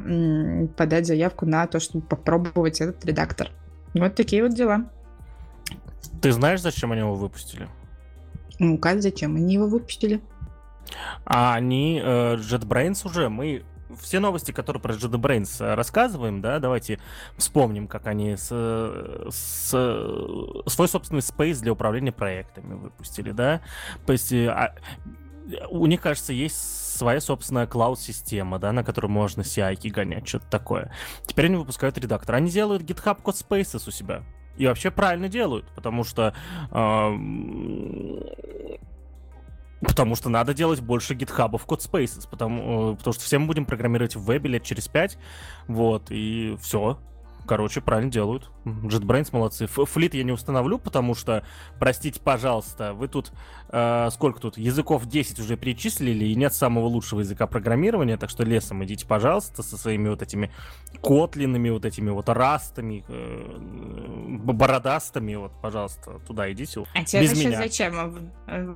подать 0.76 1.07
заявку 1.07 1.44
на 1.44 1.66
то, 1.66 1.79
чтобы 1.81 2.07
попробовать 2.07 2.81
этот 2.81 3.05
редактор. 3.05 3.50
Вот 3.94 4.14
такие 4.14 4.42
вот 4.42 4.55
дела. 4.55 4.90
Ты 6.22 6.33
знаешь, 6.33 6.62
зачем 6.62 6.92
они 6.92 7.03
его 7.03 7.14
выпустили? 7.14 7.68
Ну, 8.59 8.79
как 8.79 9.03
зачем 9.03 9.37
они 9.37 9.55
его 9.55 9.66
выпустили? 9.66 10.22
А 11.26 11.55
они, 11.55 12.00
э, 12.03 12.37
JetBrains 12.37 13.07
уже, 13.07 13.29
мы 13.29 13.64
все 14.00 14.20
новости, 14.20 14.53
которые 14.53 14.81
про 14.83 14.94
JetBrains 14.94 15.64
э, 15.64 15.74
рассказываем, 15.74 16.40
да, 16.40 16.59
давайте 16.59 17.00
вспомним, 17.37 17.88
как 17.88 18.07
они 18.07 18.37
с, 18.37 18.48
с, 19.31 19.70
свой 20.66 20.88
собственный 20.88 21.22
спейс 21.22 21.61
для 21.61 21.72
управления 21.72 22.12
проектами 22.12 22.74
выпустили, 22.74 23.33
да. 23.33 23.61
То 24.07 24.12
есть 24.12 24.33
э, 24.33 24.48
а, 24.48 24.74
у 25.70 25.87
них, 25.87 26.00
кажется, 26.00 26.33
есть 26.33 26.96
своя 26.96 27.20
собственная 27.20 27.66
клауд-система, 27.66 28.59
да, 28.59 28.72
на 28.72 28.85
которую 28.85 29.11
можно 29.11 29.42
ci 29.42 29.90
гонять, 29.90 30.29
что-то 30.29 30.46
такое. 30.50 30.92
Теперь 31.26 31.46
они 31.46 31.57
выпускают 31.57 31.98
редактор. 31.98 32.35
Они 32.37 32.50
делают 32.50 32.83
GitHub 32.83 33.22
Codespaces 33.22 33.83
у 33.87 33.90
себя. 33.90 34.22
И 34.57 34.66
вообще 34.66 34.90
правильно 34.90 35.29
делают, 35.29 35.66
потому 35.74 36.05
что 36.05 36.35
э, 36.70 37.11
Потому 39.81 40.14
что 40.14 40.29
надо 40.29 40.53
делать 40.53 40.81
больше 40.81 41.14
гитхабов 41.14 41.66
Codespaces, 41.66 42.29
потому, 42.31 42.93
э, 42.93 42.97
потому 42.97 43.14
что 43.14 43.25
все 43.25 43.38
мы 43.38 43.47
будем 43.47 43.64
программировать 43.64 44.14
в 44.14 44.23
вебе 44.25 44.51
лет 44.51 44.62
через 44.62 44.88
пять, 44.88 45.16
вот, 45.69 46.11
и 46.11 46.57
все. 46.61 46.99
Короче, 47.46 47.81
правильно 47.81 48.11
делают. 48.11 48.50
JetBrains 48.64 49.29
молодцы. 49.33 49.66
Флит 49.66 50.14
я 50.14 50.22
не 50.22 50.33
установлю, 50.33 50.79
потому 50.79 51.14
что, 51.14 51.44
простите, 51.79 52.20
пожалуйста, 52.20 52.92
вы 52.92 53.09
тут, 53.09 53.33
э, 53.70 54.09
сколько 54.12 54.40
тут, 54.40 54.59
языков 54.59 55.07
10 55.07 55.38
уже 55.38 55.57
перечислили, 55.57 56.26
и 56.26 56.35
нет 56.35 56.53
самого 56.55 56.87
лучшего 56.87 57.20
языка 57.20 57.46
программирования, 57.46 58.16
так 58.16 58.31
что 58.31 58.44
лесом 58.44 58.85
идите, 58.85 59.07
пожалуйста, 59.07 59.62
со 59.62 59.76
своими 59.76 60.09
вот 60.09 60.22
этими 60.22 60.50
котлинами, 61.03 61.70
вот 61.70 61.85
этими 61.85 62.11
вот 62.11 62.29
растами, 62.29 63.05
э, 63.09 63.57
бородастами, 63.59 65.35
вот, 65.35 65.53
пожалуйста, 65.61 66.20
туда 66.26 66.50
идите. 66.53 66.85
А 66.94 67.05
тебе 67.05 67.22
без 67.22 67.44
меня. 67.44 67.59
зачем? 67.59 68.31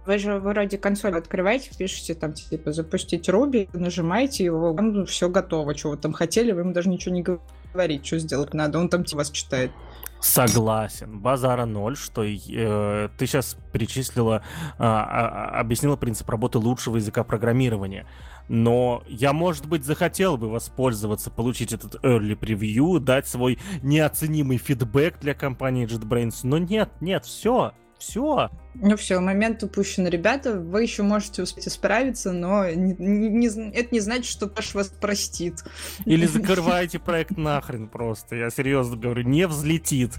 Вы 0.07 0.18
же 0.18 0.38
вроде 0.38 0.79
консоль 0.79 1.16
открываете, 1.16 1.70
пишете 1.77 2.14
там, 2.14 2.33
типа, 2.33 2.72
запустить 2.72 3.29
Ruby, 3.29 3.68
нажимаете 3.72 4.44
его, 4.44 4.72
вам 4.72 5.07
все 5.07 5.29
готово, 5.29 5.74
чего 5.74 5.92
вы 5.92 5.98
там 5.98 6.12
хотели, 6.12 6.53
вы 6.53 6.61
ему 6.61 6.72
даже 6.72 6.88
ничего 6.88 7.14
не 7.14 7.22
говорите 7.22 7.44
говорить, 7.75 8.07
что 8.07 8.19
сделать 8.19 8.55
надо. 8.55 8.79
Он 8.79 8.89
там 8.89 9.05
вас 9.13 9.31
читает. 9.31 9.73
Согласен. 10.21 11.19
Базара 11.19 11.67
ноль, 11.67 11.97
что 11.97 12.25
э, 12.25 13.09
ты 13.19 13.27
сейчас 13.27 13.59
перечислила, 13.73 14.43
э, 14.79 14.83
объяснила 14.83 15.97
принцип 15.97 16.31
работы 16.31 16.59
лучшего 16.59 16.97
языка 16.97 17.25
программирования. 17.25 18.07
Но 18.49 19.03
я, 19.07 19.35
может 19.35 19.67
быть, 19.67 19.85
захотел 19.85 20.39
бы 20.39 20.49
воспользоваться, 20.49 21.31
получить 21.31 21.73
этот 21.73 21.97
early 22.03 22.39
preview, 22.39 23.01
дать 23.01 23.27
свой 23.27 23.59
неоценимый 23.83 24.57
фидбэк 24.57 25.19
для 25.21 25.35
компании 25.35 25.87
JetBrains. 25.87 26.41
Но 26.45 26.57
нет, 26.57 26.91
нет, 27.01 27.27
все, 27.27 27.73
все. 28.05 28.51
Ну 28.75 28.97
все, 28.97 29.21
момент 29.21 29.62
упущен, 29.62 30.07
ребята. 30.07 30.59
Вы 30.59 30.83
еще 30.83 31.03
можете 31.03 31.43
успеть 31.43 31.69
исправиться, 31.69 32.33
но 32.33 32.69
не, 32.69 32.95
не, 32.99 33.71
это 33.71 33.88
не 33.93 34.01
значит, 34.01 34.27
что 34.27 34.47
Паш 34.47 34.75
вас 34.75 34.88
простит. 34.88 35.64
Или 36.05 36.27
закрывайте 36.27 36.99
проект 37.05 37.37
нахрен 37.37 37.88
просто. 37.88 38.37
Я 38.37 38.51
серьезно 38.51 38.97
говорю, 38.97 39.23
не 39.23 39.47
взлетит. 39.47 40.12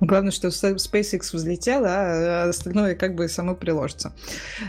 Главное, 0.00 0.30
что 0.30 0.48
SpaceX 0.48 1.34
взлетел, 1.34 1.84
а 1.86 2.48
остальное 2.48 2.94
как 2.94 3.14
бы 3.14 3.28
само 3.28 3.54
приложится. 3.54 4.12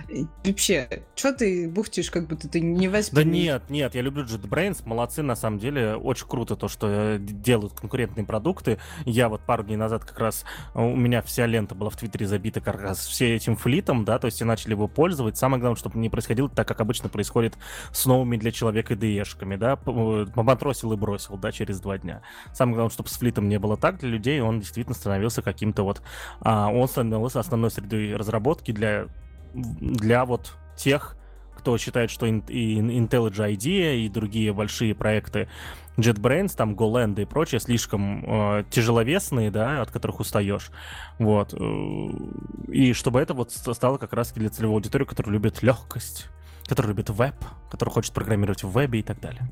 И 0.09 0.25
вообще, 0.45 1.03
что 1.15 1.33
ты 1.33 1.69
бухтишь, 1.69 2.09
как 2.09 2.27
будто 2.27 2.47
ты 2.47 2.61
не 2.61 2.87
воспитан? 2.87 3.23
Да 3.23 3.29
нет, 3.29 3.63
нет, 3.69 3.95
я 3.95 4.01
люблю 4.01 4.23
JetBrains, 4.23 4.83
молодцы, 4.85 5.21
на 5.21 5.35
самом 5.35 5.59
деле, 5.59 5.95
очень 5.95 6.27
круто 6.27 6.55
то, 6.55 6.67
что 6.67 6.87
э, 6.89 7.17
делают 7.19 7.73
конкурентные 7.73 8.25
продукты. 8.25 8.77
Я 9.05 9.27
вот 9.27 9.41
пару 9.41 9.63
дней 9.63 9.75
назад 9.75 10.05
как 10.05 10.17
раз, 10.19 10.45
э, 10.73 10.81
у 10.81 10.95
меня 10.95 11.21
вся 11.21 11.45
лента 11.45 11.75
была 11.75 11.89
в 11.89 11.97
Твиттере 11.97 12.25
забита 12.25 12.61
как 12.61 12.81
раз 12.81 13.05
все 13.05 13.35
этим 13.35 13.57
флитом, 13.57 14.05
да, 14.05 14.19
то 14.19 14.25
есть 14.25 14.37
все 14.37 14.45
начали 14.45 14.71
его 14.71 14.87
пользовать. 14.87 15.37
Самое 15.37 15.59
главное, 15.59 15.77
чтобы 15.77 15.99
не 15.99 16.09
происходило 16.09 16.49
так, 16.49 16.67
как 16.67 16.79
обычно 16.79 17.09
происходит 17.09 17.57
с 17.91 18.05
новыми 18.05 18.37
для 18.37 18.51
человека 18.51 18.93
IDE-шками, 18.93 19.57
да, 19.57 19.73
э, 19.73 20.25
поматросил 20.33 20.93
и 20.93 20.95
бросил, 20.95 21.37
да, 21.37 21.51
через 21.51 21.81
два 21.81 21.97
дня. 21.97 22.21
Самое 22.53 22.75
главное, 22.75 22.93
чтобы 22.93 23.09
с 23.09 23.17
флитом 23.17 23.49
не 23.49 23.59
было 23.59 23.75
так 23.75 23.99
для 23.99 24.09
людей, 24.09 24.39
он 24.39 24.61
действительно 24.61 24.86
становился 24.93 25.41
каким-то 25.41 25.83
вот... 25.83 26.01
А, 26.41 26.69
он 26.69 26.87
становился 26.87 27.39
основной 27.39 27.71
средой 27.71 28.15
разработки 28.15 28.71
для, 28.71 29.07
для 29.53 30.25
вот 30.25 30.53
тех, 30.75 31.17
кто 31.57 31.77
считает, 31.77 32.11
что 32.11 32.27
IntelliJ 32.27 33.55
IDEA 33.55 33.97
и 33.97 34.09
другие 34.09 34.53
большие 34.53 34.95
проекты 34.95 35.49
JetBrains, 35.97 36.55
там 36.55 36.75
GoLand 36.75 37.19
и 37.21 37.25
прочее 37.25 37.59
слишком 37.59 38.23
э, 38.25 38.63
тяжеловесные, 38.69 39.49
да, 39.49 39.81
от 39.81 39.91
которых 39.91 40.19
устаешь. 40.19 40.69
Вот. 41.17 41.53
Э, 41.53 41.57
и 42.71 42.93
чтобы 42.93 43.19
это 43.19 43.33
вот 43.33 43.51
стало 43.51 43.97
как 43.97 44.13
раз 44.13 44.31
для 44.33 44.49
целевой 44.49 44.75
аудитории, 44.75 45.05
которая 45.05 45.33
любит 45.33 45.63
легкость, 45.63 46.27
которая 46.67 46.91
любит 46.93 47.09
веб, 47.09 47.35
которая 47.71 47.93
хочет 47.93 48.13
программировать 48.13 48.63
в 48.63 48.69
вебе 48.69 48.99
и 48.99 49.03
так 49.03 49.19
далее. 49.19 49.49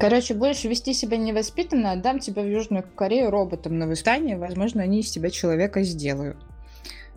Короче, 0.00 0.32
больше 0.32 0.66
вести 0.68 0.94
себя 0.94 1.18
невоспитанно, 1.18 1.92
отдам 1.92 2.20
тебя 2.20 2.42
в 2.42 2.48
Южную 2.48 2.84
Корею 2.96 3.30
роботом 3.30 3.78
на 3.78 3.86
восстание, 3.86 4.38
возможно, 4.38 4.82
они 4.82 5.00
из 5.00 5.10
тебя 5.10 5.28
человека 5.28 5.82
сделают. 5.82 6.38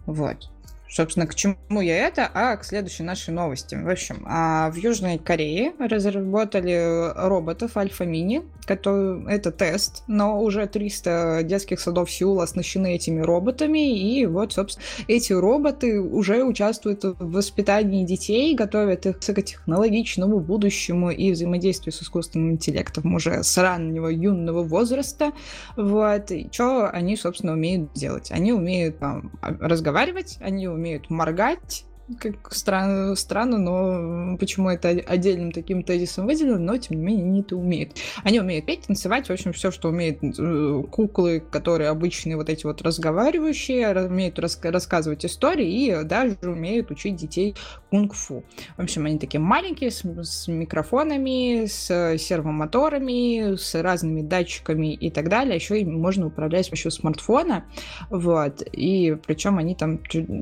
Вот. 0.06 0.50
Собственно, 0.94 1.26
к 1.26 1.34
чему 1.34 1.82
я 1.82 2.08
это? 2.08 2.30
А 2.32 2.56
к 2.56 2.64
следующей 2.64 3.02
нашей 3.02 3.34
новости. 3.34 3.74
В 3.74 3.90
общем, 3.90 4.24
а 4.28 4.70
в 4.70 4.76
Южной 4.76 5.18
Корее 5.18 5.74
разработали 5.80 7.12
роботов 7.16 7.76
Альфа-Мини, 7.76 8.44
который 8.68 9.26
это 9.28 9.52
тест, 9.52 10.04
но 10.08 10.40
уже 10.40 10.68
300 10.68 11.42
детских 11.46 11.80
садов 11.80 12.12
Сеула 12.12 12.44
оснащены 12.44 12.94
этими 12.94 13.22
роботами, 13.22 13.98
и 14.00 14.26
вот, 14.28 14.54
собственно, 14.54 14.86
эти 15.08 15.34
роботы 15.34 16.00
уже 16.00 16.44
участвуют 16.44 17.04
в 17.04 17.32
воспитании 17.32 18.06
детей, 18.06 18.54
готовят 18.54 19.08
их 19.08 19.16
к 19.16 19.20
высокотехнологичному 19.20 20.40
будущему 20.40 21.10
и 21.10 21.32
взаимодействию 21.32 21.92
с 21.92 22.04
искусственным 22.04 22.52
интеллектом 22.52 23.16
уже 23.16 23.44
с 23.44 23.58
раннего 23.58 24.10
юного 24.10 24.62
возраста. 24.62 25.32
Вот. 25.76 26.30
И 26.30 26.50
что 26.52 26.88
они, 26.88 27.18
собственно, 27.18 27.54
умеют 27.54 27.92
делать? 27.94 28.32
Они 28.32 28.54
умеют 28.54 29.00
там, 29.00 29.32
разговаривать, 29.42 30.38
они 30.40 30.68
умеют 30.68 30.83
умеют 30.84 31.10
моргать, 31.10 31.86
как 32.20 32.54
странно, 32.54 33.16
странно, 33.16 33.58
но 33.58 34.38
почему 34.38 34.70
это 34.70 34.90
отдельным 34.90 35.52
таким 35.52 35.84
тезисом 35.84 36.26
выделено, 36.26 36.60
но 36.60 36.78
тем 36.78 36.98
не 36.98 37.04
менее 37.04 37.26
они 37.26 37.42
это 37.42 37.56
умеют. 37.56 37.98
Они 38.24 38.40
умеют 38.40 38.66
петь, 38.66 38.88
танцевать, 38.88 39.28
в 39.28 39.32
общем, 39.32 39.54
все, 39.54 39.72
что 39.72 39.90
умеют 39.90 40.20
э, 40.22 40.84
куклы, 40.92 41.40
которые 41.40 41.90
обычные 41.90 42.36
вот 42.36 42.50
эти 42.50 42.66
вот 42.66 42.82
разговаривающие, 42.82 44.06
умеют 44.06 44.38
рас 44.40 44.60
рассказывать 44.64 45.26
истории 45.26 45.70
и 45.70 46.04
даже 46.04 46.38
умеют 46.42 46.92
учить 46.92 47.16
детей 47.16 47.56
кунг-фу. 47.90 48.44
В 48.78 48.82
общем, 48.82 49.06
они 49.06 49.18
такие 49.18 49.40
маленькие, 49.40 49.92
с, 49.92 50.04
с 50.04 50.48
микрофонами, 50.48 51.66
с 51.68 52.18
сервомоторами, 52.18 53.56
с 53.56 53.82
разными 53.82 54.22
датчиками 54.22 54.94
и 54.94 55.10
так 55.10 55.30
далее. 55.30 55.56
Еще 55.56 55.82
им 55.82 56.00
можно 56.02 56.28
управлять 56.28 56.66
с 56.66 56.70
помощью 56.70 56.92
смартфона. 56.92 57.66
Вот. 58.10 58.62
И 58.72 59.18
причем 59.26 59.58
они 59.58 59.76
там 59.76 60.00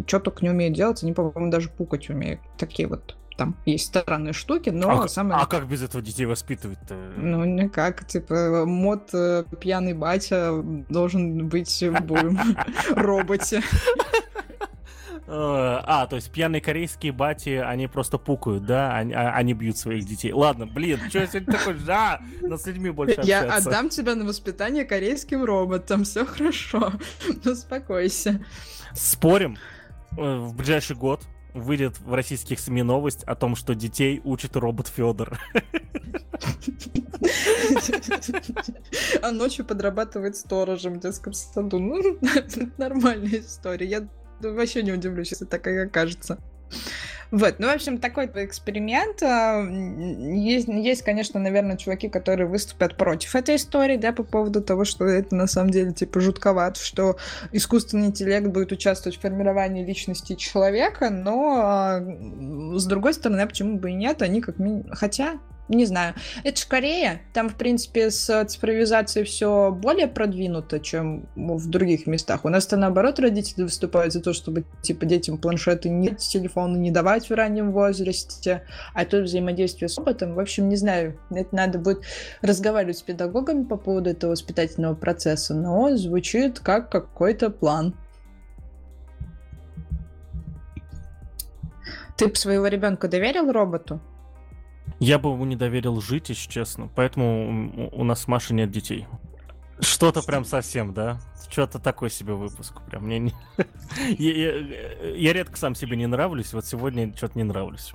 что 0.08 0.20
только 0.20 0.44
не 0.44 0.50
умеют 0.50 0.76
делать, 0.76 1.04
они, 1.04 1.14
по-моему, 1.14 1.51
даже 1.52 1.70
пукать 1.70 2.10
умеют. 2.10 2.40
Такие 2.58 2.88
вот 2.88 3.16
там 3.38 3.58
есть 3.66 3.88
странные 3.88 4.34
штуки, 4.34 4.70
но 4.70 5.04
а, 5.04 5.08
самое... 5.08 5.42
А 5.42 5.46
как 5.46 5.68
без 5.68 5.82
этого 5.82 6.04
детей 6.04 6.26
воспитывать-то? 6.26 6.96
Ну, 7.18 7.44
никак. 7.46 8.06
Типа, 8.06 8.66
мод 8.66 9.10
э, 9.14 9.46
пьяный 9.60 9.94
батя 9.94 10.62
должен 10.90 11.48
быть 11.48 11.82
в 11.82 12.94
роботе. 12.96 13.64
Э, 15.34 15.80
а, 15.84 16.08
то 16.08 16.18
есть 16.18 16.30
пьяные 16.30 16.62
корейские 16.62 17.14
бати, 17.14 17.52
они 17.52 17.88
просто 17.88 18.18
пукают, 18.18 18.66
да? 18.66 18.96
Они, 18.96 19.14
а, 19.14 19.32
они 19.34 19.54
бьют 19.54 19.78
своих 19.78 20.06
детей. 20.06 20.34
Ладно, 20.34 20.68
блин, 20.68 21.00
что 21.08 21.20
я 21.20 21.28
сегодня 21.28 21.54
такой, 21.54 21.76
да, 21.76 22.22
но 22.42 22.58
с 22.58 22.66
людьми 22.68 22.90
больше 22.90 23.22
общаться. 23.22 23.46
Я 23.46 23.56
отдам 23.56 23.88
тебя 23.88 24.16
на 24.16 24.26
воспитание 24.26 24.84
корейским 24.84 25.46
роботам, 25.46 26.04
все 26.04 26.26
хорошо. 26.26 26.92
Успокойся. 27.46 28.44
Спорим, 28.94 29.58
э, 30.18 30.36
в 30.38 30.54
ближайший 30.54 30.98
год 30.98 31.22
выйдет 31.54 32.00
в 32.00 32.14
российских 32.14 32.60
СМИ 32.60 32.84
новость 32.84 33.24
о 33.24 33.36
том, 33.36 33.56
что 33.56 33.76
детей 33.76 34.22
учит 34.24 34.56
робот 34.56 34.88
Федор. 34.88 35.40
А 39.22 39.32
ночью 39.32 39.66
подрабатывает 39.66 40.36
сторожем 40.36 40.96
в 40.96 41.00
детском 41.00 41.34
саду. 41.34 41.80
Ну, 41.80 42.18
нормальная 42.78 43.40
история. 43.40 43.88
Я 43.88 44.08
вообще 44.40 44.84
не 44.84 44.92
удивлюсь, 44.92 45.32
если 45.32 45.46
так 45.46 45.68
и 45.68 45.78
окажется. 45.78 46.40
Вот, 47.32 47.56
ну, 47.60 47.68
в 47.68 47.74
общем, 47.74 47.98
такой 47.98 48.26
эксперимент. 48.26 49.24
А, 49.24 49.62
есть, 49.62 50.68
есть, 50.68 51.02
конечно, 51.02 51.40
наверное, 51.40 51.78
чуваки, 51.78 52.10
которые 52.10 52.48
выступят 52.48 52.98
против 52.98 53.36
этой 53.36 53.56
истории, 53.56 53.96
да, 53.96 54.12
по 54.12 54.24
поводу 54.24 54.62
того, 54.62 54.84
что 54.84 55.06
это 55.06 55.34
на 55.34 55.48
самом 55.48 55.70
деле, 55.70 55.94
типа, 55.94 56.20
жутковато, 56.20 56.80
что 56.80 57.16
искусственный 57.54 58.08
интеллект 58.08 58.48
будет 58.48 58.74
участвовать 58.74 59.18
в 59.18 59.22
формировании 59.22 59.86
личности 59.86 60.36
человека, 60.36 61.10
но, 61.10 61.62
а, 61.64 62.02
с 62.78 62.86
другой 62.86 63.14
стороны, 63.14 63.42
а 63.42 63.48
почему 63.48 63.80
бы 63.80 63.92
и 63.92 63.94
нет, 63.94 64.22
они 64.22 64.42
как 64.42 64.60
минимум... 64.60 64.92
Хотя, 64.92 65.40
не 65.76 65.86
знаю. 65.86 66.16
Это 66.44 66.60
же 66.60 66.68
Корея. 66.68 67.22
Там, 67.34 67.50
в 67.50 67.56
принципе, 67.56 68.12
с 68.12 68.46
цифровизацией 68.46 69.26
все 69.26 69.72
более 69.72 70.08
продвинуто, 70.08 70.80
чем 70.80 71.28
в 71.36 71.70
других 71.70 72.08
местах. 72.08 72.46
У 72.46 72.50
нас-то, 72.50 72.78
наоборот, 72.78 73.20
родители 73.20 73.64
выступают 73.64 74.14
за 74.14 74.22
то, 74.22 74.34
чтобы, 74.34 74.66
типа, 74.82 75.06
детям 75.06 75.38
планшеты 75.38 75.90
не 75.90 76.10
телефоны 76.16 76.78
не 76.78 76.92
давать 76.92 77.30
в 77.30 77.34
раннем 77.34 77.72
возрасте, 77.72 78.64
а 78.94 79.06
тут 79.06 79.24
взаимодействие 79.24 79.90
с 79.90 79.98
роботом. 79.98 80.36
В 80.36 80.40
общем, 80.40 80.70
не 80.70 80.76
знаю. 80.76 81.18
Это 81.30 81.56
надо 81.56 81.80
будет 81.80 82.04
разговаривать 82.42 82.98
с 82.98 83.02
педагогами 83.02 83.64
по 83.64 83.78
поводу 83.78 84.10
этого 84.10 84.32
воспитательного 84.32 84.96
процесса, 84.96 85.54
но 85.54 85.96
звучит 85.96 86.60
как 86.60 86.92
какой-то 86.92 87.50
план. 87.50 87.96
Ты 92.18 92.28
бы 92.28 92.36
своего 92.36 92.68
ребенка 92.68 93.08
доверил 93.08 93.52
роботу? 93.52 94.00
Я 95.02 95.18
бы 95.18 95.32
ему 95.32 95.46
не 95.46 95.56
доверил 95.56 96.00
жить, 96.00 96.30
если 96.30 96.48
честно. 96.48 96.88
Поэтому 96.96 97.90
у 97.92 98.04
нас 98.04 98.22
с 98.22 98.28
Машей 98.28 98.56
нет 98.56 98.70
детей. 98.70 99.08
Что-то 99.80 100.22
прям 100.22 100.46
совсем, 100.46 100.94
да? 100.94 101.20
Что-то 101.50 101.80
такой 101.80 102.12
себе 102.12 102.34
выпуск. 102.34 102.82
Прям 102.86 103.06
мне 103.06 103.18
не... 103.18 103.34
я, 104.20 104.54
я, 104.54 105.10
я 105.16 105.34
редко 105.34 105.58
сам 105.58 105.74
себе 105.74 105.98
не 105.98 106.06
нравлюсь, 106.06 106.54
вот 106.54 106.68
сегодня 106.68 107.12
что-то 107.18 107.36
не 107.36 107.44
нравлюсь. 107.44 107.94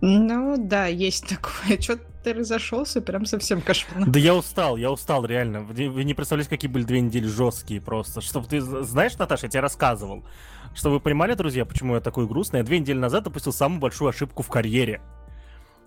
Ну 0.00 0.56
да, 0.58 0.86
есть 0.86 1.28
такое. 1.28 1.78
Что 1.80 1.96
ты 2.24 2.32
разошелся, 2.32 3.00
прям 3.00 3.24
совсем 3.24 3.60
кошмарно. 3.62 4.10
Да 4.10 4.18
я 4.18 4.34
устал, 4.34 4.76
я 4.76 4.90
устал, 4.90 5.24
реально. 5.24 5.60
Вы 5.60 6.02
не 6.02 6.14
представляете, 6.14 6.50
какие 6.50 6.68
были 6.68 6.82
две 6.82 7.00
недели 7.00 7.28
жесткие 7.28 7.80
просто. 7.80 8.20
Чтобы 8.20 8.48
ты 8.48 8.60
знаешь, 8.60 9.16
Наташа, 9.16 9.46
я 9.46 9.50
тебе 9.50 9.60
рассказывал. 9.60 10.24
Чтобы 10.74 10.96
вы 10.96 11.00
понимали, 11.00 11.34
друзья, 11.34 11.64
почему 11.64 11.94
я 11.94 12.00
такой 12.00 12.26
грустный. 12.26 12.58
Я 12.58 12.64
две 12.64 12.80
недели 12.80 12.98
назад 12.98 13.22
допустил 13.22 13.52
самую 13.52 13.80
большую 13.80 14.08
ошибку 14.08 14.42
в 14.42 14.48
карьере. 14.48 15.00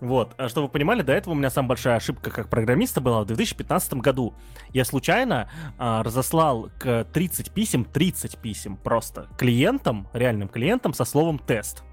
Вот, 0.04 0.34
а 0.36 0.50
чтобы 0.50 0.66
вы 0.66 0.72
понимали, 0.72 1.00
до 1.00 1.14
этого 1.14 1.32
у 1.32 1.36
меня 1.36 1.48
самая 1.48 1.70
большая 1.70 1.96
ошибка 1.96 2.30
как 2.30 2.50
программиста 2.50 3.00
была 3.00 3.22
в 3.22 3.26
2015 3.26 3.94
году. 3.94 4.34
Я 4.70 4.84
случайно 4.84 5.48
а, 5.78 6.02
разослал 6.02 6.68
к 6.78 7.04
30 7.10 7.50
писем, 7.52 7.86
30 7.86 8.36
писем 8.36 8.76
просто 8.76 9.28
клиентам, 9.38 10.06
реальным 10.12 10.48
клиентам 10.48 10.92
со 10.92 11.06
словом 11.06 11.38
тест 11.38 11.84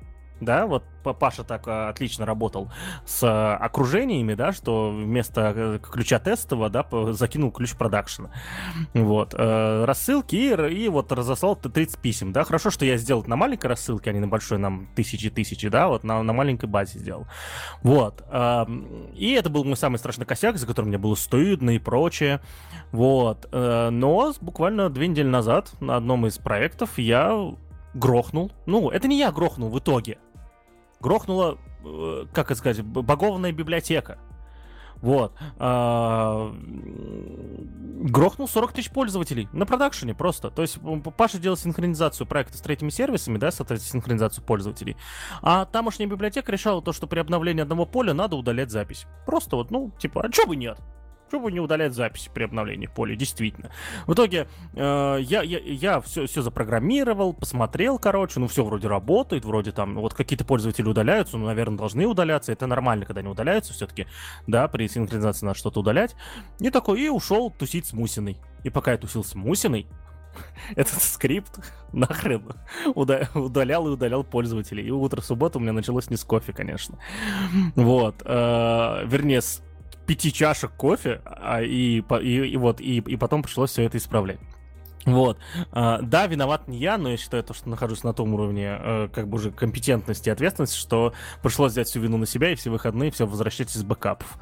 да, 0.42 0.66
вот 0.66 0.84
Паша 1.04 1.44
так 1.44 1.68
а, 1.68 1.90
отлично 1.90 2.26
работал 2.26 2.70
с 3.06 3.24
а, 3.24 3.56
окружениями, 3.58 4.34
да, 4.34 4.52
что 4.52 4.92
вместо 4.92 5.54
э, 5.56 5.80
ключа 5.80 6.20
тестового, 6.20 6.70
да, 6.70 6.86
закинул 7.14 7.52
ключ 7.52 7.76
продакшена. 7.76 8.32
Вот. 8.94 9.34
Э, 9.38 9.86
рассылки 9.86 10.36
и, 10.36 10.74
и 10.74 10.90
вот 10.90 11.12
разослал 11.12 11.56
30 11.56 12.00
писем, 12.00 12.34
да. 12.34 12.44
Хорошо, 12.44 12.70
что 12.70 12.86
я 12.86 12.98
сделал 12.98 13.24
на 13.26 13.36
маленькой 13.36 13.68
рассылке, 13.68 14.10
а 14.10 14.14
не 14.14 14.20
на 14.20 14.28
большой, 14.28 14.58
нам 14.58 14.88
тысячи-тысячи, 14.96 15.70
да, 15.70 15.88
вот 15.88 16.04
на, 16.04 16.22
на 16.22 16.34
маленькой 16.34 16.66
базе 16.70 17.00
сделал. 17.00 17.28
Вот. 17.84 18.24
И 19.16 19.32
это 19.32 19.50
был 19.50 19.64
мой 19.64 19.78
самый 19.78 19.98
страшный 19.98 20.26
косяк, 20.26 20.58
за 20.58 20.68
которым 20.68 20.90
мне 20.90 20.98
было 20.98 21.16
стыдно 21.16 21.72
и 21.72 21.80
прочее. 21.80 22.42
Вот. 22.92 23.48
Э, 23.52 23.90
но 23.90 24.34
буквально 24.42 24.90
две 24.90 25.08
недели 25.08 25.28
назад 25.28 25.72
на 25.80 25.98
одном 25.98 26.28
из 26.28 26.38
проектов 26.38 26.98
я 26.98 27.54
грохнул. 27.94 28.52
Ну, 28.66 28.90
это 28.90 29.08
не 29.08 29.18
я 29.18 29.32
грохнул 29.32 29.70
в 29.70 29.80
итоге 29.80 30.18
грохнула, 31.02 31.58
э, 31.84 32.26
как 32.34 32.52
это 32.52 32.56
сказать, 32.56 32.84
богованная 32.84 33.52
библиотека. 33.52 34.18
Вот. 35.02 35.34
А, 35.58 36.54
грохнул 38.02 38.48
40 38.48 38.74
тысяч 38.74 38.92
пользователей 38.92 39.50
на 39.52 39.66
продакшене 39.66 40.14
просто. 40.14 40.52
То 40.52 40.62
есть 40.62 40.78
Паша 41.18 41.40
делал 41.40 41.58
синхронизацию 41.58 42.28
проекта 42.28 42.58
с 42.58 42.62
третьими 42.62 42.90
сервисами, 42.90 43.38
да, 43.38 43.52
соответственно, 43.52 44.02
синхронизацию 44.02 44.46
пользователей. 44.46 44.96
А 45.42 45.66
тамошняя 45.66 46.08
библиотека 46.08 46.52
решала 46.52 46.82
то, 46.82 46.94
что 46.94 47.08
при 47.08 47.20
обновлении 47.20 47.64
одного 47.64 47.86
поля 47.86 48.14
надо 48.14 48.36
удалять 48.36 48.70
запись. 48.70 49.08
Просто 49.26 49.56
вот, 49.56 49.72
ну, 49.72 49.92
типа, 49.98 50.22
а 50.24 50.32
чё 50.32 50.46
бы 50.46 50.56
нет? 50.56 50.78
Чтобы 51.32 51.50
не 51.50 51.62
удалять 51.62 51.94
записи 51.94 52.30
при 52.34 52.44
обновлении 52.44 52.88
в 52.88 52.92
поле, 52.92 53.16
действительно. 53.16 53.72
В 54.06 54.16
итоге 54.16 54.50
э, 54.74 55.18
я, 55.22 55.42
я, 55.42 55.60
я 55.60 56.02
все, 56.02 56.26
все 56.26 56.42
запрограммировал, 56.42 57.32
посмотрел, 57.32 57.98
короче, 58.00 58.42
ну 58.42 58.50
все 58.50 58.66
вроде 58.66 58.90
работает, 58.90 59.46
вроде 59.46 59.72
там, 59.72 59.96
вот 59.96 60.14
какие-то 60.14 60.44
пользователи 60.44 60.86
удаляются, 60.86 61.38
ну, 61.38 61.46
наверное, 61.46 61.78
должны 61.78 62.06
удаляться, 62.06 62.52
это 62.52 62.68
нормально, 62.68 63.06
когда 63.06 63.22
они 63.22 63.30
удаляются 63.30 63.72
все-таки, 63.72 64.08
да, 64.46 64.68
при 64.68 64.90
синхронизации 64.90 65.46
надо 65.46 65.58
что-то 65.58 65.80
удалять. 65.80 66.18
И 66.60 66.70
такой, 66.70 67.00
и 67.00 67.08
ушел 67.08 67.50
тусить 67.50 67.86
с 67.86 67.94
Мусиной. 67.94 68.38
И 68.66 68.70
пока 68.70 68.92
я 68.92 68.98
тусил 68.98 69.24
с 69.24 69.34
Мусиной, 69.34 69.88
этот 70.76 71.02
скрипт 71.02 71.60
нахрен 71.94 72.44
удалял 72.94 73.88
и 73.88 73.92
удалял 73.92 74.26
пользователей. 74.26 74.86
И 74.86 74.92
утро 74.92 75.22
субботы 75.22 75.60
у 75.60 75.62
меня 75.62 75.72
началось 75.72 76.10
не 76.10 76.18
с 76.18 76.26
кофе, 76.26 76.52
конечно. 76.52 77.00
Вот. 77.76 78.22
Э, 78.26 79.06
вернее, 79.06 79.42
с 79.42 79.64
пяти 80.12 80.34
чашек 80.34 80.72
кофе, 80.72 81.22
а, 81.24 81.62
и, 81.62 82.02
и, 82.02 82.46
и 82.46 82.58
вот, 82.58 82.82
и, 82.82 82.98
и 82.98 83.16
потом 83.16 83.44
пришлось 83.44 83.72
все 83.72 83.84
это 83.84 83.98
исправлять. 83.98 84.40
Вот. 85.06 85.38
А, 85.72 86.02
да, 86.02 86.28
виноват 86.28 86.68
не 86.68 86.80
я, 86.80 86.98
но 86.98 87.12
я 87.12 87.16
считаю, 87.16 87.46
то, 87.46 87.54
что 87.54 87.70
нахожусь 87.70 88.04
на 88.04 88.12
том 88.12 88.34
уровне 88.34 88.78
э, 88.78 89.08
как 89.14 89.30
бы 89.30 89.38
уже 89.38 89.52
компетентности 89.52 90.28
и 90.28 90.32
ответственности, 90.34 90.78
что 90.78 91.14
пришлось 91.42 91.72
взять 91.72 91.88
всю 91.88 92.02
вину 92.02 92.18
на 92.18 92.26
себя 92.26 92.52
и 92.52 92.56
все 92.56 92.70
выходные 92.70 93.10
все 93.10 93.26
возвращать 93.26 93.74
из 93.74 93.84
бэкапов. 93.84 94.38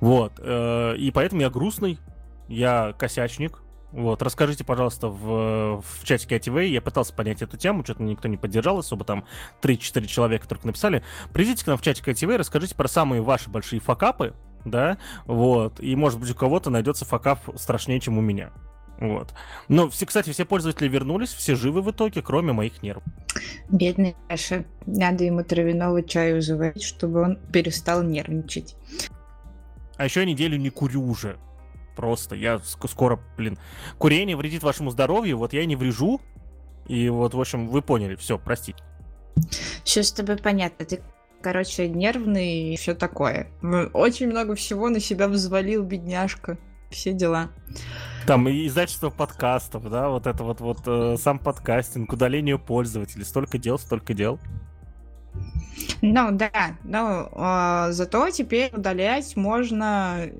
Вот. 0.00 0.34
Э, 0.40 0.94
и 0.98 1.10
поэтому 1.10 1.40
я 1.40 1.48
грустный, 1.48 1.98
я 2.48 2.94
косячник, 2.98 3.62
вот, 3.92 4.20
расскажите, 4.20 4.62
пожалуйста, 4.62 5.08
в, 5.08 5.80
в 5.80 6.04
чатике 6.04 6.36
ITV, 6.36 6.66
я 6.66 6.82
пытался 6.82 7.14
понять 7.14 7.40
эту 7.40 7.56
тему, 7.56 7.82
что-то 7.82 8.02
никто 8.02 8.28
не 8.28 8.36
поддержал 8.36 8.78
особо, 8.78 9.06
там 9.06 9.24
3-4 9.62 10.04
человека 10.06 10.46
только 10.46 10.66
написали. 10.66 11.02
Придите 11.32 11.64
к 11.64 11.66
нам 11.66 11.78
в 11.78 11.82
чатик 11.82 12.08
ITV, 12.08 12.36
расскажите 12.36 12.74
про 12.74 12.88
самые 12.88 13.22
ваши 13.22 13.48
большие 13.48 13.80
факапы, 13.80 14.34
да, 14.64 14.98
вот, 15.26 15.80
и, 15.80 15.94
может 15.96 16.20
быть, 16.20 16.30
у 16.30 16.34
кого-то 16.34 16.70
найдется 16.70 17.04
факап 17.04 17.40
страшнее, 17.56 18.00
чем 18.00 18.18
у 18.18 18.20
меня. 18.20 18.52
Вот. 19.00 19.34
Но, 19.68 19.88
все, 19.90 20.06
кстати, 20.06 20.30
все 20.30 20.44
пользователи 20.44 20.88
вернулись, 20.88 21.32
все 21.32 21.56
живы 21.56 21.82
в 21.82 21.90
итоге, 21.90 22.22
кроме 22.22 22.52
моих 22.52 22.82
нервов. 22.82 23.02
Бедный 23.68 24.14
Саша. 24.28 24.64
Надо 24.86 25.24
ему 25.24 25.42
травяного 25.42 26.02
чаю 26.02 26.40
заварить, 26.40 26.82
чтобы 26.82 27.22
он 27.22 27.36
перестал 27.52 28.02
нервничать. 28.02 28.76
А 29.96 30.04
еще 30.04 30.20
я 30.20 30.26
неделю 30.26 30.56
не 30.58 30.70
курю 30.70 31.04
уже. 31.06 31.38
Просто 31.96 32.34
я 32.34 32.60
скоро, 32.60 33.20
блин, 33.36 33.58
курение 33.98 34.36
вредит 34.36 34.62
вашему 34.62 34.90
здоровью, 34.90 35.38
вот 35.38 35.52
я 35.52 35.64
не 35.64 35.76
врежу. 35.76 36.20
И 36.86 37.08
вот, 37.08 37.34
в 37.34 37.40
общем, 37.40 37.68
вы 37.68 37.82
поняли, 37.82 38.14
все, 38.16 38.38
простите. 38.38 38.82
Все 39.84 40.02
с 40.02 40.12
тобой 40.12 40.36
понятно. 40.36 40.84
Ты, 40.84 41.02
короче, 41.44 41.88
нервный 41.88 42.72
и 42.72 42.76
все 42.76 42.94
такое. 42.94 43.48
Очень 43.92 44.28
много 44.28 44.54
всего 44.54 44.88
на 44.88 44.98
себя 44.98 45.28
взвалил, 45.28 45.84
бедняжка. 45.84 46.56
Все 46.90 47.12
дела. 47.12 47.50
Там 48.26 48.48
и 48.48 48.66
издательство 48.66 49.10
подкастов, 49.10 49.90
да, 49.90 50.08
вот 50.08 50.26
это 50.26 50.42
вот, 50.42 50.60
вот 50.60 50.78
э, 50.86 51.16
сам 51.18 51.38
подкастинг, 51.38 52.10
удаление 52.10 52.58
пользователей. 52.58 53.26
Столько 53.26 53.58
дел, 53.58 53.78
столько 53.78 54.14
дел. 54.14 54.38
Ну 56.02 56.30
да, 56.32 56.76
но 56.84 57.30
э, 57.32 57.92
зато 57.92 58.30
теперь 58.30 58.70
удалять 58.74 59.36
можно 59.36 60.16
э, 60.18 60.30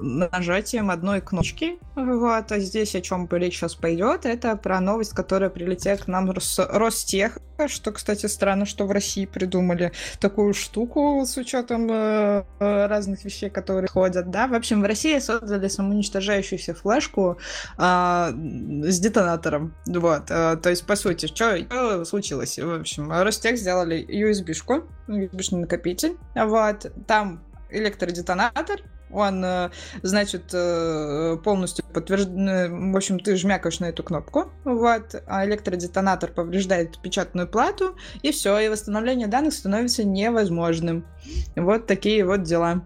нажатием 0.00 0.90
одной 0.90 1.20
кнопки. 1.20 1.78
Вот, 1.94 2.50
а 2.50 2.58
здесь 2.58 2.94
о 2.94 3.00
чем 3.00 3.28
речь 3.30 3.58
сейчас 3.58 3.74
пойдет, 3.74 4.24
это 4.24 4.56
про 4.56 4.80
новость, 4.80 5.12
которая 5.12 5.50
прилетела 5.50 5.96
к 5.96 6.08
нам 6.08 6.34
с 6.40 6.58
Ростех, 6.58 7.38
что, 7.68 7.92
кстати, 7.92 8.26
странно, 8.26 8.66
что 8.66 8.86
в 8.86 8.90
России 8.90 9.26
придумали 9.26 9.92
такую 10.18 10.54
штуку 10.54 11.24
с 11.26 11.36
учетом 11.36 11.88
э, 11.90 12.44
э, 12.58 12.86
разных 12.86 13.24
вещей, 13.24 13.50
которые 13.50 13.88
ходят, 13.88 14.30
да. 14.30 14.46
В 14.46 14.54
общем, 14.54 14.82
в 14.82 14.86
России 14.86 15.18
создали 15.18 15.68
самоуничтожающуюся 15.68 16.74
флешку 16.74 17.36
э, 17.78 17.82
с 17.82 18.98
детонатором, 18.98 19.74
вот. 19.86 20.30
Э, 20.30 20.56
то 20.56 20.70
есть, 20.70 20.86
по 20.86 20.96
сути, 20.96 21.26
что 21.26 22.04
случилось? 22.04 22.58
В 22.58 22.80
общем, 22.80 23.12
Ростех 23.12 23.58
сделали 23.58 24.04
USB-шку, 24.32 24.84
USB-шный 25.08 25.60
накопитель, 25.60 26.16
вот. 26.34 26.92
Там 27.06 27.44
электродетонатор, 27.70 28.80
он, 29.12 29.44
э, 29.44 29.70
значит, 30.02 30.50
э, 30.52 31.36
полностью 31.44 31.84
подтвержден, 31.92 32.92
в 32.92 32.96
общем, 32.96 33.20
ты 33.20 33.36
жмякаешь 33.36 33.80
на 33.80 33.86
эту 33.86 34.02
кнопку, 34.02 34.50
вот, 34.64 35.22
а 35.26 35.44
электродетонатор 35.44 36.32
повреждает 36.32 37.00
печатную 37.02 37.46
плату, 37.46 37.96
и 38.22 38.32
все, 38.32 38.58
и 38.58 38.68
восстановление 38.68 39.26
данных 39.26 39.52
становится 39.52 40.04
невозможным. 40.04 41.06
Вот 41.56 41.86
такие 41.86 42.24
вот 42.24 42.42
дела 42.42 42.82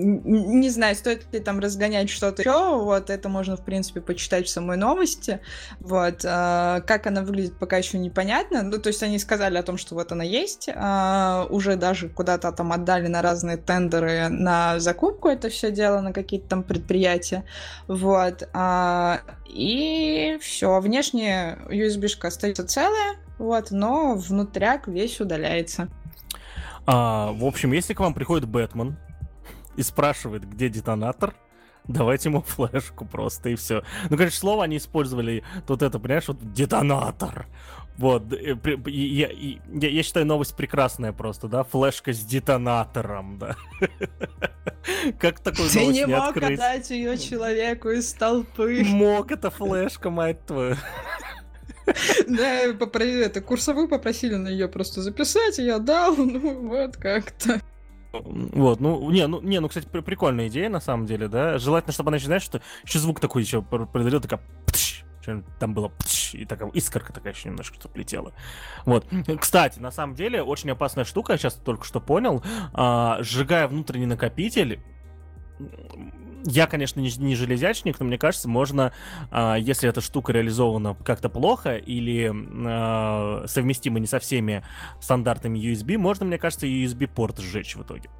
не 0.00 0.70
знаю, 0.70 0.94
стоит 0.96 1.32
ли 1.32 1.40
там 1.40 1.60
разгонять 1.60 2.10
что-то 2.10 2.42
еще, 2.42 2.78
вот, 2.78 3.10
это 3.10 3.28
можно, 3.28 3.56
в 3.56 3.64
принципе, 3.64 4.00
почитать 4.00 4.46
в 4.46 4.50
самой 4.50 4.76
новости, 4.76 5.40
вот, 5.80 6.24
а, 6.24 6.80
как 6.80 7.06
она 7.06 7.22
выглядит, 7.22 7.58
пока 7.58 7.76
еще 7.76 7.98
непонятно, 7.98 8.62
ну, 8.62 8.78
то 8.78 8.88
есть 8.88 9.02
они 9.02 9.18
сказали 9.18 9.58
о 9.58 9.62
том, 9.62 9.76
что 9.76 9.94
вот 9.94 10.12
она 10.12 10.24
есть, 10.24 10.68
а, 10.74 11.46
уже 11.50 11.76
даже 11.76 12.08
куда-то 12.08 12.52
там 12.52 12.72
отдали 12.72 13.06
на 13.06 13.22
разные 13.22 13.56
тендеры 13.56 14.28
на 14.28 14.80
закупку 14.80 15.28
это 15.28 15.48
все 15.48 15.70
дело, 15.70 16.00
на 16.00 16.12
какие-то 16.12 16.48
там 16.48 16.62
предприятия, 16.62 17.44
вот, 17.86 18.48
а, 18.52 19.20
и 19.46 20.38
все, 20.40 20.80
внешне 20.80 21.58
USB-шка 21.68 22.28
остается 22.28 22.66
целая, 22.66 23.16
вот, 23.38 23.70
но 23.70 24.14
внутряк 24.14 24.86
весь 24.86 25.20
удаляется. 25.20 25.88
А, 26.86 27.32
в 27.32 27.44
общем, 27.44 27.72
если 27.72 27.94
к 27.94 28.00
вам 28.00 28.14
приходит 28.14 28.48
Бэтмен, 28.48 28.96
и 29.76 29.82
спрашивает, 29.82 30.48
где 30.48 30.68
детонатор, 30.68 31.34
давайте 31.86 32.28
ему 32.28 32.42
флешку 32.46 33.04
просто 33.04 33.50
и 33.50 33.54
все. 33.54 33.82
Ну, 34.08 34.16
конечно, 34.16 34.38
слово 34.38 34.64
они 34.64 34.76
использовали, 34.76 35.44
тут 35.66 35.82
это, 35.82 35.98
понимаешь, 35.98 36.28
вот 36.28 36.52
детонатор. 36.52 37.46
Вот, 37.98 38.32
э, 38.32 38.56
я, 38.86 39.28
я, 39.30 39.88
я 39.88 40.02
считаю 40.02 40.24
новость 40.24 40.56
прекрасная 40.56 41.12
просто, 41.12 41.48
да, 41.48 41.64
флешка 41.64 42.14
с 42.14 42.20
детонатором, 42.20 43.38
да. 43.38 43.56
Как 45.18 45.40
такой 45.40 45.68
Ты 45.68 45.86
не 45.86 46.06
мог 46.06 46.34
отдать 46.36 46.88
ее 46.88 47.18
человеку 47.18 47.90
из 47.90 48.14
толпы. 48.14 48.82
Мог, 48.84 49.30
это 49.32 49.50
флешка, 49.50 50.10
мать 50.10 50.44
твою. 50.46 50.76
Да, 52.28 52.60
это 52.60 53.40
курсовую 53.40 53.88
попросили 53.88 54.36
на 54.36 54.46
ее 54.46 54.68
просто 54.68 55.02
записать, 55.02 55.58
я 55.58 55.80
дал, 55.80 56.14
ну 56.14 56.68
вот 56.68 56.96
как-то. 56.96 57.60
Вот, 58.12 58.80
ну, 58.80 59.10
не, 59.10 59.26
ну, 59.26 59.40
не, 59.40 59.60
ну, 59.60 59.68
кстати, 59.68 59.86
при- 59.86 60.00
прикольная 60.00 60.48
идея, 60.48 60.68
на 60.68 60.80
самом 60.80 61.06
деле, 61.06 61.28
да. 61.28 61.58
Желательно, 61.58 61.92
чтобы 61.92 62.08
она 62.10 62.16
еще, 62.16 62.26
знаешь, 62.26 62.42
что 62.42 62.60
еще 62.84 62.98
звук 62.98 63.20
такой 63.20 63.42
еще 63.42 63.62
производил, 63.62 64.20
такая 64.20 64.40
там 65.58 65.74
было 65.74 65.92
и 66.32 66.44
такая 66.44 66.70
искорка 66.70 67.12
такая 67.12 67.34
еще 67.34 67.48
немножко 67.48 67.76
что 67.76 67.90
летела. 67.94 68.32
Вот. 68.84 69.06
Кстати, 69.38 69.78
на 69.78 69.90
самом 69.90 70.14
деле, 70.14 70.42
очень 70.42 70.70
опасная 70.70 71.04
штука, 71.04 71.32
я 71.32 71.38
сейчас 71.38 71.54
только 71.54 71.84
что 71.84 72.00
понял, 72.00 72.42
а, 72.72 73.18
сжигая 73.22 73.68
внутренний 73.68 74.06
накопитель, 74.06 74.80
я, 76.44 76.66
конечно, 76.66 77.00
не, 77.00 77.10
не 77.18 77.34
железячник, 77.34 77.98
но 78.00 78.06
мне 78.06 78.18
кажется, 78.18 78.48
можно, 78.48 78.92
э, 79.30 79.56
если 79.58 79.88
эта 79.88 80.00
штука 80.00 80.32
реализована 80.32 80.94
как-то 81.04 81.28
плохо 81.28 81.76
или 81.76 82.30
э, 82.32 83.46
совместима 83.46 84.00
не 84.00 84.06
со 84.06 84.18
всеми 84.18 84.64
стандартами 85.00 85.58
USB, 85.58 85.98
можно, 85.98 86.26
мне 86.26 86.38
кажется, 86.38 86.66
USB-порт 86.66 87.38
сжечь 87.38 87.76
в 87.76 87.82
итоге. 87.82 88.10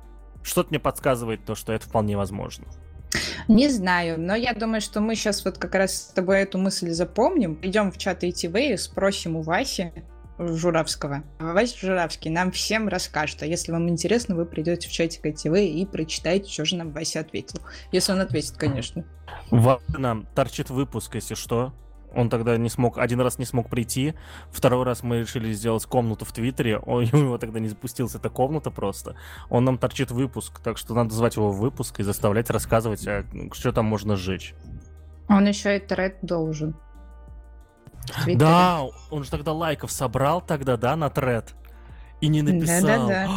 Что-то 0.42 0.70
мне 0.70 0.78
подсказывает 0.78 1.44
то, 1.44 1.54
что 1.54 1.72
это 1.72 1.86
вполне 1.86 2.16
возможно. 2.16 2.66
Не 3.48 3.68
знаю, 3.68 4.20
но 4.20 4.34
я 4.34 4.54
думаю, 4.54 4.80
что 4.80 5.00
мы 5.00 5.14
сейчас 5.14 5.44
вот 5.44 5.58
как 5.58 5.74
раз 5.74 5.94
с 5.94 6.06
тобой 6.12 6.40
эту 6.40 6.58
мысль 6.58 6.90
запомним, 6.90 7.58
идем 7.62 7.90
в 7.90 7.98
чат 7.98 8.22
ITV 8.22 8.74
и 8.74 8.76
спросим 8.76 9.36
у 9.36 9.42
Васи, 9.42 9.92
Журавского. 10.40 11.22
Вася 11.38 11.76
Журавский 11.78 12.30
нам 12.30 12.50
всем 12.50 12.88
расскажет. 12.88 13.42
А 13.42 13.46
если 13.46 13.72
вам 13.72 13.88
интересно, 13.88 14.34
вы 14.34 14.46
придете 14.46 14.88
в 14.88 14.92
чатик 14.92 15.22
ТВ 15.36 15.54
и 15.56 15.86
прочитаете, 15.86 16.50
что 16.50 16.64
же 16.64 16.76
нам 16.76 16.92
Вася 16.92 17.20
ответил. 17.20 17.60
Если 17.92 18.12
он 18.12 18.20
ответит, 18.20 18.56
конечно. 18.56 19.04
Нам 19.88 20.26
торчит 20.34 20.70
выпуск, 20.70 21.14
если 21.14 21.34
что. 21.34 21.72
Он 22.14 22.28
тогда 22.28 22.56
не 22.56 22.68
смог, 22.68 22.98
один 22.98 23.20
раз 23.20 23.38
не 23.38 23.44
смог 23.44 23.68
прийти, 23.68 24.14
второй 24.50 24.84
раз 24.84 25.04
мы 25.04 25.20
решили 25.20 25.52
сделать 25.52 25.84
комнату 25.84 26.24
в 26.24 26.32
Твиттере, 26.32 26.78
он, 26.78 27.04
у 27.12 27.16
него 27.16 27.38
тогда 27.38 27.60
не 27.60 27.68
запустилась 27.68 28.16
эта 28.16 28.30
комната 28.30 28.72
просто. 28.72 29.14
Он 29.48 29.64
нам 29.64 29.78
торчит 29.78 30.10
выпуск, 30.10 30.58
так 30.60 30.76
что 30.76 30.94
надо 30.94 31.14
звать 31.14 31.36
его 31.36 31.50
в 31.50 31.58
выпуск 31.58 32.00
и 32.00 32.02
заставлять 32.02 32.50
рассказывать, 32.50 33.06
а, 33.06 33.24
что 33.52 33.72
там 33.72 33.86
можно 33.86 34.16
сжечь. 34.16 34.54
Он 35.28 35.46
еще 35.46 35.76
и 35.76 35.80
тред 35.80 36.18
должен. 36.22 36.74
Да, 38.26 38.82
он 39.10 39.24
же 39.24 39.30
тогда 39.30 39.52
лайков 39.52 39.92
собрал 39.92 40.40
тогда, 40.40 40.76
да, 40.76 40.96
на 40.96 41.10
тред. 41.10 41.54
И 42.20 42.28
не 42.28 42.42
написал. 42.42 42.82
Да-да-да. 42.82 43.28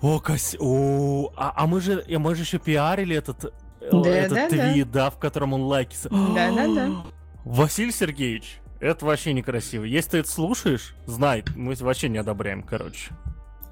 О, 0.00 0.20
кось... 0.20 0.56
О, 0.58 1.32
а, 1.36 1.52
а 1.56 1.66
мы 1.66 1.80
же, 1.80 2.04
а 2.08 2.18
мы 2.18 2.34
же 2.34 2.42
еще 2.42 2.58
пиарили 2.58 3.16
этот, 3.16 3.46
э, 3.80 3.90
да, 3.90 4.10
этот 4.10 4.34
да, 4.34 4.48
твит, 4.48 4.90
да. 4.90 5.04
да, 5.04 5.10
в 5.10 5.18
котором 5.18 5.52
он 5.52 5.62
лайки... 5.62 5.96
Да-да-да. 6.04 7.04
Василий 7.44 7.92
Сергеевич, 7.92 8.60
это 8.80 9.06
вообще 9.06 9.32
некрасиво. 9.32 9.84
Если 9.84 10.10
ты 10.10 10.18
это 10.18 10.30
слушаешь, 10.30 10.94
знай, 11.06 11.44
мы 11.54 11.74
вообще 11.74 12.08
не 12.08 12.18
одобряем, 12.18 12.62
короче. 12.62 13.12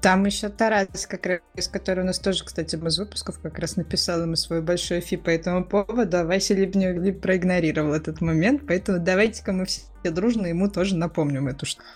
Там 0.01 0.25
еще 0.25 0.49
Тарас, 0.49 1.07
как 1.07 1.25
раз, 1.25 1.67
который 1.67 2.03
у 2.03 2.07
нас 2.07 2.19
тоже, 2.19 2.43
кстати, 2.43 2.75
из 2.75 2.99
выпусков 2.99 3.39
как 3.39 3.57
раз 3.57 3.75
написал 3.75 4.21
ему 4.21 4.35
свой 4.35 4.61
большой 4.61 5.01
фи 5.01 5.17
по 5.17 5.29
этому 5.29 5.65
поводу, 5.65 6.17
а 6.17 6.23
Вася 6.25 6.53
Либнев 6.53 7.19
проигнорировал 7.21 7.93
этот 7.93 8.21
момент, 8.21 8.63
поэтому 8.67 8.99
давайте-ка 8.99 9.51
мы 9.51 9.65
все 9.65 9.81
дружно 10.11 10.45
ему 10.45 10.69
тоже 10.69 10.95
напомним 10.95 11.47
эту 11.47 11.65
штуку. 11.65 11.87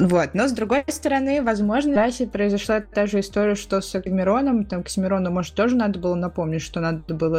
Вот. 0.00 0.34
Но, 0.34 0.48
с 0.48 0.52
другой 0.52 0.84
стороны, 0.88 1.42
возможно, 1.42 1.92
в 1.92 1.96
Васе 1.96 2.26
произошла 2.26 2.80
та 2.80 3.06
же 3.06 3.20
история, 3.20 3.54
что 3.54 3.80
с 3.80 3.94
Оксимироном. 3.94 4.64
Там 4.64 4.80
Оксимирону, 4.80 5.30
может, 5.30 5.54
тоже 5.54 5.76
надо 5.76 5.98
было 5.98 6.14
напомнить, 6.14 6.62
что 6.62 6.80
надо 6.80 7.14
было 7.14 7.38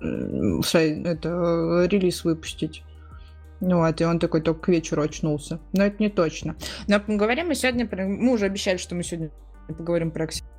э, 0.00 1.02
это, 1.04 1.86
релиз 1.90 2.24
выпустить. 2.24 2.82
Ну 3.60 3.78
вот, 3.78 4.00
и 4.00 4.04
он 4.04 4.18
такой 4.18 4.40
только 4.40 4.60
к 4.60 4.68
вечеру 4.68 5.02
очнулся. 5.02 5.60
Но 5.72 5.84
это 5.84 5.96
не 5.98 6.10
точно. 6.10 6.56
Но 6.86 7.00
поговорим 7.00 7.48
мы 7.48 7.54
сегодня 7.54 7.86
про... 7.86 8.06
Мы 8.06 8.32
уже 8.32 8.46
обещали, 8.46 8.76
что 8.76 8.94
мы 8.94 9.02
сегодня 9.02 9.30
поговорим 9.68 10.10
про 10.10 10.24
Оксимирона. 10.24 10.54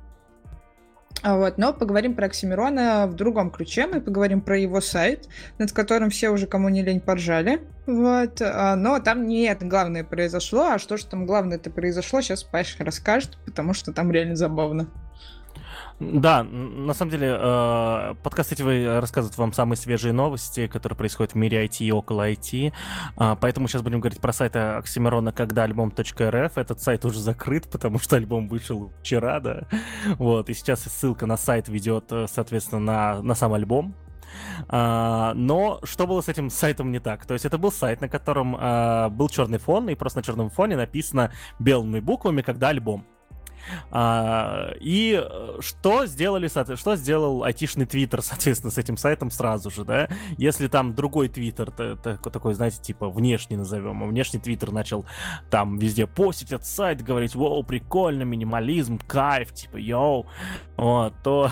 Вот, 1.22 1.58
но 1.58 1.72
поговорим 1.72 2.14
про 2.14 2.26
Оксимирона 2.26 3.06
в 3.06 3.14
другом 3.14 3.50
ключе. 3.50 3.86
Мы 3.86 4.00
поговорим 4.00 4.40
про 4.40 4.58
его 4.58 4.80
сайт, 4.80 5.28
над 5.58 5.72
которым 5.72 6.10
все 6.10 6.30
уже 6.30 6.46
кому 6.46 6.68
не 6.68 6.82
лень 6.82 7.00
поржали. 7.00 7.62
Вот, 7.86 8.40
а, 8.42 8.76
но 8.76 9.00
там 9.00 9.26
не 9.26 9.44
это 9.44 9.64
главное 9.64 10.04
произошло, 10.04 10.70
а 10.72 10.78
что 10.78 10.96
же 10.96 11.06
там 11.06 11.26
главное 11.26 11.56
это 11.56 11.70
произошло, 11.70 12.20
сейчас 12.20 12.42
Паша 12.42 12.84
расскажет, 12.84 13.38
потому 13.44 13.72
что 13.72 13.92
там 13.92 14.10
реально 14.10 14.36
забавно. 14.36 14.88
Да, 15.98 16.42
на 16.42 16.92
самом 16.92 17.10
деле, 17.10 17.38
э, 17.40 18.14
подкаст 18.22 18.52
эти 18.52 18.62
рассказывает 18.98 19.38
вам 19.38 19.54
самые 19.54 19.78
свежие 19.78 20.12
новости, 20.12 20.66
которые 20.66 20.96
происходят 20.96 21.32
в 21.32 21.36
мире 21.36 21.64
IT 21.64 21.86
и 21.86 21.90
около 21.90 22.30
IT. 22.30 22.72
Э, 23.16 23.36
поэтому 23.40 23.66
сейчас 23.66 23.80
будем 23.80 24.00
говорить 24.00 24.20
про 24.20 24.32
сайт 24.34 24.56
Оксимирона 24.56 25.32
когда 25.32 25.62
альбом.рф. 25.62 26.58
Этот 26.58 26.82
сайт 26.82 27.06
уже 27.06 27.20
закрыт, 27.20 27.68
потому 27.70 27.98
что 27.98 28.16
альбом 28.16 28.46
вышел 28.48 28.92
вчера, 29.00 29.40
да. 29.40 29.62
Вот, 30.18 30.50
и 30.50 30.54
сейчас 30.54 30.80
ссылка 30.80 31.24
на 31.24 31.38
сайт 31.38 31.68
ведет, 31.68 32.12
э, 32.12 32.26
соответственно, 32.28 32.80
на, 32.80 33.22
на 33.22 33.34
сам 33.34 33.54
альбом. 33.54 33.94
Uh, 34.68 35.32
но 35.34 35.80
что 35.84 36.06
было 36.06 36.20
с 36.20 36.28
этим 36.28 36.50
сайтом 36.50 36.90
не 36.92 36.98
так? 36.98 37.24
То 37.24 37.32
есть 37.32 37.46
это 37.46 37.56
был 37.58 37.72
сайт, 37.72 38.00
на 38.00 38.08
котором 38.08 38.56
uh, 38.56 39.08
был 39.08 39.28
черный 39.28 39.58
фон, 39.58 39.88
и 39.88 39.94
просто 39.94 40.18
на 40.18 40.22
черном 40.24 40.50
фоне 40.50 40.76
написано 40.76 41.32
белыми 41.58 42.00
буквами, 42.00 42.42
когда 42.42 42.68
альбом. 42.68 43.06
А, 43.90 44.72
и 44.80 45.22
что 45.60 46.06
сделали, 46.06 46.48
что 46.48 46.96
сделал 46.96 47.44
айтишный 47.44 47.86
твиттер, 47.86 48.22
соответственно, 48.22 48.70
с 48.70 48.78
этим 48.78 48.96
сайтом 48.96 49.30
сразу 49.30 49.70
же, 49.70 49.84
да? 49.84 50.08
Если 50.38 50.68
там 50.68 50.94
другой 50.94 51.28
твиттер, 51.28 51.70
такой, 51.70 52.54
знаете, 52.54 52.80
типа 52.80 53.08
внешний 53.08 53.56
назовем, 53.56 54.02
а 54.02 54.06
внешний 54.06 54.40
твиттер 54.40 54.72
начал 54.72 55.06
там 55.50 55.78
везде 55.78 56.06
постить 56.06 56.52
этот 56.52 56.66
сайт, 56.66 57.02
говорить, 57.02 57.34
вау, 57.34 57.62
прикольно, 57.62 58.22
минимализм, 58.22 58.98
кайф, 58.98 59.52
типа, 59.52 59.76
йоу, 59.76 60.26
вот, 60.76 61.14
то 61.22 61.50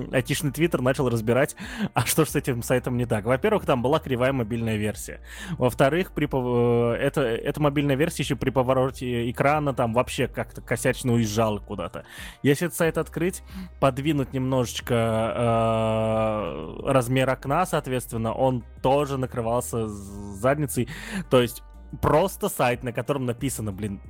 айтишный 0.12 0.52
твиттер 0.52 0.80
начал 0.80 1.08
разбирать, 1.08 1.56
а 1.92 2.06
что 2.06 2.24
же 2.24 2.30
с 2.32 2.36
этим 2.36 2.62
сайтом 2.62 2.96
не 2.96 3.06
так. 3.06 3.24
Во-первых, 3.24 3.66
там 3.66 3.82
была 3.82 3.98
кривая 3.98 4.32
мобильная 4.32 4.76
версия. 4.76 5.20
Во-вторых, 5.58 6.12
при, 6.12 6.28
э, 6.30 6.96
это, 6.96 7.22
эта 7.22 7.60
мобильная 7.60 7.96
версия 7.96 8.22
еще 8.22 8.36
при 8.36 8.50
повороте 8.50 9.30
экрана 9.30 9.74
там 9.74 9.92
вообще 9.92 10.28
как-то 10.28 10.60
косячно 10.60 11.14
уезжала 11.14 11.58
куда-то. 11.58 12.04
Если 12.42 12.66
этот 12.66 12.78
сайт 12.78 12.98
открыть, 12.98 13.42
подвинуть 13.80 14.32
немножечко 14.32 14.94
э, 15.36 16.82
размер 16.86 17.30
окна, 17.30 17.66
соответственно, 17.66 18.32
он 18.32 18.64
тоже 18.82 19.18
накрывался 19.18 19.88
задницей. 19.88 20.88
То 21.30 21.40
есть 21.40 21.62
просто 22.00 22.48
сайт, 22.48 22.82
на 22.82 22.92
котором 22.92 23.26
написано, 23.26 23.72
блин, 23.72 24.00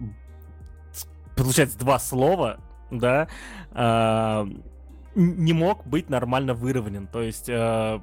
получается 1.37 1.78
два 1.78 1.99
слова, 1.99 2.59
да, 2.91 3.28
э, 3.72 4.47
не 5.15 5.53
мог 5.53 5.87
быть 5.87 6.11
нормально 6.11 6.55
выровнен. 6.55 7.07
То 7.07 7.23
есть 7.23 7.49
э, 7.49 8.01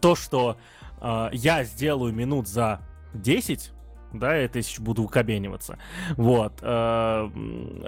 то, 0.00 0.14
что 0.14 0.56
э, 1.00 1.28
я 1.32 1.64
сделаю 1.64 2.12
минут 2.12 2.48
за 2.48 2.80
10, 3.14 3.72
да, 4.12 4.34
это 4.34 4.58
если 4.58 4.82
буду 4.82 5.02
укобениваться. 5.02 5.78
Вот. 6.16 6.54
Э, 6.62 7.30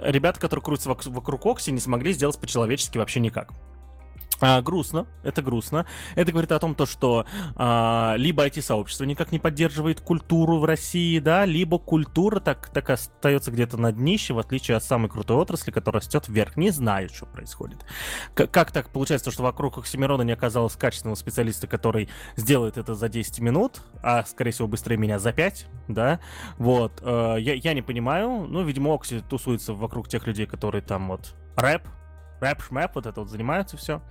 ребята, 0.03 0.39
которые 0.39 0.63
крутятся 0.63 0.89
вокруг 1.09 1.45
Окси, 1.45 1.71
не 1.71 1.79
смогли 1.79 2.13
сделать 2.13 2.39
по-человечески 2.39 2.97
вообще 2.97 3.19
никак. 3.19 3.53
А, 4.41 4.61
грустно, 4.61 5.07
это 5.23 5.41
грустно. 5.41 5.85
Это 6.15 6.31
говорит 6.31 6.51
о 6.51 6.59
том, 6.59 6.75
то, 6.75 6.85
что 6.85 7.25
а, 7.55 8.15
либо 8.17 8.45
IT-сообщество 8.45 9.05
никак 9.05 9.31
не 9.31 9.39
поддерживает 9.39 10.01
культуру 10.01 10.59
в 10.59 10.65
России, 10.65 11.19
да, 11.19 11.45
либо 11.45 11.79
культура 11.79 12.39
так, 12.39 12.69
так 12.69 12.89
остается 12.89 13.51
где-то 13.51 13.77
на 13.77 13.91
днище, 13.91 14.33
в 14.33 14.39
отличие 14.39 14.77
от 14.77 14.83
самой 14.83 15.09
крутой 15.09 15.37
отрасли, 15.37 15.71
которая 15.71 16.01
растет 16.01 16.27
вверх. 16.27 16.57
Не 16.57 16.69
знаю, 16.71 17.09
что 17.09 17.25
происходит. 17.25 17.85
К- 18.33 18.47
как 18.47 18.71
так 18.71 18.89
получается, 18.89 19.31
что 19.31 19.43
вокруг 19.43 19.77
Оксимирона 19.77 20.23
не 20.23 20.33
оказалось 20.33 20.75
качественного 20.75 21.15
специалиста, 21.15 21.67
который 21.67 22.09
сделает 22.35 22.77
это 22.77 22.93
за 22.95 23.07
10 23.07 23.39
минут, 23.39 23.81
а, 24.03 24.23
скорее 24.25 24.51
всего, 24.51 24.67
быстрее 24.67 24.97
меня 24.97 25.17
за 25.19 25.31
5, 25.31 25.67
да? 25.87 26.19
Вот. 26.57 27.01
Э, 27.01 27.37
я, 27.39 27.53
я 27.53 27.73
не 27.73 27.81
понимаю. 27.81 28.45
Ну, 28.49 28.63
видимо, 28.63 28.93
Окси 28.93 29.21
тусуется 29.21 29.73
вокруг 29.73 30.07
тех 30.09 30.27
людей, 30.27 30.45
которые 30.45 30.81
там 30.81 31.07
вот 31.07 31.35
рэп, 31.55 31.83
рэп-шмэп, 32.39 32.91
вот 32.95 33.05
это 33.05 33.21
вот 33.21 33.29
занимаются 33.29 33.77
все. 33.77 34.01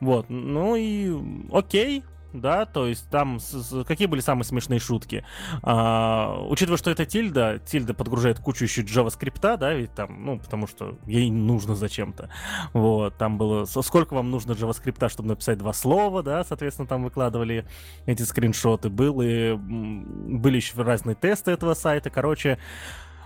Вот, 0.00 0.26
ну 0.28 0.76
и 0.76 1.12
окей, 1.52 2.04
да, 2.32 2.66
то 2.66 2.86
есть 2.86 3.08
там 3.10 3.40
с, 3.40 3.50
с, 3.52 3.84
какие 3.84 4.06
были 4.06 4.20
самые 4.20 4.44
смешные 4.44 4.80
шутки. 4.80 5.24
А, 5.62 6.44
учитывая, 6.48 6.76
что 6.76 6.90
это 6.90 7.06
тильда, 7.06 7.58
тильда 7.58 7.94
подгружает 7.94 8.38
кучу 8.38 8.64
еще 8.64 8.82
JavaScript, 8.82 9.56
да, 9.56 9.72
ведь 9.72 9.94
там, 9.94 10.24
ну, 10.24 10.38
потому 10.38 10.66
что 10.66 10.98
ей 11.06 11.30
нужно 11.30 11.74
зачем-то. 11.74 12.30
Вот, 12.72 13.16
там 13.16 13.38
было, 13.38 13.64
сколько 13.64 14.14
вам 14.14 14.30
нужно 14.30 14.52
JavaScript, 14.52 15.08
чтобы 15.08 15.30
написать 15.30 15.58
два 15.58 15.72
слова, 15.72 16.22
да, 16.22 16.44
соответственно, 16.44 16.86
там 16.86 17.04
выкладывали 17.04 17.66
эти 18.06 18.22
скриншоты. 18.22 18.90
Были, 18.90 19.58
были 19.58 20.56
еще 20.56 20.80
разные 20.82 21.16
тесты 21.16 21.50
этого 21.50 21.74
сайта, 21.74 22.10
короче, 22.10 22.58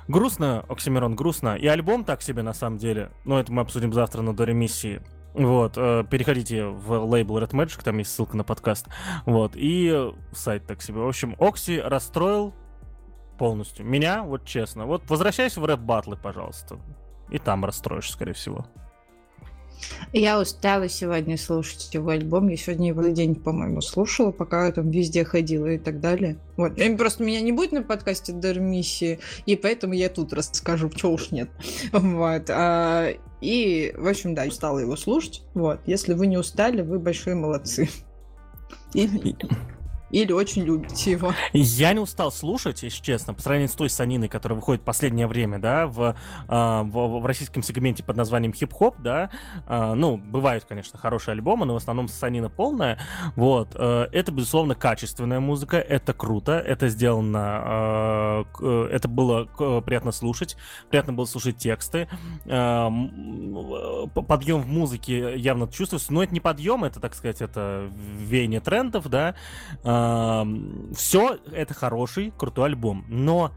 Грустно, 0.08 0.64
Оксимирон, 0.68 1.14
грустно. 1.14 1.56
И 1.56 1.66
альбом 1.66 2.04
так 2.04 2.22
себе, 2.22 2.42
на 2.42 2.52
самом 2.52 2.78
деле. 2.78 3.10
Но 3.24 3.38
это 3.38 3.52
мы 3.52 3.62
обсудим 3.62 3.92
завтра 3.92 4.22
на 4.22 4.34
Доре 4.34 4.54
миссии. 4.54 5.02
Вот, 5.34 5.74
э, 5.76 6.04
переходите 6.10 6.66
в 6.66 7.04
лейбл 7.04 7.38
Red 7.38 7.52
Magic, 7.52 7.82
там 7.82 7.96
есть 7.98 8.14
ссылка 8.14 8.36
на 8.36 8.44
подкаст. 8.44 8.88
Вот, 9.24 9.52
и 9.54 10.12
сайт 10.32 10.66
так 10.66 10.82
себе. 10.82 11.00
В 11.00 11.08
общем, 11.08 11.36
Окси 11.38 11.80
расстроил 11.80 12.54
полностью. 13.38 13.86
Меня, 13.86 14.22
вот 14.22 14.44
честно. 14.44 14.84
Вот 14.84 15.08
возвращайся 15.08 15.60
в 15.60 15.64
рэп 15.64 15.80
батлы, 15.80 16.16
пожалуйста. 16.16 16.78
И 17.30 17.38
там 17.38 17.64
расстроишь, 17.64 18.10
скорее 18.10 18.34
всего. 18.34 18.66
Я 20.12 20.40
устала 20.40 20.88
сегодня 20.88 21.36
слушать 21.38 21.92
его 21.94 22.10
альбом. 22.10 22.48
Я 22.48 22.56
сегодня 22.56 22.88
его 22.88 23.02
день, 23.08 23.34
по-моему, 23.34 23.80
слушала, 23.80 24.30
пока 24.30 24.66
я 24.66 24.72
там 24.72 24.90
везде 24.90 25.24
ходила 25.24 25.66
и 25.66 25.78
так 25.78 26.00
далее. 26.00 26.36
Вот. 26.56 26.78
И 26.78 26.96
просто 26.96 27.24
меня 27.24 27.40
не 27.40 27.52
будет 27.52 27.72
на 27.72 27.82
подкасте 27.82 28.32
Дермиссии, 28.32 29.20
и 29.46 29.56
поэтому 29.56 29.94
я 29.94 30.08
тут 30.08 30.32
расскажу, 30.32 30.90
что 30.94 31.12
уж 31.12 31.30
нет. 31.30 31.50
Вот. 31.92 32.50
А, 32.50 33.10
и, 33.40 33.94
в 33.96 34.06
общем, 34.06 34.34
да, 34.34 34.44
устала 34.44 34.78
его 34.78 34.96
слушать. 34.96 35.42
Вот. 35.54 35.80
Если 35.86 36.14
вы 36.14 36.26
не 36.26 36.36
устали, 36.36 36.82
вы 36.82 36.98
большие 36.98 37.34
молодцы. 37.34 37.88
Или 40.12 40.32
очень 40.32 40.62
любите 40.62 41.12
его. 41.12 41.32
Я 41.54 41.94
не 41.94 42.00
устал 42.00 42.30
слушать, 42.30 42.82
если 42.82 43.02
честно, 43.02 43.32
по 43.32 43.40
сравнению 43.40 43.70
с 43.70 43.74
той 43.74 43.88
саниной, 43.88 44.28
которая 44.28 44.56
выходит 44.56 44.82
в 44.82 44.84
последнее 44.84 45.26
время, 45.26 45.58
да, 45.58 45.86
в, 45.86 46.14
э, 46.48 46.50
в, 46.82 47.20
в 47.20 47.26
российском 47.26 47.62
сегменте 47.62 48.04
под 48.04 48.16
названием 48.16 48.52
хип-хоп, 48.52 48.96
да. 48.98 49.30
Э, 49.66 49.94
ну, 49.94 50.18
бывают, 50.18 50.66
конечно, 50.66 50.98
хорошие 50.98 51.32
альбомы, 51.32 51.64
но 51.64 51.72
в 51.72 51.78
основном 51.78 52.08
санина 52.08 52.50
полная. 52.50 52.98
Вот. 53.36 53.70
Э, 53.74 54.08
это, 54.12 54.32
безусловно, 54.32 54.74
качественная 54.74 55.40
музыка, 55.40 55.78
это 55.78 56.12
круто, 56.12 56.58
это 56.58 56.88
сделано, 56.88 58.44
э, 58.60 58.88
это 58.92 59.08
было 59.08 59.44
приятно 59.80 60.12
слушать, 60.12 60.58
приятно 60.90 61.14
было 61.14 61.24
слушать 61.24 61.56
тексты. 61.56 62.06
Подъем 62.44 64.60
в 64.60 64.66
музыке 64.66 65.38
явно 65.38 65.68
чувствуется, 65.68 66.12
но 66.12 66.22
это 66.22 66.34
не 66.34 66.40
подъем, 66.40 66.84
это, 66.84 67.00
так 67.00 67.14
сказать, 67.14 67.40
это 67.40 67.90
веяние 68.18 68.60
трендов, 68.60 69.08
да. 69.08 69.34
Все 70.94 71.38
это 71.52 71.74
хороший, 71.74 72.32
крутой 72.36 72.66
альбом. 72.66 73.04
Но, 73.08 73.52